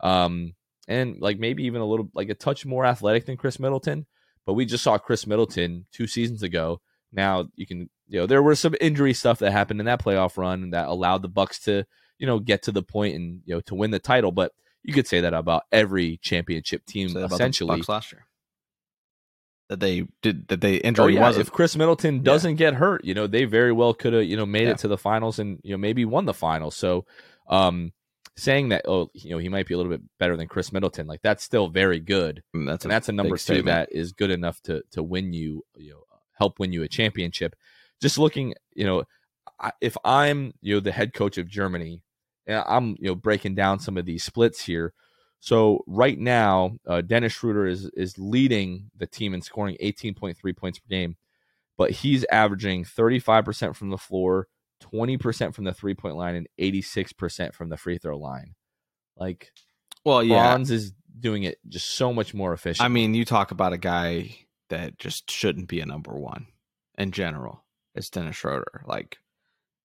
Um, 0.00 0.54
and 0.86 1.18
like 1.20 1.38
maybe 1.38 1.64
even 1.64 1.80
a 1.80 1.86
little 1.86 2.10
like 2.12 2.28
a 2.28 2.34
touch 2.34 2.66
more 2.66 2.84
athletic 2.84 3.24
than 3.24 3.36
Khris 3.36 3.58
Middleton. 3.58 4.06
But 4.44 4.54
we 4.54 4.66
just 4.66 4.84
saw 4.84 4.98
Chris 4.98 5.26
Middleton 5.26 5.86
two 5.92 6.06
seasons 6.06 6.42
ago. 6.42 6.82
Now 7.12 7.46
you 7.54 7.66
can 7.66 7.88
you 8.08 8.20
know 8.20 8.26
there 8.26 8.42
were 8.42 8.56
some 8.56 8.74
injury 8.80 9.14
stuff 9.14 9.38
that 9.38 9.52
happened 9.52 9.80
in 9.80 9.86
that 9.86 10.02
playoff 10.04 10.36
run 10.36 10.70
that 10.70 10.88
allowed 10.88 11.22
the 11.22 11.28
Bucks 11.28 11.60
to 11.60 11.86
you 12.18 12.26
know 12.26 12.38
get 12.38 12.62
to 12.64 12.72
the 12.72 12.82
point 12.82 13.14
and 13.14 13.40
you 13.46 13.54
know 13.54 13.60
to 13.62 13.74
win 13.74 13.90
the 13.90 13.98
title. 13.98 14.32
But 14.32 14.52
you 14.84 14.92
could 14.94 15.06
say 15.08 15.20
that 15.22 15.34
about 15.34 15.64
every 15.72 16.18
championship 16.18 16.84
team 16.86 17.08
Say 17.08 17.14
that 17.14 17.20
about 17.20 17.30
the 17.30 17.34
essentially. 17.36 17.76
Bucks 17.78 17.88
last 17.88 18.12
year 18.12 18.26
that 19.70 19.80
they 19.80 20.06
did 20.22 20.46
that 20.48 20.60
they 20.60 20.80
Oh 20.98 21.06
yeah, 21.06 21.22
wasn't 21.22 21.46
if 21.46 21.52
Khris 21.52 21.74
Middleton 21.76 22.22
doesn't 22.22 22.56
get 22.56 22.74
hurt, 22.74 23.04
you 23.04 23.14
know 23.14 23.26
they 23.26 23.44
very 23.46 23.72
well 23.72 23.94
could 23.94 24.12
have 24.12 24.24
you 24.24 24.36
know 24.36 24.44
made 24.46 24.64
Yeah. 24.64 24.72
it 24.72 24.78
to 24.78 24.88
the 24.88 24.98
finals 24.98 25.38
and 25.38 25.58
you 25.62 25.72
know 25.72 25.78
maybe 25.78 26.04
won 26.04 26.26
the 26.26 26.34
finals. 26.34 26.76
So, 26.76 27.06
um, 27.48 27.92
saying 28.36 28.68
that 28.70 28.82
oh 28.86 29.10
you 29.14 29.30
know 29.30 29.38
he 29.38 29.48
might 29.48 29.66
be 29.66 29.72
a 29.74 29.76
little 29.78 29.90
bit 29.90 30.02
better 30.18 30.36
than 30.36 30.48
Khris 30.48 30.70
Middleton, 30.72 31.06
like 31.06 31.22
that's 31.22 31.42
still 31.42 31.68
very 31.68 31.98
good, 31.98 32.42
I 32.54 32.58
mean, 32.58 32.66
that's 32.66 32.84
and 32.84 32.92
that's 32.92 33.08
a 33.08 33.12
number 33.12 33.36
two 33.36 33.42
statement. 33.42 33.66
that 33.66 33.88
is 33.90 34.12
good 34.12 34.30
enough 34.30 34.60
to 34.64 34.82
to 34.92 35.02
win 35.02 35.32
you 35.32 35.64
you 35.76 35.92
know 35.92 36.04
help 36.34 36.58
win 36.58 36.72
you 36.72 36.82
a 36.82 36.88
championship. 36.88 37.56
Just 38.02 38.18
looking, 38.18 38.54
you 38.74 38.84
know, 38.84 39.04
I- 39.58 39.72
if 39.80 39.96
I'm 40.04 40.52
you 40.60 40.74
know 40.74 40.80
the 40.80 40.92
head 40.92 41.14
coach 41.14 41.38
of 41.38 41.48
Germany, 41.48 41.92
and 41.94 42.02
I'm 42.48 42.96
you 42.98 43.08
know 43.08 43.14
breaking 43.14 43.54
down 43.54 43.78
some 43.78 43.96
of 43.96 44.04
these 44.04 44.24
splits 44.24 44.64
here. 44.64 44.92
So 45.40 45.84
right 45.86 46.18
now, 46.18 46.76
uh, 46.86 47.02
Dennis 47.02 47.32
Schroeder 47.32 47.66
is 47.66 47.90
is 47.94 48.18
leading 48.18 48.90
the 48.96 49.06
team 49.06 49.34
in 49.34 49.42
scoring 49.42 49.76
18.3 49.82 50.56
points 50.56 50.78
per 50.78 50.88
game, 50.88 51.16
but 51.76 51.90
he's 51.90 52.24
averaging 52.30 52.84
35% 52.84 53.76
from 53.76 53.90
the 53.90 53.98
floor, 53.98 54.48
20% 54.82 55.54
from 55.54 55.64
the 55.64 55.74
three 55.74 55.94
point 55.94 56.16
line, 56.16 56.34
and 56.34 56.48
86% 56.58 57.54
from 57.54 57.68
the 57.68 57.76
free 57.76 57.98
throw 57.98 58.16
line. 58.16 58.54
Like 59.16 59.52
well 60.04 60.22
yeah 60.22 60.52
Franz 60.52 60.70
is 60.70 60.92
doing 61.18 61.44
it 61.44 61.58
just 61.68 61.90
so 61.90 62.12
much 62.12 62.34
more 62.34 62.52
efficient. 62.52 62.84
I 62.84 62.88
mean, 62.88 63.14
you 63.14 63.24
talk 63.24 63.50
about 63.50 63.72
a 63.72 63.78
guy 63.78 64.36
that 64.70 64.98
just 64.98 65.30
shouldn't 65.30 65.68
be 65.68 65.80
a 65.80 65.86
number 65.86 66.12
one 66.18 66.46
in 66.98 67.12
general. 67.12 67.64
It's 67.94 68.10
Dennis 68.10 68.36
Schroeder. 68.36 68.82
Like 68.86 69.18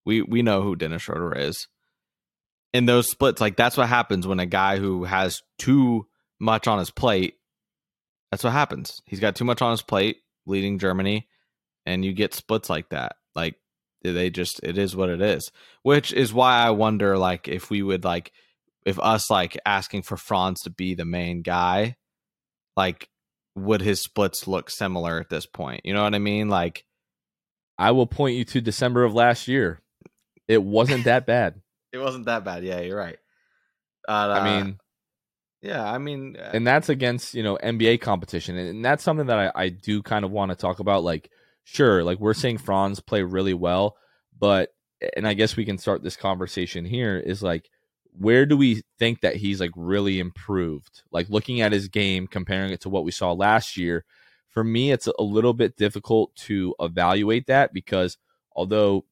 we 0.05 0.21
we 0.21 0.41
know 0.41 0.61
who 0.61 0.75
Dennis 0.75 1.03
Schroeder 1.03 1.33
is. 1.37 1.67
In 2.73 2.85
those 2.85 3.09
splits, 3.09 3.41
like 3.41 3.55
that's 3.55 3.77
what 3.77 3.89
happens 3.89 4.27
when 4.27 4.39
a 4.39 4.45
guy 4.45 4.77
who 4.77 5.03
has 5.03 5.41
too 5.57 6.05
much 6.39 6.67
on 6.67 6.79
his 6.79 6.91
plate. 6.91 7.35
That's 8.31 8.43
what 8.43 8.53
happens. 8.53 9.01
He's 9.05 9.19
got 9.19 9.35
too 9.35 9.45
much 9.45 9.61
on 9.61 9.71
his 9.71 9.81
plate, 9.81 10.17
leading 10.45 10.77
Germany, 10.77 11.27
and 11.85 12.05
you 12.05 12.13
get 12.13 12.35
splits 12.35 12.69
like 12.69 12.89
that. 12.89 13.15
Like 13.33 13.55
they 14.03 14.29
just 14.29 14.59
it 14.61 14.77
is 14.77 14.95
what 14.95 15.09
it 15.09 15.21
is. 15.21 15.51
Which 15.81 16.13
is 16.13 16.33
why 16.33 16.57
I 16.57 16.69
wonder, 16.69 17.17
like, 17.17 17.47
if 17.47 17.69
we 17.69 17.81
would 17.81 18.03
like 18.03 18.31
if 18.85 18.99
us 18.99 19.29
like 19.29 19.57
asking 19.65 20.03
for 20.03 20.17
Franz 20.17 20.61
to 20.61 20.69
be 20.69 20.93
the 20.93 21.05
main 21.05 21.41
guy, 21.41 21.95
like 22.77 23.09
would 23.55 23.81
his 23.81 24.01
splits 24.01 24.47
look 24.47 24.69
similar 24.69 25.19
at 25.19 25.29
this 25.29 25.45
point? 25.45 25.81
You 25.83 25.93
know 25.93 26.03
what 26.03 26.15
I 26.15 26.19
mean? 26.19 26.49
Like 26.49 26.85
I 27.77 27.91
will 27.91 28.07
point 28.07 28.35
you 28.35 28.45
to 28.45 28.61
December 28.61 29.03
of 29.03 29.13
last 29.13 29.47
year. 29.47 29.81
It 30.47 30.63
wasn't 30.63 31.03
that 31.05 31.25
bad. 31.25 31.61
It 31.91 31.97
wasn't 31.97 32.25
that 32.25 32.43
bad. 32.43 32.63
Yeah, 32.63 32.81
you're 32.81 32.97
right. 32.97 33.17
Uh, 34.07 34.11
I 34.11 34.43
mean, 34.43 34.79
yeah, 35.61 35.89
I 35.89 35.97
mean, 35.97 36.37
uh, 36.37 36.51
and 36.53 36.65
that's 36.65 36.89
against 36.89 37.33
you 37.33 37.43
know 37.43 37.57
NBA 37.61 38.01
competition, 38.01 38.57
and 38.57 38.83
that's 38.83 39.03
something 39.03 39.27
that 39.27 39.51
I, 39.55 39.63
I 39.63 39.69
do 39.69 40.01
kind 40.01 40.23
of 40.23 40.31
want 40.31 40.51
to 40.51 40.55
talk 40.55 40.79
about. 40.79 41.03
Like, 41.03 41.29
sure, 41.63 42.03
like 42.03 42.19
we're 42.19 42.33
seeing 42.33 42.57
Franz 42.57 42.99
play 42.99 43.23
really 43.23 43.53
well, 43.53 43.97
but 44.37 44.73
and 45.15 45.27
I 45.27 45.33
guess 45.33 45.57
we 45.57 45.65
can 45.65 45.77
start 45.77 46.01
this 46.01 46.15
conversation 46.15 46.85
here. 46.85 47.17
Is 47.17 47.43
like, 47.43 47.69
where 48.17 48.45
do 48.45 48.55
we 48.55 48.83
think 48.99 49.21
that 49.21 49.35
he's 49.35 49.59
like 49.59 49.71
really 49.75 50.19
improved? 50.19 51.03
Like 51.11 51.29
looking 51.29 51.59
at 51.59 51.73
his 51.73 51.89
game, 51.89 52.27
comparing 52.27 52.71
it 52.71 52.81
to 52.81 52.89
what 52.89 53.03
we 53.03 53.11
saw 53.11 53.33
last 53.33 53.77
year. 53.77 54.05
For 54.49 54.63
me, 54.63 54.91
it's 54.91 55.07
a 55.07 55.21
little 55.21 55.53
bit 55.53 55.77
difficult 55.77 56.35
to 56.47 56.73
evaluate 56.79 57.47
that 57.47 57.71
because 57.71 58.17
although 58.55 59.05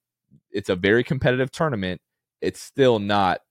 it's 0.49 0.69
a 0.69 0.75
very 0.75 1.03
competitive 1.03 1.51
tournament, 1.51 2.01
it's 2.41 2.61
still 2.61 2.99
not, 2.99 3.41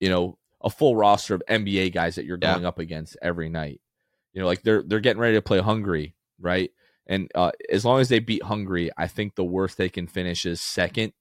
you 0.00 0.08
know, 0.08 0.38
a 0.62 0.70
full 0.70 0.96
roster 0.96 1.34
of 1.34 1.42
NBA 1.48 1.92
guys 1.92 2.16
that 2.16 2.24
you're 2.24 2.38
Yeah. 2.40 2.54
going 2.54 2.66
up 2.66 2.78
against 2.78 3.16
every 3.22 3.48
night. 3.48 3.80
You 4.32 4.40
know, 4.40 4.46
like 4.46 4.62
they're 4.62 4.82
they're 4.82 5.00
getting 5.00 5.20
ready 5.20 5.34
to 5.36 5.42
play 5.42 5.58
Hungary, 5.60 6.14
right? 6.40 6.70
And 7.06 7.30
uh, 7.34 7.52
as 7.70 7.84
long 7.84 8.00
as 8.00 8.08
they 8.08 8.18
beat 8.18 8.42
Hungary, 8.42 8.90
I 8.96 9.06
think 9.06 9.34
the 9.34 9.44
worst 9.44 9.78
they 9.78 9.88
can 9.88 10.06
finish 10.06 10.44
is 10.44 10.60
second 10.60 11.12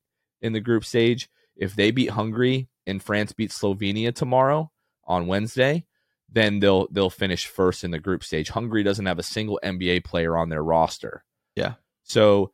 in 0.42 0.54
the 0.54 0.60
group 0.60 0.84
stage. 0.84 1.30
If 1.56 1.76
they 1.76 1.92
beat 1.92 2.10
Hungary 2.12 2.68
and 2.86 3.02
France 3.02 3.32
beats 3.32 3.60
Slovenia 3.60 4.14
tomorrow 4.14 4.72
on 5.06 5.28
Wednesday, 5.28 5.86
then 6.30 6.60
they'll 6.60 6.88
they'll 6.92 7.10
finish 7.10 7.48
first 7.48 7.84
in 7.84 7.92
the 7.92 8.00
group 8.00 8.24
stage. 8.24 8.50
Hungary 8.50 8.84
doesn't 8.84 9.06
have 9.06 9.18
a 9.20 9.24
single 9.24 9.60
NBA 9.64 10.04
player 10.04 10.36
on 10.38 10.50
their 10.50 10.64
roster. 10.64 11.24
Yeah. 11.56 11.76
So 12.04 12.52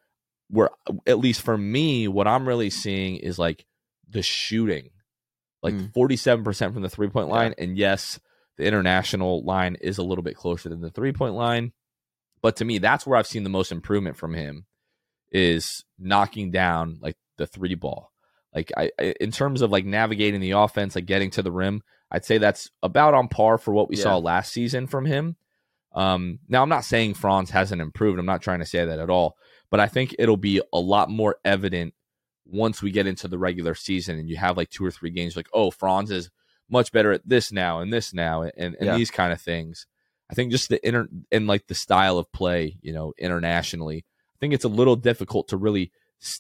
we're 0.52 0.70
at 1.08 1.18
least 1.20 1.42
for 1.42 1.58
me, 1.58 2.08
what 2.08 2.28
I'm 2.28 2.48
really 2.48 2.70
seeing 2.70 3.16
is 3.16 3.40
like 3.40 3.66
the 4.14 4.22
shooting. 4.24 4.90
Like 5.62 5.74
Mm. 5.76 5.94
47% 5.94 6.74
from 6.74 6.82
the 6.84 6.90
three 6.90 7.10
point 7.10 7.28
Yeah. 7.28 7.34
line. 7.36 7.56
And 7.58 7.78
yes, 7.78 8.20
the 8.58 8.66
international 8.66 9.44
line 9.44 9.76
is 9.82 9.98
a 9.98 10.04
little 10.04 10.24
bit 10.24 10.36
closer 10.36 10.70
than 10.70 10.82
the 10.82 10.90
three 10.92 11.12
point 11.14 11.36
line. 11.36 11.74
But 12.42 12.58
to 12.58 12.66
me, 12.66 12.78
that's 12.78 13.08
where 13.08 13.18
I've 13.18 13.28
seen 13.28 13.44
the 13.44 13.50
most 13.50 13.72
improvement 13.72 14.18
from 14.18 14.34
him 14.34 14.66
is 15.32 15.84
knocking 15.98 16.52
down 16.52 16.98
like 17.02 17.16
the 17.38 17.48
three 17.48 17.76
ball. 17.76 18.12
Like 18.54 18.72
I, 18.78 18.92
I 19.00 19.16
in 19.20 19.32
terms 19.32 19.62
of 19.62 19.72
like 19.72 19.86
navigating 19.86 20.42
the 20.42 20.52
offense, 20.52 20.96
like 20.96 21.06
getting 21.06 21.32
to 21.32 21.42
the 21.42 21.52
rim, 21.52 21.82
I'd 22.12 22.26
say 22.26 22.38
that's 22.38 22.70
about 22.84 23.14
on 23.16 23.28
par 23.30 23.58
for 23.58 23.74
what 23.74 23.90
we 23.90 23.96
Yeah. 23.96 24.04
saw 24.04 24.18
last 24.18 24.52
season 24.54 24.86
from 24.88 25.06
him. 25.06 25.36
Um, 25.94 26.40
now 26.48 26.62
I'm 26.62 26.70
not 26.70 26.86
saying 26.86 27.14
Franz 27.16 27.52
hasn't 27.52 27.82
improved. 27.82 28.20
I'm 28.20 28.26
not 28.26 28.42
trying 28.42 28.60
to 28.60 28.66
say 28.66 28.84
that 28.86 29.00
at 29.00 29.10
all, 29.10 29.38
but 29.72 29.80
I 29.80 29.88
think 29.88 30.16
it'll 30.20 30.38
be 30.38 30.62
a 30.74 30.80
lot 30.80 31.10
more 31.10 31.38
evident 31.46 31.94
once 32.46 32.82
we 32.82 32.92
get 32.92 33.08
into 33.08 33.28
the 33.28 33.38
regular 33.38 33.76
season 33.76 34.20
and 34.20 34.30
you 34.30 34.38
have 34.38 34.58
like 34.58 34.70
two 34.70 34.86
or 34.86 34.92
three 34.92 35.10
games 35.10 35.36
like, 35.36 35.48
oh, 35.54 35.72
Franz 35.72 36.12
is 36.12 36.30
much 36.70 36.92
better 36.92 37.12
at 37.12 37.28
this 37.28 37.52
now 37.52 37.80
and 37.80 37.92
this 37.92 38.14
now 38.14 38.42
and, 38.42 38.52
and 38.58 38.78
Yeah. 38.82 38.98
these 38.98 39.12
kind 39.12 39.32
of 39.32 39.42
things. 39.42 39.86
I 40.30 40.34
think 40.34 40.52
just 40.52 40.70
the 40.70 40.86
inter 40.88 41.08
and 41.32 41.48
like 41.48 41.68
the 41.68 41.76
style 41.76 42.18
of 42.18 42.32
play, 42.32 42.78
you 42.82 42.94
know, 42.94 43.14
internationally, 43.18 44.06
I 44.36 44.38
think 44.40 44.54
it's 44.54 44.64
a 44.64 44.70
little 44.70 44.96
difficult 44.96 45.50
to 45.50 45.58
really 45.58 45.92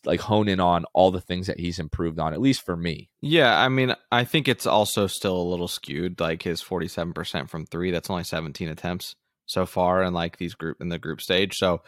like 0.05 0.21
hone 0.21 0.47
in 0.47 0.59
on 0.61 0.85
all 0.93 1.11
the 1.11 1.21
things 1.21 1.47
that 1.47 1.59
he's 1.59 1.77
improved 1.77 2.17
on, 2.17 2.33
at 2.33 2.39
least 2.41 2.65
for 2.65 2.75
me. 2.75 3.09
Yeah, 3.21 3.55
I 3.57 3.67
mean, 3.69 3.93
I 4.11 4.23
think 4.23 4.47
it's 4.47 4.65
also 4.65 5.07
still 5.07 5.35
a 5.35 5.43
little 5.43 5.67
skewed. 5.67 6.19
Like 6.19 6.41
his 6.41 6.61
forty-seven 6.61 7.13
percent 7.13 7.49
from 7.49 7.65
three, 7.65 7.91
that's 7.91 8.09
only 8.09 8.23
seventeen 8.23 8.69
attempts 8.69 9.15
so 9.45 9.65
far 9.65 10.01
in 10.01 10.13
like 10.13 10.37
these 10.37 10.55
group 10.55 10.79
in 10.79 10.87
the 10.87 10.97
group 10.97 11.19
stage. 11.19 11.57
So, 11.57 11.81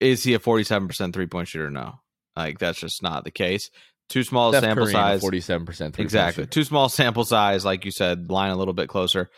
is 0.00 0.24
he 0.24 0.32
a 0.34 0.38
forty-seven 0.38 0.88
percent 0.88 1.14
three-point 1.14 1.48
shooter? 1.48 1.70
No, 1.70 2.00
like 2.38 2.58
that's 2.58 2.78
just 2.78 3.02
not 3.02 3.24
the 3.24 3.30
case. 3.30 3.70
Too 4.08 4.22
small 4.24 4.52
Steph 4.52 4.62
sample 4.62 4.84
Curry, 4.84 4.92
size. 4.92 5.20
forty-seven 5.20 5.66
percent, 5.66 5.98
exactly. 5.98 6.46
Too 6.46 6.64
small 6.64 6.88
sample 6.88 7.24
size, 7.24 7.64
like 7.64 7.84
you 7.84 7.90
said, 7.90 8.30
line 8.30 8.50
a 8.50 8.56
little 8.56 8.72
bit 8.72 8.88
closer. 8.88 9.28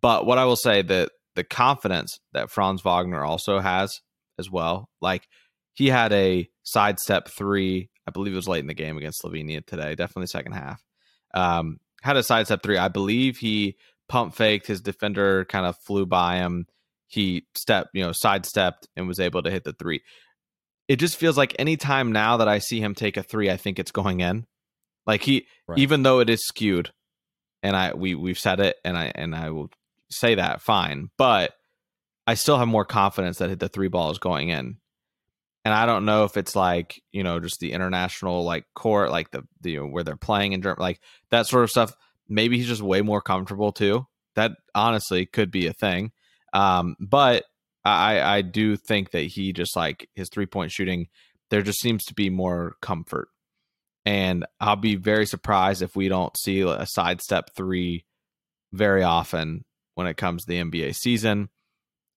But 0.00 0.24
what 0.24 0.38
I 0.38 0.46
will 0.46 0.56
say 0.56 0.80
that 0.80 1.10
the 1.34 1.44
confidence 1.44 2.18
that 2.32 2.50
Franz 2.50 2.80
Wagner 2.82 3.24
also 3.24 3.58
has 3.58 4.00
as 4.38 4.50
well, 4.50 4.88
like 5.02 5.28
he 5.74 5.88
had 5.88 6.12
a 6.14 6.48
sidestep 6.62 7.28
three, 7.28 7.90
I 8.06 8.10
believe 8.10 8.32
it 8.32 8.36
was 8.36 8.48
late 8.48 8.60
in 8.60 8.68
the 8.68 8.74
game 8.74 8.96
against 8.96 9.22
Slovenia 9.22 9.66
today, 9.66 9.94
definitely 9.94 10.28
second 10.28 10.52
half. 10.52 10.82
Um, 11.34 11.76
had 12.02 12.16
a 12.16 12.22
sidestep 12.22 12.62
three. 12.62 12.78
I 12.78 12.88
believe 12.88 13.36
he 13.36 13.76
pump 14.08 14.34
faked 14.34 14.66
his 14.66 14.80
defender, 14.80 15.44
kind 15.44 15.66
of 15.66 15.76
flew 15.86 16.06
by 16.06 16.36
him. 16.36 16.66
He 17.08 17.44
stepped, 17.54 17.90
you 17.92 18.02
know, 18.02 18.12
sidestepped 18.12 18.88
and 18.96 19.06
was 19.06 19.20
able 19.20 19.42
to 19.42 19.50
hit 19.50 19.64
the 19.64 19.74
three. 19.74 20.00
It 20.88 20.96
just 20.96 21.16
feels 21.16 21.36
like 21.36 21.54
anytime 21.58 22.12
now 22.12 22.36
that 22.36 22.48
I 22.48 22.58
see 22.58 22.80
him 22.80 22.94
take 22.94 23.16
a 23.16 23.22
three, 23.22 23.50
I 23.50 23.56
think 23.56 23.78
it's 23.78 23.90
going 23.90 24.20
in. 24.20 24.46
Like 25.06 25.22
he, 25.22 25.46
Right. 25.66 25.78
even 25.78 26.02
though 26.02 26.20
it 26.20 26.30
is 26.30 26.44
skewed, 26.44 26.92
and 27.62 27.76
I 27.76 27.94
we 27.94 28.14
we've 28.14 28.38
said 28.38 28.60
it, 28.60 28.76
and 28.84 28.96
I 28.96 29.12
and 29.14 29.34
I 29.34 29.50
will 29.50 29.70
say 30.10 30.36
that 30.36 30.62
fine, 30.62 31.10
but 31.16 31.54
I 32.26 32.34
still 32.34 32.58
have 32.58 32.68
more 32.68 32.84
confidence 32.84 33.38
that 33.38 33.50
hit 33.50 33.60
the 33.60 33.68
three 33.68 33.88
ball 33.88 34.10
is 34.10 34.18
going 34.18 34.48
in. 34.48 34.78
And 35.64 35.74
I 35.74 35.86
don't 35.86 36.04
know 36.04 36.24
if 36.24 36.36
it's 36.36 36.54
like 36.54 37.02
you 37.12 37.24
know 37.24 37.40
just 37.40 37.58
the 37.58 37.72
international 37.72 38.44
like 38.44 38.64
court, 38.74 39.10
like 39.10 39.30
the 39.32 39.44
the 39.60 39.72
you 39.72 39.80
know, 39.80 39.86
where 39.86 40.04
they're 40.04 40.16
playing 40.16 40.52
in 40.52 40.62
Germany, 40.62 40.80
like 40.80 41.00
that 41.30 41.46
sort 41.46 41.64
of 41.64 41.70
stuff. 41.70 41.92
Maybe 42.28 42.58
he's 42.58 42.68
just 42.68 42.82
way 42.82 43.02
more 43.02 43.20
comfortable 43.20 43.72
too. 43.72 44.06
That 44.34 44.52
honestly 44.74 45.26
could 45.26 45.50
be 45.50 45.66
a 45.66 45.72
thing. 45.72 46.12
Um, 46.52 46.96
but 47.00 47.44
I 47.88 48.36
I 48.36 48.42
do 48.42 48.76
think 48.76 49.10
that 49.12 49.22
he 49.22 49.52
just 49.52 49.76
like 49.76 50.08
his 50.14 50.28
three 50.28 50.46
point 50.46 50.72
shooting, 50.72 51.08
there 51.50 51.62
just 51.62 51.80
seems 51.80 52.04
to 52.06 52.14
be 52.14 52.30
more 52.30 52.76
comfort. 52.82 53.28
And 54.04 54.46
I'll 54.60 54.76
be 54.76 54.94
very 54.94 55.26
surprised 55.26 55.82
if 55.82 55.96
we 55.96 56.08
don't 56.08 56.36
see 56.38 56.60
a 56.60 56.86
sidestep 56.86 57.50
three 57.56 58.04
very 58.72 59.02
often 59.02 59.64
when 59.94 60.06
it 60.06 60.16
comes 60.16 60.44
to 60.44 60.48
the 60.48 60.60
NBA 60.60 60.94
season. 60.94 61.48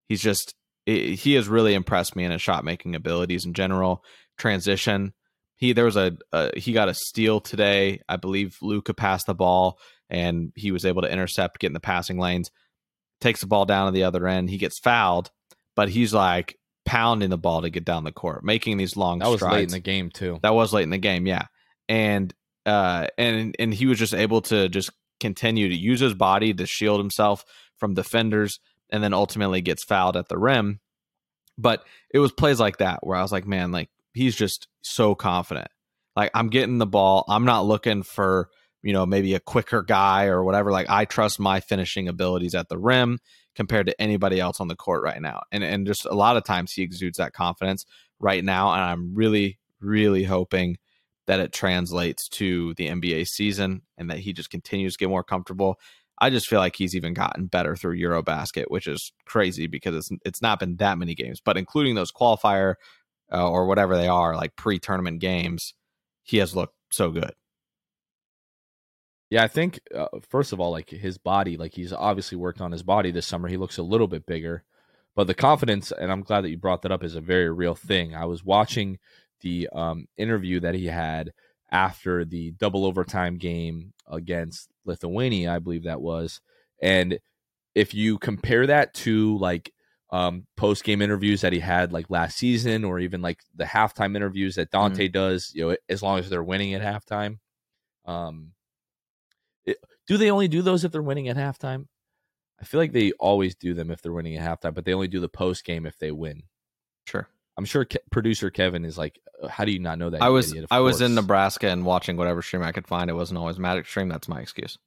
He's 0.08 0.22
just 0.22 0.54
he 0.86 1.34
has 1.34 1.48
really 1.48 1.74
impressed 1.76 2.16
me 2.16 2.24
in 2.24 2.32
his 2.32 2.42
shot 2.42 2.64
making 2.64 2.96
abilities 2.96 3.46
in 3.46 3.54
general. 3.54 4.04
Transition. 4.38 5.14
He 5.56 5.74
there 5.74 5.86
was 5.86 5.98
a, 5.98 6.18
a 6.32 6.58
he 6.58 6.74
got 6.74 6.90
a 6.90 6.94
steal 6.94 7.40
today. 7.42 8.02
I 8.08 8.18
believe 8.18 8.58
Luka 8.62 8.94
passed 8.94 9.28
the 9.28 9.36
ball 9.36 9.80
and 10.10 10.52
he 10.56 10.72
was 10.72 10.86
able 10.86 11.02
to 11.04 11.12
intercept, 11.12 11.60
get 11.60 11.68
in 11.68 11.74
the 11.74 11.80
passing 11.80 12.18
lanes. 12.18 12.50
Takes 13.22 13.42
the 13.42 13.48
ball 13.48 13.66
down 13.66 13.88
to 13.88 13.92
the 13.92 14.04
other 14.06 14.28
end. 14.28 14.50
He 14.50 14.58
gets 14.58 14.80
fouled, 14.80 15.30
but 15.80 15.88
he's 15.88 16.14
like 16.14 16.58
pounding 16.84 17.30
the 17.30 17.38
ball 17.38 17.62
to 17.62 17.70
get 17.70 17.86
down 17.86 18.04
the 18.04 18.12
court, 18.12 18.44
making 18.44 18.76
these 18.76 18.98
long 18.98 19.20
That 19.20 19.30
was 19.30 19.40
strides. 19.40 19.54
late 19.54 19.64
in 19.70 19.72
the 19.72 19.80
game 19.80 20.10
too. 20.10 20.40
That 20.42 20.54
was 20.54 20.74
late 20.74 20.84
in 20.84 20.90
the 20.90 20.98
game, 20.98 21.26
yeah. 21.26 21.46
And 21.88 22.34
uh 22.66 23.08
and 23.18 23.56
and 23.58 23.74
he 23.74 23.86
was 23.86 23.98
just 23.98 24.14
able 24.14 24.42
to 24.42 24.68
just 24.68 24.90
continue 25.22 25.70
to 25.70 25.74
use 25.76 26.02
his 26.02 26.14
body 26.14 26.54
to 26.54 26.66
shield 26.66 27.00
himself 27.00 27.46
from 27.78 27.94
defenders 27.94 28.60
and 28.90 29.02
then 29.02 29.14
ultimately 29.14 29.62
gets 29.62 29.86
fouled 29.86 30.18
at 30.18 30.28
the 30.28 30.38
rim. 30.38 30.82
But 31.58 31.86
it 32.14 32.20
was 32.20 32.34
plays 32.34 32.60
like 32.60 32.80
that 32.80 33.00
where 33.08 33.18
I 33.18 33.22
was 33.22 33.32
like, 33.32 33.48
man, 33.48 33.72
like 33.72 33.88
he's 34.14 34.36
just 34.36 34.68
so 34.82 35.16
confident. 35.16 35.70
Like 36.14 36.32
I'm 36.34 36.50
getting 36.50 36.78
the 36.78 36.86
ball. 36.86 37.24
I'm 37.30 37.46
not 37.46 37.66
looking 37.66 38.04
for, 38.04 38.50
you 38.84 38.92
know, 38.92 39.06
maybe 39.06 39.34
a 39.34 39.40
quicker 39.40 39.82
guy 39.82 40.26
or 40.26 40.44
whatever. 40.44 40.74
Like 40.74 40.90
I 40.90 41.06
trust 41.06 41.40
my 41.40 41.62
finishing 41.62 42.10
abilities 42.10 42.54
at 42.54 42.68
the 42.68 42.78
rim 42.78 43.20
compared 43.56 43.88
to 43.88 44.02
anybody 44.02 44.40
else 44.40 44.60
on 44.60 44.68
the 44.68 44.76
court 44.76 45.04
right 45.04 45.22
now. 45.22 45.42
And 45.52 45.64
and 45.64 45.86
just 45.86 46.06
a 46.06 46.14
lot 46.14 46.38
of 46.38 46.44
times 46.44 46.72
he 46.72 46.82
exudes 46.82 47.18
that 47.18 47.34
confidence 47.34 47.86
right 48.20 48.44
now 48.44 48.72
and 48.74 48.82
I'm 48.82 49.16
really 49.16 49.60
really 49.82 50.24
hoping 50.24 50.78
that 51.28 51.40
it 51.40 51.54
translates 51.54 52.28
to 52.28 52.74
the 52.76 52.88
NBA 52.88 53.28
season 53.28 53.84
and 53.98 54.10
that 54.10 54.18
he 54.18 54.34
just 54.34 54.50
continues 54.50 54.94
to 54.94 54.98
get 54.98 55.10
more 55.10 55.24
comfortable. 55.24 55.80
I 56.20 56.30
just 56.30 56.48
feel 56.48 56.60
like 56.60 56.76
he's 56.76 56.96
even 56.96 57.14
gotten 57.14 57.46
better 57.46 57.76
through 57.76 58.00
Eurobasket, 58.00 58.66
which 58.68 58.88
is 58.88 59.14
crazy 59.26 59.68
because 59.68 59.96
it's 59.96 60.10
it's 60.26 60.42
not 60.42 60.60
been 60.60 60.78
that 60.78 60.98
many 60.98 61.16
games, 61.16 61.40
but 61.40 61.58
including 61.58 61.96
those 61.96 62.12
qualifier 62.12 62.76
uh, 63.32 63.48
or 63.48 63.68
whatever 63.68 63.96
they 63.96 64.08
are, 64.08 64.36
like 64.36 64.56
pre-tournament 64.56 65.20
games, 65.20 65.74
he 66.24 66.38
has 66.38 66.56
looked 66.56 66.76
so 66.92 67.12
good. 67.12 67.34
Yeah, 69.30 69.44
I 69.44 69.48
think 69.48 69.80
uh, 69.96 70.08
first 70.28 70.54
of 70.54 70.60
all, 70.60 70.72
like 70.72 70.90
his 70.90 71.18
body, 71.18 71.56
like 71.56 71.74
he's 71.74 71.94
obviously 71.94 72.38
worked 72.38 72.62
on 72.62 72.72
his 72.72 72.84
body 72.84 73.12
this 73.12 73.28
summer. 73.28 73.48
He 73.48 73.58
looks 73.58 73.78
a 73.78 73.84
little 73.84 74.08
bit 74.08 74.26
bigger, 74.26 74.64
but 75.16 75.28
the 75.28 75.36
confidence, 75.36 75.92
and 75.92 76.12
I'm 76.12 76.24
glad 76.24 76.42
that 76.42 76.50
you 76.50 76.58
brought 76.58 76.82
that 76.82 76.92
up, 76.92 77.04
is 77.04 77.16
a 77.16 77.22
very 77.22 77.50
real 77.52 77.76
thing. 77.76 78.16
I 78.16 78.26
was 78.26 78.44
watching 78.44 78.98
the 79.42 79.70
um, 79.72 80.08
interview 80.18 80.60
that 80.62 80.76
he 80.76 80.88
had 80.88 81.32
after 81.72 82.26
the 82.26 82.52
double 82.52 82.86
overtime 82.86 83.38
game 83.38 83.94
against 84.08 84.70
Lithuania, 84.86 85.54
I 85.54 85.60
believe 85.60 85.84
that 85.84 86.02
was, 86.02 86.42
and 86.82 87.20
if 87.76 87.94
you 87.94 88.18
compare 88.18 88.66
that 88.68 88.94
to 88.96 89.38
like 89.38 89.72
um, 90.10 90.48
post 90.58 90.84
game 90.84 91.04
interviews 91.04 91.42
that 91.42 91.54
he 91.54 91.60
had 91.60 91.94
like 91.94 92.10
last 92.10 92.38
season, 92.38 92.84
or 92.84 93.00
even 93.00 93.22
like 93.22 93.42
the 93.56 93.64
halftime 93.64 94.16
interviews 94.16 94.56
that 94.56 94.72
Dante 94.72 95.08
does, 95.08 95.52
you 95.54 95.68
know, 95.68 95.76
as 95.88 96.02
long 96.02 96.18
as 96.18 96.30
they're 96.30 96.44
winning 96.44 96.74
at 96.74 96.82
halftime. 96.82 97.38
Um, 98.06 98.54
do 100.10 100.18
they 100.18 100.32
only 100.32 100.48
do 100.48 100.62
those 100.64 100.84
if 100.84 100.92
they're 100.92 101.02
winning 101.02 101.28
at 101.30 101.38
halftime? 101.38 101.86
I 102.60 102.66
feel 102.66 102.80
like 102.82 102.92
they 102.92 103.12
always 103.14 103.56
do 103.56 103.74
them 103.74 103.92
if 103.92 104.02
they're 104.02 104.12
winning 104.12 104.36
at 104.36 104.44
halftime, 104.62 104.74
but 104.74 104.84
they 104.84 104.94
only 104.94 105.08
do 105.08 105.20
the 105.20 105.30
post 105.30 105.64
game 105.64 105.86
if 105.86 105.98
they 106.00 106.12
win. 106.12 106.44
Sure. 107.06 107.30
I'm 107.58 107.64
sure 107.66 107.86
Ke- 107.86 107.98
producer 108.10 108.50
Kevin 108.50 108.86
is 108.86 108.98
like, 108.98 109.20
"Uh, 109.42 109.48
"How 109.50 109.66
do 109.66 109.72
you 109.72 109.80
not 109.80 110.00
know 110.00 110.10
that?" 110.10 110.22
I 110.24 110.30
was 110.30 110.50
idiot?" 110.50 110.64
Of 110.66 110.72
I 110.72 110.80
was 110.80 111.00
in. 111.02 111.14
Nebraska 111.14 111.68
and 111.70 111.86
watching 111.86 112.18
whatever 112.18 112.42
stream 112.42 112.64
I 112.64 112.72
could 112.72 112.88
find. 112.88 113.10
It 113.10 113.14
wasn't 113.14 113.38
always 113.38 113.60
Magic 113.60 113.86
stream. 113.86 114.10
That's 114.10 114.28
my 114.28 114.40
excuse. 114.42 114.78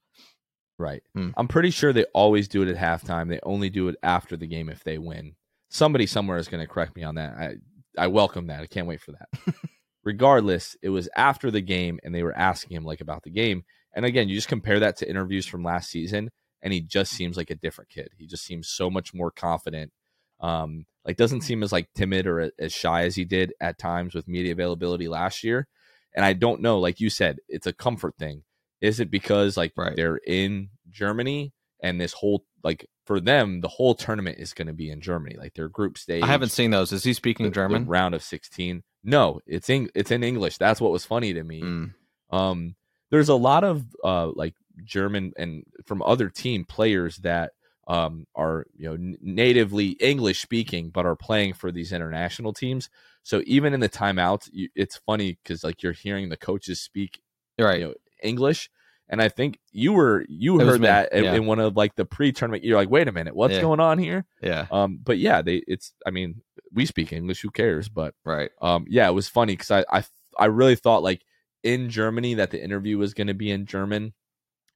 right. 0.79 1.03
Hmm. 1.14 1.31
I'm 1.37 1.49
pretty 1.49 1.70
sure 1.70 1.93
they 1.93 2.05
always 2.14 2.49
do 2.49 2.62
it 2.62 2.68
at 2.68 2.77
halftime. 2.77 3.29
They 3.29 3.41
only 3.45 3.70
do 3.70 3.87
it 3.89 3.97
after 4.03 4.37
the 4.37 4.47
game 4.49 4.68
if 4.68 4.83
they 4.83 4.99
win. 4.99 5.37
Somebody 5.70 6.07
somewhere 6.07 6.39
is 6.39 6.49
going 6.49 6.62
to 6.62 6.66
correct 6.66 6.97
me 6.97 7.05
on 7.05 7.14
that. 7.14 7.35
I 7.39 7.55
I 7.97 8.07
welcome 8.09 8.49
that. 8.49 8.61
I 8.62 8.66
can't 8.66 8.89
wait 8.89 9.01
for 9.01 9.12
that. 9.12 9.29
Regardless, 10.05 10.77
it 10.83 10.89
was 10.89 11.09
after 11.16 11.51
the 11.51 11.61
game, 11.61 12.01
and 12.03 12.12
they 12.14 12.23
were 12.25 12.37
asking 12.37 12.77
him 12.77 12.85
like 12.85 13.01
about 13.01 13.23
the 13.23 13.31
game. 13.31 13.64
And 13.95 14.05
again, 14.05 14.28
you 14.28 14.34
just 14.34 14.49
compare 14.49 14.80
that 14.80 14.97
to 14.99 15.09
interviews 15.09 15.47
from 15.47 15.62
last 15.64 15.90
season, 15.90 16.30
and 16.62 16.72
he 16.72 16.80
just 16.80 17.12
seems 17.12 17.36
like 17.36 17.51
a 17.51 17.55
different 17.55 17.90
kid. 17.90 18.11
He 18.16 18.26
just 18.26 18.45
seems 18.45 18.68
so 18.68 18.88
much 18.90 19.12
more 19.14 19.30
confident. 19.30 19.93
Um, 20.40 20.86
like 21.05 21.16
doesn't 21.16 21.43
seem 21.43 21.62
as 21.62 21.72
like 21.72 21.88
timid 21.95 22.26
or 22.26 22.51
as 22.59 22.72
shy 22.72 23.05
as 23.05 23.14
he 23.16 23.24
did 23.24 23.53
at 23.61 23.78
times 23.78 24.14
with 24.14 24.28
media 24.28 24.53
availability 24.53 25.09
last 25.09 25.43
year. 25.45 25.66
And 26.14 26.24
I 26.24 26.32
don't 26.32 26.61
know, 26.61 26.78
like 26.78 27.01
you 27.01 27.11
said, 27.11 27.38
it's 27.49 27.66
a 27.66 27.72
comfort 27.72 28.14
thing. 28.18 28.43
Is 28.80 28.99
it 29.01 29.11
because 29.11 29.57
like 29.57 29.72
Right. 29.76 29.95
they're 29.97 30.20
in 30.26 30.70
Germany 30.90 31.53
and 31.82 32.01
this 32.01 32.12
whole 32.12 32.45
like 32.64 32.86
for 33.07 33.20
them 33.20 33.61
the 33.61 33.68
whole 33.68 33.95
tournament 33.95 34.38
is 34.38 34.53
going 34.55 34.66
to 34.68 34.72
be 34.72 34.90
in 34.90 35.01
Germany, 35.01 35.36
like 35.38 35.55
their 35.55 35.68
group 35.68 35.99
stage. 35.99 36.22
I 36.22 36.26
haven't 36.28 36.51
seen 36.51 36.70
those. 36.70 36.93
Is 36.93 37.05
he 37.05 37.12
speaking 37.14 37.45
the- 37.45 37.51
the 37.51 37.55
German? 37.55 37.86
round 37.86 38.14
of 38.14 38.22
sixteen. 38.22 38.82
No, 39.05 39.40
it's 39.47 39.68
in 39.70 39.90
it's 39.95 40.11
in 40.12 40.22
English. 40.24 40.59
That's 40.59 40.80
what 40.80 40.93
was 40.93 41.05
funny 41.05 41.32
to 41.34 41.43
me. 41.43 41.62
Mm. 41.62 41.95
Um, 42.30 42.76
there's 43.13 43.29
a 43.29 43.37
lot 43.37 43.63
of 43.63 43.85
uh 44.03 44.29
like 44.35 44.55
German 44.85 45.33
and 45.37 45.65
from 45.85 46.03
other 46.03 46.29
team 46.29 46.65
players 46.65 47.19
that 47.19 47.53
um 47.87 48.27
are 48.35 48.67
you 48.77 48.89
know 48.89 48.95
n- 48.95 49.19
natively 49.23 49.91
English 50.01 50.41
speaking 50.43 50.91
but 50.91 51.07
are 51.07 51.15
playing 51.17 51.53
for 51.55 51.71
these 51.71 51.93
international 51.93 52.53
teams. 52.53 52.91
So 53.23 53.43
even 53.47 53.73
in 53.75 53.79
the 53.81 53.89
timeouts, 53.89 54.49
you, 54.53 54.69
it's 54.75 54.97
funny 54.97 55.39
because 55.43 55.63
like 55.63 55.83
you're 55.85 55.93
hearing 55.93 56.29
the 56.29 56.37
coaches 56.37 56.81
speak 56.81 57.21
right. 57.59 57.79
you 57.81 57.87
know 57.89 57.95
English. 58.23 58.69
And 59.09 59.21
I 59.21 59.29
think 59.29 59.59
you 59.73 59.93
were 59.93 60.25
you 60.29 60.59
It 60.61 60.67
heard 60.67 60.83
that 60.83 61.13
in, 61.13 61.25
yeah. 61.25 61.35
in 61.35 61.45
one 61.45 61.59
of 61.59 61.77
like 61.77 61.97
the 61.97 62.07
pre-tournament. 62.07 62.65
You're 62.65 62.79
like, 62.79 62.89
wait 62.89 63.09
a 63.09 63.13
minute, 63.13 63.37
what's 63.37 63.53
Yeah. 63.55 63.61
going 63.61 63.81
on 63.81 63.99
here? 63.99 64.25
yeah. 64.41 64.67
Um, 64.71 65.01
but 65.03 65.19
yeah, 65.19 65.43
they 65.43 65.57
it's. 65.67 65.93
I 66.07 66.11
mean, 66.11 66.41
we 66.73 66.87
speak 66.87 67.13
English. 67.13 67.43
Who 67.43 67.51
cares? 67.51 67.91
But 67.91 68.15
Right. 68.25 68.51
um, 68.63 68.87
yeah, 68.89 69.07
it 69.09 69.13
was 69.13 69.29
funny 69.29 69.53
because 69.53 69.71
I, 69.71 69.85
I 69.91 70.05
I 70.39 70.47
really 70.47 70.77
thought 70.77 71.03
like 71.03 71.21
in 71.63 71.89
Germany 71.91 72.35
that 72.35 72.51
the 72.51 72.63
interview 72.63 72.99
was 72.99 73.15
going 73.15 73.27
to 73.29 73.35
be 73.35 73.51
in 73.51 73.67
German, 73.67 74.13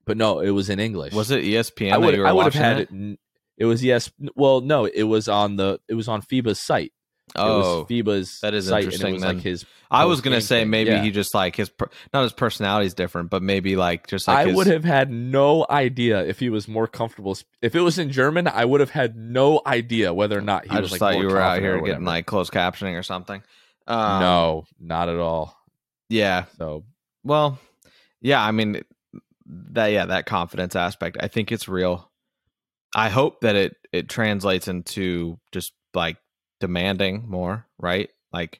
but 0.05 0.17
no, 0.17 0.39
it 0.39 0.51
was 0.51 0.69
in 0.69 0.79
English. 0.79 1.13
Was 1.13 1.31
it 1.31 1.43
ESPN? 1.43 1.91
I 1.93 1.97
would 1.97 2.07
that 2.13 2.15
you 2.17 2.21
were 2.21 2.27
I 2.27 2.31
would 2.31 2.45
have 2.45 2.53
had 2.53 2.79
it. 2.79 2.89
it. 2.91 3.19
It 3.57 3.65
was 3.65 3.83
yes. 3.83 4.11
Well, 4.35 4.61
no, 4.61 4.85
it 4.85 5.03
was 5.03 5.27
on 5.27 5.55
the 5.55 5.79
it 5.87 5.95
was 5.95 6.07
on 6.07 6.21
FIBA's 6.21 6.59
site. 6.59 6.93
it 7.29 7.33
Oh, 7.35 7.79
was 7.81 7.87
FIBA's 7.89 8.39
that 8.41 8.53
is 8.53 8.67
site, 8.67 8.83
and 8.85 8.93
it 8.93 8.95
interesting 8.95 9.13
was 9.15 9.23
like 9.23 9.39
his. 9.41 9.65
I 9.89 10.05
was 10.05 10.21
gonna 10.21 10.41
say 10.41 10.61
thing. 10.61 10.69
maybe 10.69 10.91
Yeah. 10.91 11.01
he 11.01 11.11
just 11.11 11.33
like 11.33 11.55
his 11.55 11.71
not 12.13 12.23
his 12.23 12.33
personality 12.33 12.85
is 12.85 12.93
different, 12.93 13.29
but 13.29 13.41
maybe 13.41 13.75
like 13.75 14.05
just 14.07 14.27
like 14.27 14.37
I 14.37 14.45
his, 14.47 14.55
would 14.55 14.67
have 14.67 14.83
had 14.83 15.09
no 15.09 15.65
idea 15.69 16.23
if 16.25 16.39
he 16.39 16.49
was 16.49 16.67
more 16.67 16.87
comfortable. 16.87 17.35
If 17.61 17.73
it 17.75 17.81
was 17.81 17.97
in 17.97 18.11
German, 18.11 18.47
I 18.47 18.63
would 18.63 18.79
have 18.79 18.91
had 18.91 19.15
no 19.17 19.61
idea 19.65 20.13
whether 20.13 20.37
or 20.37 20.41
not 20.41 20.65
he 20.65 20.69
I 20.69 20.79
was 20.81 20.91
just 20.91 21.01
like 21.01 21.15
thought 21.15 21.21
you 21.21 21.27
were 21.27 21.39
out 21.41 21.59
here 21.59 21.81
getting 21.81 22.05
like 22.05 22.25
closed 22.27 22.51
captioning 22.53 22.97
or 22.97 23.03
something. 23.03 23.41
Um, 23.87 24.19
no, 24.21 24.65
not 24.79 25.09
at 25.09 25.15
all. 25.17 25.57
Yeah, 26.09 26.45
So 26.57 26.83
Well, 27.23 27.59
yeah, 28.21 28.43
I 28.43 28.51
mean 28.51 28.81
that 29.45 29.87
yeah, 29.87 30.05
that 30.05 30.25
confidence 30.25 30.75
aspect. 30.75 31.17
I 31.19 31.27
think 31.27 31.51
it's 31.51 31.67
real. 31.67 32.09
I 32.95 33.09
hope 33.09 33.41
that 33.41 33.55
it 33.55 33.75
it 33.91 34.09
translates 34.09 34.67
into 34.67 35.39
just 35.51 35.73
like 35.93 36.17
demanding 36.59 37.25
more, 37.27 37.65
right? 37.77 38.09
Like 38.33 38.59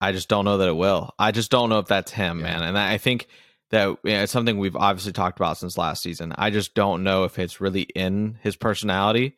I 0.00 0.12
just 0.12 0.28
don't 0.28 0.44
know 0.44 0.58
that 0.58 0.68
it 0.68 0.76
will. 0.76 1.10
I 1.18 1.30
just 1.30 1.50
don't 1.50 1.68
know 1.68 1.78
if 1.78 1.86
that's 1.86 2.10
him, 2.12 2.38
Yeah. 2.38 2.44
man. 2.44 2.62
And 2.62 2.78
I 2.78 2.98
think 2.98 3.26
that 3.70 3.98
yeah, 4.04 4.22
it's 4.22 4.32
something 4.32 4.58
we've 4.58 4.76
obviously 4.76 5.12
talked 5.12 5.38
about 5.38 5.58
since 5.58 5.78
last 5.78 6.02
season. 6.02 6.32
I 6.36 6.50
just 6.50 6.74
don't 6.74 7.02
know 7.04 7.24
if 7.24 7.38
it's 7.38 7.60
really 7.60 7.82
in 7.82 8.38
his 8.42 8.56
personality 8.56 9.36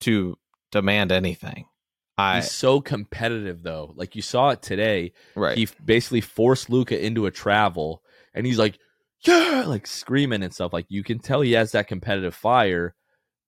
to 0.00 0.36
demand 0.72 1.12
anything. 1.12 1.66
I 2.18 2.36
he's 2.36 2.50
so 2.50 2.80
competitive, 2.80 3.62
though. 3.62 3.92
Like 3.94 4.16
you 4.16 4.22
saw 4.22 4.50
it 4.50 4.60
today. 4.60 5.12
right. 5.36 5.56
He 5.56 5.68
basically 5.84 6.20
forced 6.20 6.68
Luka 6.68 7.02
into 7.02 7.26
a 7.26 7.30
travel, 7.30 8.02
and 8.34 8.44
he's 8.44 8.58
like, 8.58 8.78
"Yeah!" 9.20 9.64
like 9.66 9.86
screaming 9.86 10.42
and 10.42 10.52
stuff. 10.52 10.72
Like 10.72 10.86
you 10.88 11.04
can 11.04 11.20
tell 11.20 11.40
he 11.40 11.52
has 11.52 11.72
that 11.72 11.86
competitive 11.86 12.34
fire, 12.34 12.94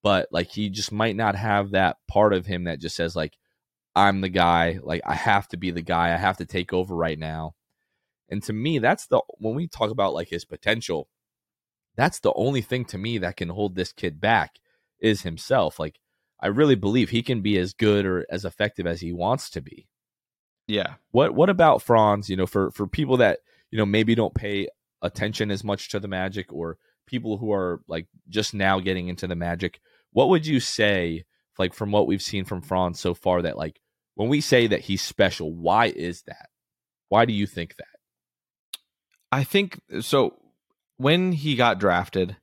but 0.03 0.29
like 0.31 0.49
he 0.49 0.71
just 0.71 0.93
might 0.93 1.17
not 1.17 1.35
have 1.35 1.73
that 1.73 1.97
part 2.09 2.33
of 2.33 2.47
him 2.47 2.65
that 2.65 2.81
just 2.81 2.97
says 2.97 3.17
like, 3.17 3.37
"I'm 3.97 4.21
the 4.21 4.29
guy." 4.29 4.79
Like 4.83 5.03
I 5.05 5.15
have 5.15 5.49
to 5.49 5.57
be 5.57 5.73
the 5.73 5.83
guy. 5.83 6.15
I 6.15 6.17
have 6.17 6.37
to 6.39 6.47
take 6.47 6.73
over 6.73 6.95
right 6.95 7.19
now. 7.19 7.55
And 8.29 8.43
to 8.45 8.53
me, 8.53 8.79
that's 8.79 9.07
the 9.07 9.21
when 9.39 9.57
we 9.57 9.67
talk 9.67 9.91
about 9.91 10.15
like 10.15 10.29
his 10.29 10.45
potential, 10.45 11.09
that's 11.97 12.21
the 12.21 12.33
only 12.35 12.61
thing 12.61 12.85
to 12.87 12.99
me 12.99 13.19
that 13.19 13.37
can 13.37 13.49
hold 13.49 13.75
this 13.75 13.93
kid 13.93 14.21
back 14.21 14.61
is 15.01 15.23
himself. 15.23 15.79
Like 15.79 16.00
I 16.41 16.49
really 16.49 16.75
believe 16.75 17.11
he 17.11 17.23
can 17.23 17.43
be 17.43 17.59
as 17.59 17.75
good 17.75 18.07
or 18.07 18.27
as 18.31 18.45
effective 18.45 18.87
as 18.87 19.01
he 19.01 19.13
wants 19.13 19.51
to 19.51 19.61
be. 19.61 19.87
yeah. 20.67 20.95
What 21.11 21.35
what 21.35 21.51
about 21.51 21.83
Franz? 21.83 22.29
You 22.31 22.37
know, 22.37 22.47
for 22.47 22.71
for 22.71 22.87
people 22.87 23.19
that 23.19 23.41
you 23.71 23.79
know 23.79 23.87
maybe 23.87 24.15
don't 24.15 24.35
pay 24.35 24.69
attention 25.03 25.51
as 25.51 25.65
much 25.65 25.89
to 25.91 26.01
the 26.01 26.09
Magic, 26.09 26.53
or 26.53 26.79
people 27.07 27.39
who 27.39 27.53
are 27.53 27.81
like 27.89 28.07
just 28.29 28.55
now 28.55 28.81
getting 28.81 29.09
into 29.09 29.27
the 29.27 29.35
Magic, 29.37 29.81
what 30.13 30.29
would 30.29 30.47
you 30.47 30.61
say? 30.61 31.25
Like 31.59 31.75
from 31.75 31.91
what 31.91 32.07
we've 32.07 32.23
seen 32.23 32.45
from 32.45 32.63
Franz 32.63 33.01
so 33.01 33.13
far, 33.15 33.43
that 33.43 33.59
like 33.59 33.81
when 34.15 34.29
we 34.29 34.41
say 34.41 34.67
that 34.69 34.81
he's 34.81 35.03
special, 35.03 35.53
why 35.55 35.87
is 35.87 36.23
that? 36.23 36.49
Why 37.09 37.25
do 37.25 37.33
you 37.33 37.47
think 37.47 37.77
that? 37.77 37.87
I 39.33 39.45
think 39.45 39.81
so. 40.01 40.37
When 40.97 41.33
he 41.33 41.57
got 41.57 41.79
drafted, 41.81 42.37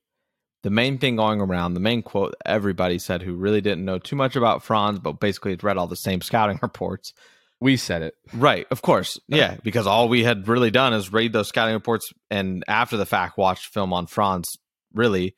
the 0.67 0.71
main 0.71 0.97
thing 0.97 1.15
going 1.15 1.39
around, 1.39 1.75
the 1.75 1.79
main 1.79 2.01
quote 2.01 2.35
everybody 2.45 2.99
said 2.99 3.21
who 3.21 3.35
really 3.35 3.61
didn't 3.61 3.85
know 3.85 3.99
too 3.99 4.17
much 4.17 4.35
about 4.35 4.63
Franz, 4.63 4.99
but 4.99 5.17
basically 5.17 5.51
had 5.51 5.63
read 5.63 5.77
all 5.77 5.87
the 5.87 5.95
same 5.95 6.19
scouting 6.19 6.59
reports. 6.61 7.13
We 7.61 7.77
said 7.77 8.01
it. 8.01 8.15
Right, 8.33 8.67
of 8.69 8.81
course. 8.81 9.17
Yeah, 9.29 9.55
because 9.63 9.87
all 9.87 10.09
we 10.09 10.25
had 10.25 10.49
really 10.49 10.69
done 10.69 10.91
is 10.91 11.13
read 11.13 11.31
those 11.31 11.47
scouting 11.47 11.73
reports 11.73 12.11
and 12.29 12.65
after 12.67 12.97
the 12.97 13.05
fact 13.05 13.37
watched 13.37 13.67
film 13.67 13.93
on 13.93 14.07
Franz, 14.07 14.57
really, 14.93 15.35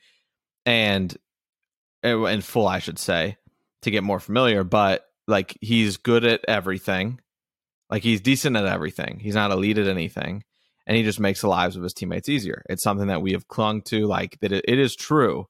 and 0.66 1.16
in 2.02 2.42
full, 2.42 2.68
I 2.68 2.80
should 2.80 2.98
say, 2.98 3.38
to 3.84 3.92
get 3.92 4.04
more 4.04 4.20
familiar. 4.20 4.64
But 4.64 5.04
like, 5.28 5.56
he's 5.62 5.98
good 5.98 6.26
at 6.26 6.42
everything. 6.48 7.20
Like, 7.92 8.02
he's 8.02 8.20
decent 8.20 8.58
at 8.58 8.66
everything. 8.66 9.20
He's 9.20 9.36
not 9.36 9.52
elite 9.52 9.78
at 9.78 9.88
anything, 9.88 10.44
and 10.90 10.98
he 10.98 11.04
just 11.04 11.20
makes 11.20 11.42
the 11.42 11.48
lives 11.48 11.76
of 11.76 11.84
his 11.84 11.94
teammates 11.94 12.28
easier. 12.28 12.64
It's 12.68 12.82
something 12.82 13.08
that 13.08 13.22
we 13.22 13.34
have 13.34 13.48
clung 13.48 13.84
to. 13.84 14.08
Like 14.08 14.40
that, 14.42 14.52
it, 14.52 14.66
it 14.68 14.80
is 14.80 14.96
true 14.96 15.46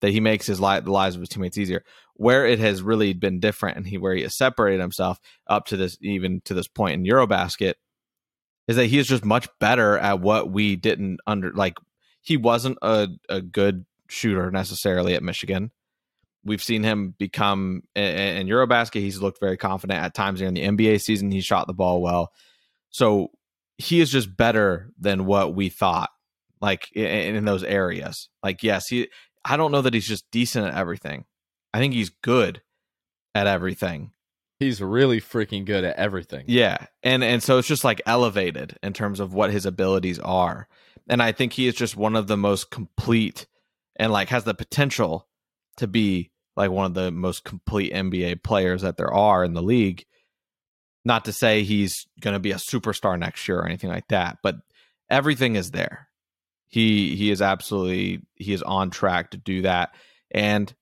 that 0.00 0.12
he 0.12 0.18
makes 0.18 0.46
his 0.46 0.62
li- 0.62 0.80
the 0.80 0.90
lives 0.90 1.14
of 1.14 1.20
his 1.20 1.28
teammates 1.28 1.58
easier. 1.58 1.84
Where 2.14 2.46
it 2.46 2.58
has 2.58 2.80
really 2.80 3.12
been 3.12 3.38
different, 3.38 3.76
and 3.76 3.86
he 3.86 3.98
where 3.98 4.14
he 4.14 4.22
has 4.22 4.34
separated 4.34 4.80
himself 4.80 5.18
up 5.46 5.66
to 5.66 5.76
this 5.76 5.98
even 6.00 6.40
to 6.46 6.54
this 6.54 6.68
point 6.68 6.94
in 6.94 7.04
Eurobasket 7.04 7.74
is 8.66 8.76
that 8.76 8.86
he 8.86 8.98
is 8.98 9.06
just 9.06 9.26
much 9.26 9.46
better 9.60 9.98
at 9.98 10.20
what 10.20 10.50
we 10.50 10.74
didn't 10.74 11.20
under 11.26 11.52
like 11.52 11.76
he 12.22 12.38
wasn't 12.38 12.78
a, 12.80 13.08
a 13.28 13.42
good 13.42 13.84
shooter 14.08 14.50
necessarily 14.50 15.14
at 15.14 15.22
Michigan. 15.22 15.70
We've 16.44 16.62
seen 16.62 16.82
him 16.82 17.14
become 17.18 17.82
in, 17.94 18.04
in 18.04 18.46
Eurobasket. 18.46 19.00
He's 19.00 19.20
looked 19.20 19.38
very 19.38 19.58
confident 19.58 20.02
at 20.02 20.14
times 20.14 20.38
during 20.38 20.54
the 20.54 20.64
NBA 20.64 21.02
season. 21.02 21.30
He 21.30 21.42
shot 21.42 21.66
the 21.66 21.74
ball 21.74 22.00
well, 22.00 22.32
so 22.88 23.32
he 23.78 24.00
is 24.00 24.10
just 24.10 24.36
better 24.36 24.90
than 24.98 25.24
what 25.24 25.54
we 25.54 25.68
thought. 25.68 26.10
Like 26.60 26.90
in, 26.94 27.36
in 27.36 27.44
those 27.44 27.62
areas, 27.62 28.28
like 28.42 28.62
yes, 28.62 28.88
he. 28.88 29.08
I 29.44 29.56
don't 29.56 29.72
know 29.72 29.80
that 29.80 29.94
he's 29.94 30.08
just 30.08 30.30
decent 30.30 30.66
at 30.66 30.74
everything. 30.74 31.24
I 31.72 31.78
think 31.78 31.94
he's 31.94 32.10
good 32.10 32.60
at 33.34 33.46
everything. 33.46 34.10
He's 34.58 34.82
really 34.82 35.20
freaking 35.20 35.64
good 35.64 35.84
at 35.84 35.96
everything. 35.96 36.44
Yeah. 36.48 36.86
And 37.04 37.22
and 37.22 37.42
so 37.42 37.58
it's 37.58 37.68
just 37.68 37.84
like 37.84 38.02
elevated 38.06 38.76
in 38.82 38.92
terms 38.92 39.20
of 39.20 39.32
what 39.32 39.52
his 39.52 39.64
abilities 39.64 40.18
are. 40.18 40.66
And 41.08 41.22
I 41.22 41.32
think 41.32 41.52
he 41.52 41.68
is 41.68 41.74
just 41.74 41.96
one 41.96 42.16
of 42.16 42.26
the 42.26 42.36
most 42.36 42.70
complete 42.70 43.46
and 43.96 44.12
like 44.12 44.28
has 44.30 44.44
the 44.44 44.54
potential 44.54 45.28
to 45.76 45.86
be 45.86 46.32
like 46.56 46.70
one 46.70 46.86
of 46.86 46.94
the 46.94 47.12
most 47.12 47.44
complete 47.44 47.92
NBA 47.92 48.42
players 48.42 48.82
that 48.82 48.96
there 48.96 49.12
are 49.12 49.44
in 49.44 49.54
the 49.54 49.62
league. 49.62 50.04
Not 51.08 51.24
to 51.24 51.32
say 51.32 51.62
he's 51.62 52.06
going 52.20 52.34
to 52.34 52.38
be 52.38 52.50
a 52.50 52.56
superstar 52.56 53.18
next 53.18 53.48
year 53.48 53.60
or 53.60 53.64
anything 53.64 53.88
like 53.88 54.08
that, 54.08 54.40
but 54.42 54.56
everything 55.08 55.56
is 55.56 55.70
there. 55.70 56.06
He 56.66 57.16
he 57.16 57.30
is 57.30 57.40
absolutely 57.40 58.26
he 58.34 58.52
is 58.52 58.62
on 58.62 58.90
track 58.90 59.30
to 59.30 59.38
do 59.38 59.62
that 59.62 59.94
and 60.30 60.74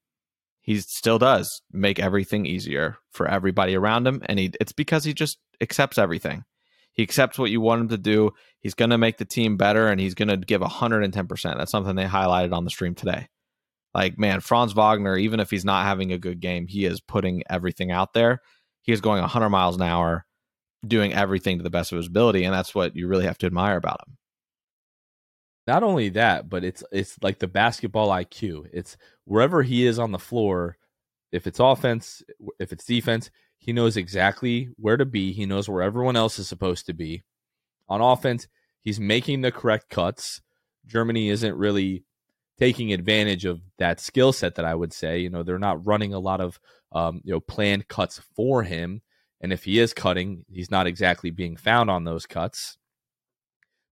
he 0.62 0.80
still 0.80 1.20
does 1.20 1.62
make 1.70 2.00
everything 2.00 2.44
easier 2.44 2.96
for 3.12 3.28
everybody 3.28 3.76
around 3.76 4.04
him 4.04 4.20
and 4.26 4.40
he 4.40 4.50
it's 4.60 4.72
because 4.72 5.04
he 5.04 5.14
just 5.14 5.38
accepts 5.60 5.96
everything. 5.96 6.42
He 6.90 7.04
accepts 7.04 7.38
what 7.38 7.52
you 7.52 7.60
want 7.60 7.82
him 7.82 7.88
to 7.90 7.98
do 7.98 8.32
he's 8.58 8.74
going 8.74 8.90
to 8.90 8.98
make 8.98 9.18
the 9.18 9.24
team 9.24 9.56
better 9.56 9.86
and 9.86 10.00
he's 10.00 10.14
going 10.14 10.26
to 10.26 10.36
give 10.36 10.60
110% 10.60 11.56
that's 11.56 11.70
something 11.70 11.94
they 11.94 12.04
highlighted 12.04 12.52
on 12.52 12.64
the 12.64 12.70
stream 12.70 12.96
today. 12.96 13.28
Like 13.94 14.18
man 14.18 14.40
franz 14.40 14.74
wagner 14.74 15.16
even 15.16 15.38
if 15.38 15.50
he's 15.50 15.64
not 15.64 15.86
having 15.86 16.10
a 16.10 16.18
good 16.18 16.40
game 16.40 16.66
he 16.66 16.84
is 16.84 17.00
putting 17.00 17.44
everything 17.48 17.92
out 17.92 18.12
there 18.12 18.42
he 18.87 18.93
is 18.93 19.01
going 19.01 19.20
100 19.20 19.51
miles 19.51 19.76
an 19.76 19.82
hour 19.82 20.24
doing 20.87 21.12
everything 21.12 21.59
to 21.59 21.64
the 21.64 21.70
best 21.70 21.93
of 21.93 21.97
his 21.97 22.07
ability 22.07 22.45
and 22.45 22.55
that's 22.55 22.74
what 22.74 22.97
you 22.97 23.09
really 23.09 23.26
have 23.26 23.39
to 23.39 23.47
admire 23.47 23.76
about 23.76 24.01
him 24.07 24.16
not 25.66 25.82
only 25.82 26.11
that, 26.11 26.49
but 26.49 26.64
it's 26.64 26.84
it's 26.93 27.18
like 27.22 27.39
the 27.39 27.49
basketball 27.49 28.09
IQ. 28.09 28.68
It's 28.72 28.97
wherever 29.24 29.62
he 29.62 29.87
is 29.87 29.99
on 29.99 30.12
the 30.12 30.18
floor, 30.18 30.78
if 31.32 31.47
it's 31.47 31.59
offense, 31.59 32.22
if 32.61 32.72
it's 32.72 32.84
defense, 32.84 33.30
he 33.59 33.72
knows 33.72 33.97
exactly 33.97 34.68
where 34.76 34.97
to 34.97 35.05
be. 35.05 35.32
He 35.32 35.47
knows 35.47 35.68
where 35.68 35.82
everyone 35.82 36.16
else 36.16 36.39
is 36.39 36.49
supposed 36.49 36.87
to 36.87 36.95
be. 36.95 37.24
On 37.89 38.01
offense, 38.01 38.47
he's 38.82 39.01
making 39.01 39.41
the 39.41 39.51
correct 39.51 39.89
cuts. 39.89 40.41
Germany 40.87 41.30
isn't 41.30 41.57
really 41.57 42.05
taking 42.59 42.93
advantage 42.93 43.45
of 43.45 43.61
that 43.78 44.01
skill 44.01 44.32
set 44.32 44.55
that 44.55 44.64
I 44.64 44.74
would 44.74 44.93
say. 44.93 45.18
You 45.18 45.30
know, 45.30 45.43
they're 45.43 45.59
not 45.59 45.84
running 45.84 46.14
a 46.14 46.20
lot 46.20 46.41
of 46.41 46.61
um, 46.97 47.20
you 47.24 47.32
know 47.32 47.40
planned 47.40 47.88
cuts 47.88 48.20
for 48.34 48.62
him. 48.62 49.03
And 49.40 49.53
if 49.53 49.64
he 49.64 49.78
is 49.78 49.92
cutting, 49.92 50.47
he's 50.49 50.70
not 50.70 50.86
exactly 50.86 51.30
being 51.30 51.57
found 51.57 51.90
on 51.90 52.05
those 52.05 52.24
cuts. 52.24 52.78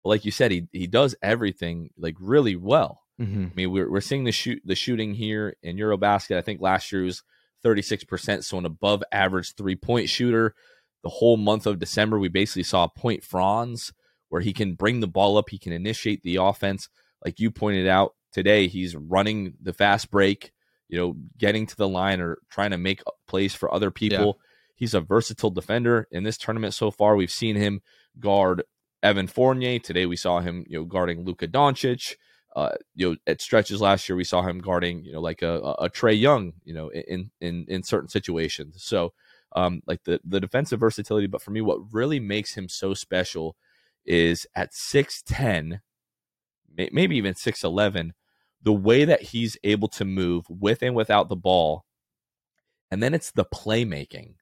But 0.04 0.10
like 0.10 0.26
you 0.26 0.32
said, 0.32 0.52
he 0.52 0.68
he 0.72 0.88
does 0.88 1.14
everything 1.22 1.90
like 1.98 2.16
really 2.20 2.56
well. 2.56 3.02
mm-hmm. 3.20 3.48
I 3.52 3.54
mean, 3.54 3.72
we're 3.72 3.92
we're 3.92 4.02
seeing 4.02 4.24
the 4.24 4.32
shoot 4.32 4.62
the 4.64 4.76
shooting 4.76 5.14
here 5.14 5.56
in 5.62 5.76
EuroBasket. 5.76 6.38
I 6.38 6.42
think 6.42 6.62
last 6.62 6.92
year 6.92 7.04
was 7.04 7.24
36%, 7.66 8.44
so 8.44 8.58
an 8.58 8.66
above 8.66 9.04
average 9.12 9.54
three 9.56 9.76
point 9.76 10.10
shooter. 10.10 10.56
The 11.04 11.10
whole 11.10 11.36
month 11.36 11.66
of 11.66 11.80
December, 11.80 12.18
we 12.18 12.30
basically 12.30 12.64
saw 12.64 12.86
a 12.86 12.90
Point 12.90 13.26
Franz, 13.26 13.92
where 14.30 14.42
he 14.42 14.54
can 14.54 14.76
bring 14.76 15.02
the 15.02 15.08
ball 15.08 15.38
up, 15.38 15.50
he 15.50 15.60
can 15.60 15.74
initiate 15.74 16.24
the 16.24 16.38
offense. 16.38 16.88
Like 17.26 17.42
you 17.42 17.52
pointed 17.52 17.88
out 17.88 18.16
today, 18.32 18.68
he's 18.68 18.96
running 18.96 19.56
the 19.62 19.74
fast 19.74 20.10
break, 20.10 20.53
you 20.94 21.00
know, 21.00 21.16
getting 21.40 21.66
to 21.66 21.76
the 21.76 21.88
line 21.88 22.22
or 22.22 22.38
trying 22.52 22.70
to 22.70 22.78
make 22.78 23.02
plays 23.28 23.56
for 23.56 23.74
other 23.74 23.90
people. 23.90 24.40
He's 24.76 24.94
a 24.94 25.02
versatile 25.02 25.50
defender. 25.50 26.08
In 26.12 26.22
this 26.22 26.38
tournament 26.38 26.76
so 26.76 26.92
far, 26.92 27.16
we've 27.16 27.32
seen 27.32 27.56
him 27.56 27.82
guard 28.20 28.62
Evan 29.02 29.26
Fournier. 29.26 29.80
Today 29.80 30.06
we 30.06 30.16
saw 30.16 30.40
him, 30.42 30.64
you 30.68 30.78
know, 30.78 30.86
guarding 30.86 31.26
Luka 31.26 31.48
Doncic. 31.48 32.14
Uh, 32.56 32.74
you 32.94 33.10
know, 33.10 33.16
at 33.26 33.42
stretches 33.42 33.82
last 33.82 34.08
year 34.08 34.16
we 34.16 34.24
saw 34.24 34.44
him 34.44 34.60
guarding, 34.60 35.04
you 35.04 35.14
know, 35.14 35.20
like 35.20 35.42
a, 35.42 35.60
a, 35.62 35.72
a 35.86 35.90
Trae 35.90 36.20
Young, 36.20 36.54
you 36.64 36.76
know, 36.76 36.90
in 36.90 37.32
in 37.42 37.66
in 37.68 37.82
certain 37.82 38.10
situations. 38.10 38.84
So, 38.84 39.14
um, 39.56 39.82
like 39.88 40.04
the 40.04 40.22
the 40.24 40.40
defensive 40.40 40.80
versatility. 40.80 41.26
But 41.26 41.42
for 41.42 41.50
me, 41.50 41.62
what 41.62 41.80
really 41.92 42.20
makes 42.20 42.54
him 42.54 42.70
so 42.70 42.94
special 42.94 43.56
is 44.06 44.46
at 44.56 44.74
6'10, 44.74 45.80
maybe 46.76 47.16
even 47.16 47.34
6'11, 47.34 48.12
the 48.64 48.74
way 48.74 49.06
that 49.06 49.22
he's 49.22 49.58
able 49.64 49.90
to 49.90 50.06
move 50.06 50.46
with 50.50 50.82
and 50.82 50.96
without 50.96 51.30
the 51.30 51.36
ball. 51.36 51.86
And 52.90 53.04
then 53.04 53.14
it's 53.14 53.32
the 53.32 53.46
playmaking, 53.46 54.36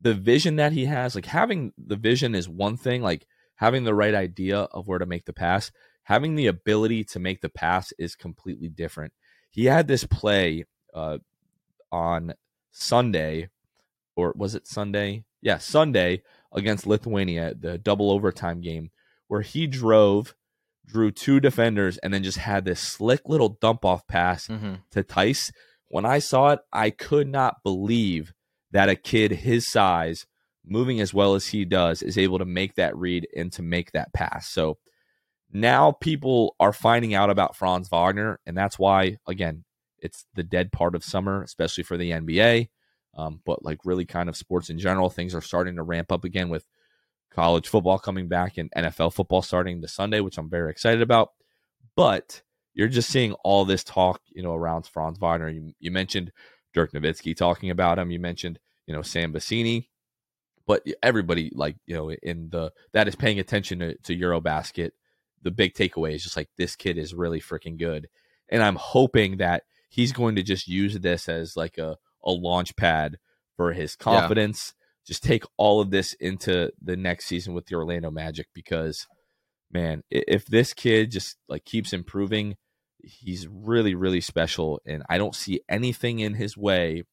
the 0.00 0.14
vision 0.14 0.56
that 0.56 0.72
he 0.72 0.84
has. 0.84 1.14
Like 1.14 1.26
having 1.26 1.72
the 1.78 1.96
vision 1.96 2.34
is 2.34 2.48
one 2.48 2.76
thing, 2.76 3.02
like 3.02 3.26
having 3.56 3.84
the 3.84 3.94
right 3.94 4.14
idea 4.14 4.58
of 4.58 4.88
where 4.88 4.98
to 4.98 5.06
make 5.06 5.24
the 5.24 5.32
pass, 5.32 5.70
having 6.04 6.34
the 6.34 6.48
ability 6.48 7.04
to 7.04 7.18
make 7.18 7.40
the 7.40 7.48
pass 7.48 7.92
is 7.98 8.14
completely 8.14 8.68
different. 8.68 9.12
He 9.50 9.66
had 9.66 9.88
this 9.88 10.04
play 10.04 10.64
uh, 10.94 11.18
on 11.90 12.34
Sunday, 12.72 13.48
or 14.16 14.32
was 14.36 14.54
it 14.54 14.66
Sunday? 14.66 15.24
Yeah, 15.40 15.58
Sunday 15.58 16.22
against 16.52 16.86
Lithuania, 16.86 17.54
the 17.54 17.78
double 17.78 18.10
overtime 18.10 18.60
game, 18.60 18.90
where 19.28 19.42
he 19.42 19.66
drove, 19.66 20.34
drew 20.86 21.10
two 21.10 21.40
defenders, 21.40 21.98
and 21.98 22.12
then 22.12 22.22
just 22.22 22.38
had 22.38 22.64
this 22.64 22.80
slick 22.80 23.22
little 23.26 23.50
dump 23.60 23.84
off 23.84 24.06
pass 24.06 24.48
mm-hmm. 24.48 24.74
to 24.90 25.02
Theis. 25.02 25.52
When 25.88 26.04
I 26.04 26.18
saw 26.18 26.50
it, 26.50 26.60
I 26.72 26.90
could 26.90 27.28
not 27.28 27.62
believe 27.62 28.32
that 28.70 28.88
a 28.88 28.96
kid 28.96 29.32
his 29.32 29.66
size, 29.66 30.26
moving 30.64 31.00
as 31.00 31.12
well 31.12 31.34
as 31.34 31.48
he 31.48 31.64
does, 31.64 32.02
is 32.02 32.18
able 32.18 32.38
to 32.38 32.44
make 32.44 32.74
that 32.76 32.96
read 32.96 33.28
and 33.36 33.52
to 33.52 33.62
make 33.62 33.92
that 33.92 34.12
pass. 34.12 34.48
So 34.48 34.78
now 35.52 35.92
people 35.92 36.56
are 36.58 36.72
finding 36.72 37.14
out 37.14 37.30
about 37.30 37.56
Franz 37.56 37.88
Wagner, 37.88 38.40
and 38.46 38.56
that's 38.56 38.78
why, 38.78 39.18
again, 39.26 39.64
it's 39.98 40.26
the 40.34 40.42
dead 40.42 40.72
part 40.72 40.94
of 40.94 41.04
summer, 41.04 41.42
especially 41.42 41.84
for 41.84 41.96
the 41.96 42.10
NBA. 42.10 42.68
Um, 43.14 43.40
but 43.44 43.62
like 43.62 43.84
really 43.84 44.06
kind 44.06 44.28
of 44.28 44.36
sports 44.36 44.70
in 44.70 44.78
general, 44.78 45.10
things 45.10 45.34
are 45.34 45.42
starting 45.42 45.76
to 45.76 45.82
ramp 45.82 46.10
up 46.10 46.24
again 46.24 46.48
with 46.48 46.66
college 47.34 47.68
football 47.68 47.98
coming 47.98 48.28
back 48.28 48.58
and 48.58 48.70
NFL 48.76 49.12
football 49.12 49.42
starting 49.42 49.80
this 49.80 49.92
Sunday, 49.92 50.20
which 50.20 50.38
I'm 50.38 50.50
very 50.50 50.70
excited 50.70 51.02
about. 51.02 51.30
But 51.96 52.42
you're 52.74 52.88
just 52.88 53.10
seeing 53.10 53.32
all 53.44 53.64
this 53.64 53.84
talk, 53.84 54.20
you 54.30 54.42
know, 54.42 54.54
around 54.54 54.86
Franz 54.86 55.18
Wagner. 55.18 55.48
You, 55.48 55.72
you 55.78 55.90
mentioned 55.90 56.32
Dirk 56.72 56.92
Nowitzki 56.92 57.36
talking 57.36 57.70
about 57.70 57.98
him. 57.98 58.10
You 58.10 58.18
mentioned, 58.18 58.58
you 58.86 58.94
know, 58.94 59.02
Sam 59.02 59.32
Vecenie. 59.32 59.88
But 60.66 60.86
everybody, 61.02 61.50
like, 61.54 61.76
you 61.86 61.94
know, 61.94 62.12
in 62.12 62.48
the 62.50 62.72
that 62.92 63.08
is 63.08 63.16
paying 63.16 63.40
attention 63.40 63.80
to, 63.80 63.96
to 63.96 64.16
Eurobasket, 64.16 64.92
the 65.42 65.50
big 65.50 65.74
takeaway 65.74 66.14
is 66.14 66.22
just 66.22 66.36
like 66.36 66.48
this 66.56 66.76
kid 66.76 66.98
is 66.98 67.14
really 67.14 67.40
freaking 67.40 67.78
good. 67.78 68.08
And 68.48 68.62
I'm 68.62 68.76
hoping 68.76 69.38
that 69.38 69.64
he's 69.88 70.12
going 70.12 70.36
to 70.36 70.42
just 70.42 70.68
use 70.68 70.98
this 70.98 71.28
as 71.28 71.56
like 71.56 71.78
a, 71.78 71.98
a 72.24 72.30
launch 72.30 72.76
pad 72.76 73.18
for 73.56 73.72
his 73.72 73.96
confidence. 73.96 74.72
Yeah. 74.76 74.81
Just 75.06 75.22
take 75.22 75.44
all 75.56 75.80
of 75.80 75.90
this 75.90 76.12
into 76.14 76.70
the 76.80 76.96
next 76.96 77.26
season 77.26 77.54
with 77.54 77.66
the 77.66 77.74
Orlando 77.74 78.10
Magic 78.10 78.46
because 78.54 79.06
man, 79.70 80.02
if 80.10 80.46
this 80.46 80.74
kid 80.74 81.10
just 81.10 81.36
like 81.48 81.64
keeps 81.64 81.92
improving, 81.92 82.56
he's 83.02 83.48
really, 83.48 83.94
really 83.94 84.20
special. 84.20 84.80
And 84.86 85.02
I 85.08 85.18
don't 85.18 85.34
see 85.34 85.60
anything 85.68 86.20
in 86.20 86.34
his 86.34 86.56
way 86.56 87.04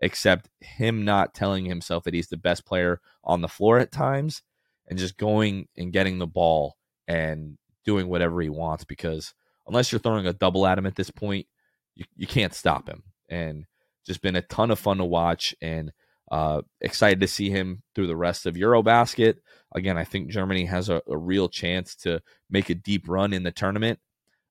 except 0.00 0.48
him 0.60 1.04
not 1.04 1.34
telling 1.34 1.64
himself 1.66 2.04
that 2.04 2.14
he's 2.14 2.28
the 2.28 2.36
best 2.36 2.64
player 2.64 3.00
on 3.24 3.40
the 3.40 3.48
floor 3.48 3.78
at 3.78 3.92
times 3.92 4.42
and 4.88 4.98
just 4.98 5.16
going 5.16 5.68
and 5.76 5.92
getting 5.92 6.18
the 6.18 6.26
ball 6.26 6.76
and 7.06 7.58
doing 7.84 8.08
whatever 8.08 8.40
he 8.40 8.48
wants 8.48 8.84
because 8.84 9.34
unless 9.66 9.90
you're 9.92 9.98
throwing 9.98 10.26
a 10.26 10.32
double 10.32 10.66
at 10.66 10.78
him 10.78 10.86
at 10.86 10.96
this 10.96 11.10
point, 11.10 11.46
you, 11.94 12.04
you 12.16 12.26
can't 12.26 12.54
stop 12.54 12.88
him. 12.88 13.02
And 13.28 13.66
just 14.06 14.22
been 14.22 14.36
a 14.36 14.42
ton 14.42 14.70
of 14.70 14.78
fun 14.78 14.98
to 14.98 15.04
watch 15.04 15.54
and 15.60 15.92
uh, 16.30 16.62
excited 16.80 17.20
to 17.20 17.28
see 17.28 17.50
him 17.50 17.82
through 17.94 18.06
the 18.06 18.16
rest 18.16 18.46
of 18.46 18.54
Eurobasket. 18.54 19.36
Again, 19.74 19.96
I 19.96 20.04
think 20.04 20.30
Germany 20.30 20.66
has 20.66 20.88
a, 20.88 21.02
a 21.08 21.16
real 21.16 21.48
chance 21.48 21.94
to 21.96 22.20
make 22.50 22.70
a 22.70 22.74
deep 22.74 23.08
run 23.08 23.32
in 23.32 23.42
the 23.42 23.52
tournament, 23.52 23.98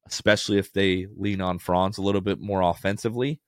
especially 0.05 0.57
if 0.57 0.73
they 0.73 1.07
lean 1.15 1.41
on 1.41 1.59
Franz 1.59 1.97
a 1.97 2.01
little 2.01 2.21
bit 2.21 2.39
more 2.39 2.61
offensively. 2.61 3.39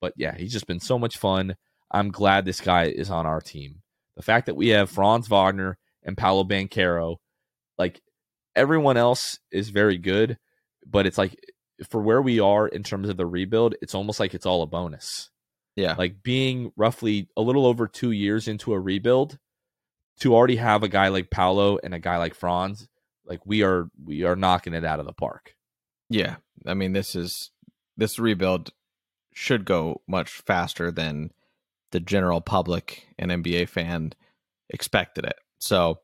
But 0.00 0.14
yeah, 0.16 0.34
he's 0.36 0.52
just 0.52 0.66
been 0.66 0.80
so 0.80 0.98
much 0.98 1.18
fun. 1.18 1.56
I'm 1.90 2.10
glad 2.10 2.44
this 2.44 2.60
guy 2.60 2.84
is 2.84 3.10
on 3.10 3.26
our 3.26 3.40
team. 3.40 3.82
The 4.16 4.22
fact 4.22 4.46
that 4.46 4.56
we 4.56 4.68
have 4.68 4.90
Franz 4.90 5.28
Wagner 5.28 5.78
and 6.02 6.16
Paolo 6.16 6.44
Banchero, 6.44 7.16
like 7.78 8.00
everyone 8.54 8.96
else 8.96 9.38
is 9.50 9.70
very 9.70 9.98
good, 9.98 10.38
but 10.86 11.06
it's 11.06 11.18
like 11.18 11.36
for 11.88 12.00
where 12.00 12.22
we 12.22 12.40
are 12.40 12.68
in 12.68 12.82
terms 12.82 13.08
of 13.08 13.16
the 13.16 13.26
rebuild, 13.26 13.74
it's 13.80 13.94
almost 13.94 14.20
like 14.20 14.34
it's 14.34 14.46
all 14.46 14.62
a 14.62 14.66
bonus. 14.66 15.30
Yeah. 15.76 15.94
Like 15.96 16.22
being 16.22 16.72
roughly 16.76 17.28
a 17.36 17.42
little 17.42 17.66
over 17.66 17.86
two 17.86 18.10
years 18.10 18.48
into 18.48 18.72
a 18.72 18.80
rebuild 18.80 19.38
to 20.20 20.34
already 20.34 20.56
have 20.56 20.82
a 20.82 20.88
guy 20.88 21.08
like 21.08 21.30
Paolo 21.30 21.78
and 21.82 21.94
a 21.94 21.98
guy 21.98 22.18
like 22.18 22.34
Franz, 22.34 22.88
like 23.24 23.40
we 23.46 23.62
are 23.62 23.90
we 24.04 24.24
are 24.24 24.36
knocking 24.36 24.74
it 24.74 24.84
out 24.84 25.00
of 25.00 25.06
the 25.06 25.12
park. 25.12 25.54
Yeah. 26.08 26.36
I 26.66 26.74
mean, 26.74 26.92
this 26.92 27.14
is 27.14 27.50
this 27.96 28.18
rebuild 28.18 28.70
should 29.32 29.64
go 29.64 30.02
much 30.06 30.30
faster 30.30 30.90
than 30.90 31.30
the 31.92 32.00
general 32.00 32.40
public 32.40 33.08
and 33.18 33.30
NBA 33.30 33.68
fan 33.68 34.12
expected 34.68 35.24
it. 35.24 35.36
So 35.58 36.00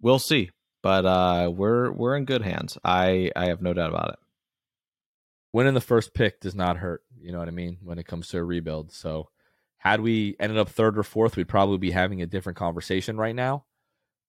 we'll 0.00 0.18
see. 0.18 0.50
But 0.82 1.04
uh 1.04 1.50
we're 1.52 1.90
we're 1.90 2.16
in 2.16 2.26
good 2.26 2.42
hands. 2.42 2.78
I 2.84 3.30
I 3.34 3.46
have 3.46 3.62
no 3.62 3.72
doubt 3.72 3.90
about 3.90 4.10
it 4.10 4.18
winning 5.56 5.72
the 5.72 5.80
first 5.80 6.12
pick 6.12 6.38
does 6.38 6.54
not 6.54 6.76
hurt. 6.76 7.02
You 7.18 7.32
know 7.32 7.38
what 7.38 7.48
I 7.48 7.52
mean 7.52 7.78
when 7.82 7.98
it 7.98 8.06
comes 8.06 8.28
to 8.28 8.38
a 8.38 8.44
rebuild. 8.44 8.92
So 8.92 9.30
had 9.78 10.02
we 10.02 10.36
ended 10.38 10.58
up 10.58 10.68
third 10.68 10.98
or 10.98 11.02
fourth, 11.02 11.34
we'd 11.34 11.48
probably 11.48 11.78
be 11.78 11.92
having 11.92 12.20
a 12.20 12.26
different 12.26 12.58
conversation 12.58 13.16
right 13.16 13.34
now. 13.34 13.64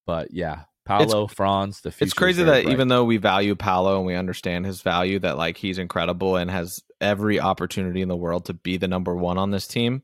But 0.06 0.34
yeah, 0.34 0.62
Paolo, 0.86 1.26
it's, 1.26 1.34
Franz, 1.34 1.82
the 1.82 1.94
It's 2.00 2.14
crazy 2.14 2.44
that 2.44 2.64
bright. 2.64 2.72
even 2.72 2.88
though 2.88 3.04
we 3.04 3.18
value 3.18 3.56
Paolo 3.56 3.98
and 3.98 4.06
we 4.06 4.16
understand 4.16 4.66
his 4.66 4.82
value, 4.82 5.20
that 5.20 5.38
like 5.38 5.58
he's 5.58 5.80
incredible 5.80 6.38
and 6.38 6.50
has 6.50 6.80
every 7.02 7.42
opportunity 7.42 8.02
in 8.02 8.08
the 8.08 8.16
world 8.16 8.46
to 8.46 8.54
be 8.54 8.78
the 8.78 8.88
number 8.88 9.14
one 9.14 9.38
on 9.38 9.52
this 9.52 9.68
team 9.68 10.04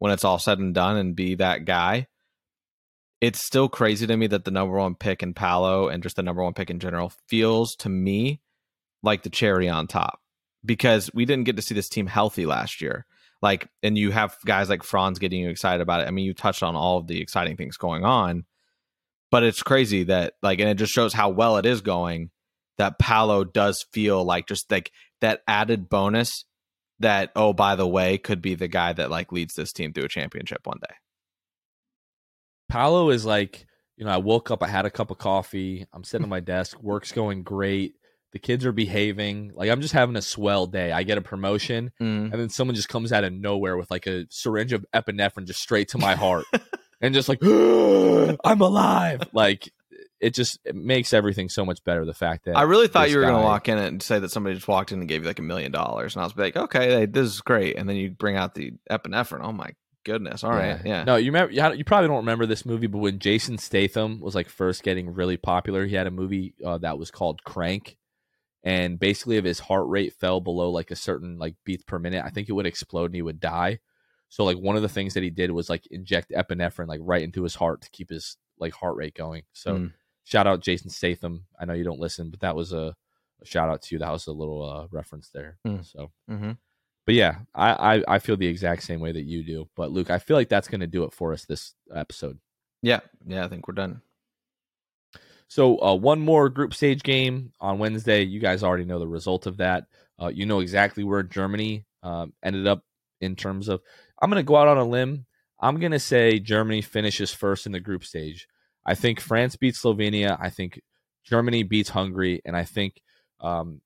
when 0.00 0.10
it's 0.10 0.24
all 0.24 0.40
said 0.40 0.58
and 0.58 0.74
done 0.74 0.96
and 0.96 1.14
be 1.14 1.36
that 1.36 1.64
guy. 1.64 2.08
It's 3.20 3.46
still 3.46 3.68
crazy 3.68 4.08
to 4.08 4.16
me 4.16 4.26
that 4.26 4.44
the 4.44 4.50
number 4.50 4.76
one 4.76 4.96
pick 4.96 5.22
in 5.22 5.34
Paolo 5.34 5.86
and 5.86 6.02
just 6.02 6.16
the 6.16 6.24
number 6.24 6.42
one 6.42 6.52
pick 6.52 6.68
in 6.68 6.80
general 6.80 7.12
feels 7.28 7.76
to 7.76 7.88
me 7.88 8.40
like 9.04 9.22
the 9.22 9.30
cherry 9.30 9.68
on 9.68 9.86
top 9.86 10.18
because 10.64 11.10
we 11.14 11.24
didn't 11.24 11.44
get 11.44 11.56
to 11.56 11.62
see 11.62 11.74
this 11.74 11.88
team 11.88 12.06
healthy 12.06 12.46
last 12.46 12.80
year. 12.80 13.06
Like, 13.42 13.68
and 13.82 13.98
you 13.98 14.10
have 14.10 14.36
guys 14.46 14.70
like 14.70 14.82
Franz 14.82 15.18
getting 15.18 15.40
you 15.40 15.50
excited 15.50 15.82
about 15.82 16.00
it. 16.00 16.08
I 16.08 16.10
mean, 16.10 16.24
you 16.24 16.32
touched 16.32 16.62
on 16.62 16.76
all 16.76 16.98
of 16.98 17.06
the 17.06 17.20
exciting 17.20 17.56
things 17.56 17.76
going 17.76 18.04
on, 18.04 18.44
but 19.30 19.42
it's 19.42 19.62
crazy 19.62 20.04
that, 20.04 20.34
like, 20.42 20.60
and 20.60 20.68
it 20.68 20.76
just 20.76 20.92
shows 20.92 21.12
how 21.12 21.28
well 21.28 21.58
it 21.58 21.66
is 21.66 21.82
going 21.82 22.30
that 22.78 22.98
Paolo 22.98 23.44
does 23.44 23.84
feel 23.92 24.24
like 24.24 24.48
just 24.48 24.70
like 24.70 24.90
that 25.20 25.42
added 25.46 25.88
bonus 25.88 26.44
that, 27.00 27.30
oh, 27.36 27.52
by 27.52 27.76
the 27.76 27.86
way, 27.86 28.18
could 28.18 28.40
be 28.40 28.54
the 28.54 28.68
guy 28.68 28.92
that 28.92 29.10
like 29.10 29.32
leads 29.32 29.54
this 29.54 29.72
team 29.72 29.92
to 29.92 30.04
a 30.04 30.08
championship 30.08 30.60
one 30.64 30.78
day. 30.80 30.94
Paolo 32.68 33.10
is 33.10 33.26
like, 33.26 33.66
you 33.96 34.04
know, 34.04 34.10
I 34.10 34.16
woke 34.16 34.50
up, 34.50 34.62
I 34.62 34.68
had 34.68 34.86
a 34.86 34.90
cup 34.90 35.10
of 35.10 35.18
coffee, 35.18 35.86
I'm 35.92 36.04
sitting 36.04 36.24
at 36.24 36.30
my 36.30 36.40
desk, 36.40 36.82
work's 36.82 37.12
going 37.12 37.42
great 37.42 37.94
the 38.34 38.40
kids 38.40 38.66
are 38.66 38.72
behaving. 38.72 39.52
Like 39.54 39.70
I'm 39.70 39.80
just 39.80 39.94
having 39.94 40.16
a 40.16 40.22
swell 40.22 40.66
day. 40.66 40.90
I 40.90 41.04
get 41.04 41.18
a 41.18 41.22
promotion, 41.22 41.92
mm. 42.02 42.30
and 42.30 42.32
then 42.32 42.48
someone 42.50 42.74
just 42.74 42.88
comes 42.88 43.12
out 43.12 43.22
of 43.22 43.32
nowhere 43.32 43.76
with 43.76 43.92
like 43.92 44.08
a 44.08 44.26
syringe 44.28 44.72
of 44.72 44.84
epinephrine 44.92 45.46
just 45.46 45.60
straight 45.60 45.88
to 45.90 45.98
my 45.98 46.16
heart, 46.16 46.44
and 47.00 47.14
just 47.14 47.28
like 47.28 47.42
I'm 47.44 48.60
alive. 48.60 49.22
Like 49.32 49.72
it 50.20 50.34
just 50.34 50.58
it 50.64 50.74
makes 50.74 51.14
everything 51.14 51.48
so 51.48 51.64
much 51.64 51.84
better. 51.84 52.04
The 52.04 52.12
fact 52.12 52.46
that 52.46 52.56
I 52.56 52.62
really 52.62 52.88
thought 52.88 53.08
you 53.08 53.18
were 53.18 53.22
going 53.22 53.36
to 53.36 53.40
walk 53.40 53.68
in 53.68 53.78
and 53.78 54.02
say 54.02 54.18
that 54.18 54.30
somebody 54.30 54.56
just 54.56 54.66
walked 54.66 54.90
in 54.90 54.98
and 54.98 55.08
gave 55.08 55.22
you 55.22 55.28
like 55.28 55.38
a 55.38 55.42
million 55.42 55.70
dollars, 55.70 56.16
and 56.16 56.22
I 56.22 56.24
was 56.24 56.36
like, 56.36 56.56
okay, 56.56 57.06
this 57.06 57.26
is 57.26 57.40
great. 57.40 57.76
And 57.76 57.88
then 57.88 57.94
you 57.94 58.10
bring 58.10 58.36
out 58.36 58.56
the 58.56 58.72
epinephrine. 58.90 59.44
Oh 59.44 59.52
my 59.52 59.74
goodness! 60.04 60.42
All 60.42 60.50
right, 60.50 60.80
yeah. 60.84 60.98
yeah. 60.98 61.04
No, 61.04 61.14
you 61.14 61.30
remember? 61.30 61.52
You 61.52 61.84
probably 61.84 62.08
don't 62.08 62.16
remember 62.16 62.46
this 62.46 62.66
movie, 62.66 62.88
but 62.88 62.98
when 62.98 63.20
Jason 63.20 63.58
Statham 63.58 64.18
was 64.18 64.34
like 64.34 64.48
first 64.48 64.82
getting 64.82 65.14
really 65.14 65.36
popular, 65.36 65.86
he 65.86 65.94
had 65.94 66.08
a 66.08 66.10
movie 66.10 66.54
uh, 66.66 66.78
that 66.78 66.98
was 66.98 67.12
called 67.12 67.44
Crank 67.44 67.96
and 68.64 68.98
basically 68.98 69.36
if 69.36 69.44
his 69.44 69.60
heart 69.60 69.86
rate 69.86 70.14
fell 70.14 70.40
below 70.40 70.70
like 70.70 70.90
a 70.90 70.96
certain 70.96 71.38
like 71.38 71.54
beats 71.64 71.84
per 71.84 71.98
minute 71.98 72.24
i 72.24 72.30
think 72.30 72.48
it 72.48 72.52
would 72.52 72.66
explode 72.66 73.06
and 73.06 73.14
he 73.14 73.22
would 73.22 73.40
die. 73.40 73.78
So 74.30 74.42
like 74.44 74.56
one 74.56 74.74
of 74.74 74.82
the 74.82 74.88
things 74.88 75.14
that 75.14 75.22
he 75.22 75.30
did 75.30 75.52
was 75.52 75.70
like 75.70 75.86
inject 75.92 76.32
epinephrine 76.32 76.88
like 76.88 77.00
right 77.04 77.22
into 77.22 77.44
his 77.44 77.54
heart 77.54 77.82
to 77.82 77.90
keep 77.90 78.10
his 78.10 78.36
like 78.58 78.72
heart 78.72 78.96
rate 78.96 79.14
going. 79.14 79.42
So 79.52 79.76
mm. 79.76 79.92
shout 80.24 80.48
out 80.48 80.60
jason 80.60 80.90
statham. 80.90 81.44
I 81.60 81.66
know 81.66 81.74
you 81.74 81.84
don't 81.84 82.00
listen 82.00 82.30
but 82.30 82.40
that 82.40 82.56
was 82.56 82.72
a, 82.72 82.96
a 83.40 83.46
shout 83.46 83.68
out 83.68 83.82
to 83.82 83.94
you. 83.94 84.00
That 84.00 84.10
was 84.10 84.26
a 84.26 84.32
little 84.32 84.68
uh, 84.68 84.86
reference 84.90 85.30
there. 85.32 85.58
Mm. 85.64 85.84
so 85.84 86.10
mm-hmm. 86.28 86.52
but 87.06 87.14
yeah 87.14 87.36
I, 87.54 87.96
I 87.96 88.04
i 88.08 88.18
feel 88.18 88.36
the 88.36 88.48
exact 88.48 88.82
same 88.82 88.98
way 88.98 89.12
that 89.12 89.22
you 89.24 89.44
do. 89.44 89.68
But 89.76 89.92
luke 89.92 90.10
i 90.10 90.18
feel 90.18 90.36
like 90.36 90.48
that's 90.48 90.68
going 90.68 90.80
to 90.80 90.88
do 90.88 91.04
it 91.04 91.12
for 91.12 91.32
us 91.32 91.44
this 91.44 91.74
episode. 91.94 92.38
Yeah. 92.82 93.00
Yeah 93.26 93.44
i 93.44 93.48
think 93.48 93.68
we're 93.68 93.74
done 93.74 94.00
so 95.48 95.80
uh, 95.80 95.94
one 95.94 96.20
more 96.20 96.48
group 96.48 96.74
stage 96.74 97.02
game 97.02 97.52
on 97.60 97.78
Wednesday. 97.78 98.22
You 98.22 98.40
guys 98.40 98.62
already 98.62 98.84
know 98.84 98.98
the 98.98 99.08
result 99.08 99.46
of 99.46 99.58
that. 99.58 99.84
Uh, 100.20 100.28
you 100.28 100.46
know 100.46 100.60
exactly 100.60 101.04
where 101.04 101.22
Germany 101.22 101.84
um, 102.02 102.32
ended 102.42 102.66
up 102.66 102.82
in 103.20 103.36
terms 103.36 103.68
of. 103.68 103.80
I'm 104.20 104.30
going 104.30 104.42
to 104.42 104.46
go 104.46 104.56
out 104.56 104.68
on 104.68 104.78
a 104.78 104.84
limb. 104.84 105.26
I'm 105.60 105.78
going 105.78 105.92
to 105.92 105.98
say 105.98 106.38
Germany 106.38 106.82
finishes 106.82 107.32
first 107.32 107.66
in 107.66 107.72
the 107.72 107.80
group 107.80 108.04
stage. 108.04 108.48
I 108.86 108.94
think 108.94 109.20
France 109.20 109.56
beats 109.56 109.82
Slovenia. 109.82 110.36
I 110.40 110.50
think 110.50 110.80
Germany 111.24 111.62
beats 111.62 111.88
Hungary, 111.90 112.42
and 112.44 112.56
I 112.56 112.64
think 112.64 113.00
um, 113.40 113.80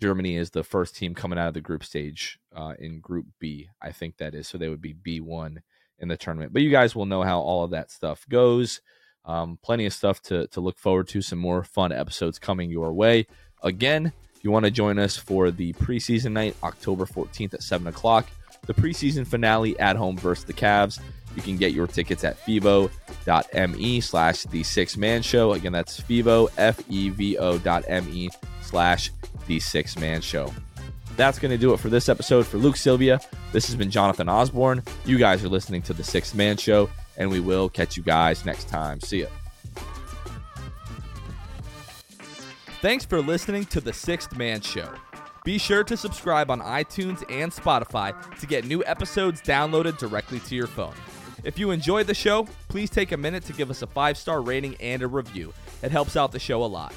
Germany 0.00 0.36
is 0.36 0.50
the 0.50 0.64
first 0.64 0.96
team 0.96 1.14
coming 1.14 1.38
out 1.38 1.48
of 1.48 1.54
the 1.54 1.60
group 1.60 1.84
stage 1.84 2.38
uh, 2.54 2.74
in 2.78 3.00
Group 3.00 3.26
B. 3.38 3.68
I 3.80 3.92
think 3.92 4.18
that 4.18 4.34
is 4.34 4.48
so 4.48 4.58
they 4.58 4.68
would 4.68 4.82
be 4.82 4.92
B 4.92 5.20
one 5.20 5.62
in 5.98 6.08
the 6.08 6.16
tournament. 6.16 6.52
But 6.52 6.62
you 6.62 6.70
guys 6.70 6.94
will 6.94 7.06
know 7.06 7.22
how 7.22 7.40
all 7.40 7.64
of 7.64 7.70
that 7.70 7.90
stuff 7.90 8.26
goes. 8.28 8.80
Um, 9.24 9.58
plenty 9.62 9.86
of 9.86 9.92
stuff 9.92 10.20
to 10.22 10.46
to 10.48 10.60
look 10.60 10.78
forward 10.78 11.08
to. 11.08 11.22
Some 11.22 11.38
more 11.38 11.62
fun 11.64 11.92
episodes 11.92 12.38
coming 12.38 12.70
your 12.70 12.92
way. 12.92 13.26
Again, 13.62 14.12
if 14.34 14.44
you 14.44 14.50
want 14.50 14.64
to 14.64 14.70
join 14.70 14.98
us 14.98 15.16
for 15.16 15.50
the 15.50 15.72
preseason 15.74 16.32
night, 16.32 16.56
October 16.64 17.06
14th 17.06 17.54
at 17.54 17.62
7 17.62 17.86
o'clock, 17.86 18.28
the 18.66 18.74
preseason 18.74 19.24
finale 19.26 19.78
at 19.78 19.96
home 19.96 20.16
versus 20.16 20.44
the 20.44 20.52
Cavs. 20.52 21.00
You 21.36 21.42
can 21.42 21.56
get 21.56 21.72
your 21.72 21.86
tickets 21.86 22.24
at 22.24 22.38
fevo.me 22.44 24.00
slash 24.00 24.42
the 24.44 24.62
Sixth 24.62 24.96
Man 24.96 25.22
Show. 25.22 25.52
Again, 25.52 25.72
that's 25.72 26.00
fevo, 26.00 26.50
F 26.58 26.82
E 26.90 27.08
V 27.08 27.38
O 27.38 27.58
dot 27.58 27.88
me 27.88 28.28
slash 28.62 29.10
the 29.46 29.58
Sixth 29.60 29.98
Man 29.98 30.20
Show. 30.20 30.52
That's 31.16 31.38
going 31.38 31.50
to 31.50 31.58
do 31.58 31.72
it 31.72 31.80
for 31.80 31.88
this 31.88 32.08
episode. 32.08 32.46
For 32.46 32.58
Luke 32.58 32.76
Sylvia, 32.76 33.20
this 33.52 33.66
has 33.66 33.76
been 33.76 33.90
Jonathan 33.90 34.28
Osborne. 34.28 34.82
You 35.04 35.18
guys 35.18 35.44
are 35.44 35.48
listening 35.48 35.82
to 35.82 35.92
the 35.92 36.04
Sixth 36.04 36.34
Man 36.34 36.56
Show, 36.56 36.90
and 37.22 37.30
we 37.30 37.40
will 37.40 37.68
catch 37.68 37.96
you 37.96 38.02
guys 38.02 38.44
next 38.44 38.68
time. 38.68 39.00
See 39.00 39.20
ya. 39.20 39.28
Thanks 42.80 43.04
for 43.04 43.20
listening 43.20 43.64
to 43.66 43.80
the 43.80 43.92
Sixth 43.92 44.36
Man 44.36 44.60
Show. 44.60 44.88
Be 45.44 45.56
sure 45.56 45.84
to 45.84 45.96
subscribe 45.96 46.50
on 46.50 46.60
iTunes 46.60 47.24
and 47.30 47.52
Spotify 47.52 48.12
to 48.40 48.46
get 48.46 48.64
new 48.64 48.84
episodes 48.84 49.40
downloaded 49.40 49.98
directly 49.98 50.40
to 50.40 50.56
your 50.56 50.66
phone. 50.66 50.94
If 51.44 51.58
you 51.58 51.70
enjoyed 51.70 52.06
the 52.08 52.14
show, 52.14 52.46
please 52.68 52.90
take 52.90 53.12
a 53.12 53.16
minute 53.16 53.44
to 53.44 53.52
give 53.52 53.70
us 53.70 53.82
a 53.82 53.86
five 53.86 54.16
star 54.18 54.42
rating 54.42 54.76
and 54.80 55.02
a 55.02 55.06
review. 55.06 55.52
It 55.82 55.92
helps 55.92 56.16
out 56.16 56.32
the 56.32 56.38
show 56.40 56.64
a 56.64 56.66
lot. 56.66 56.92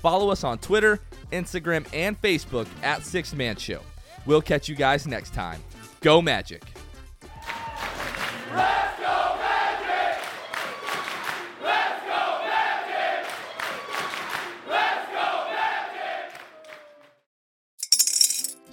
Follow 0.00 0.30
us 0.30 0.44
on 0.44 0.58
Twitter, 0.58 1.00
Instagram, 1.32 1.86
and 1.94 2.20
Facebook 2.20 2.66
at 2.82 3.04
Sixth 3.04 3.34
Man 3.34 3.56
Show. 3.56 3.80
We'll 4.26 4.42
catch 4.42 4.68
you 4.68 4.74
guys 4.74 5.06
next 5.06 5.32
time. 5.32 5.60
Go 6.00 6.20
Magic! 6.20 6.62
Let's 8.54 9.00
go 9.00 9.36
Magic! 9.38 10.18
Let's 11.62 12.02
go 12.02 12.40
Magic! 12.44 13.26
Let's 14.68 15.08
go 15.12 15.50
Magic! 15.50 16.40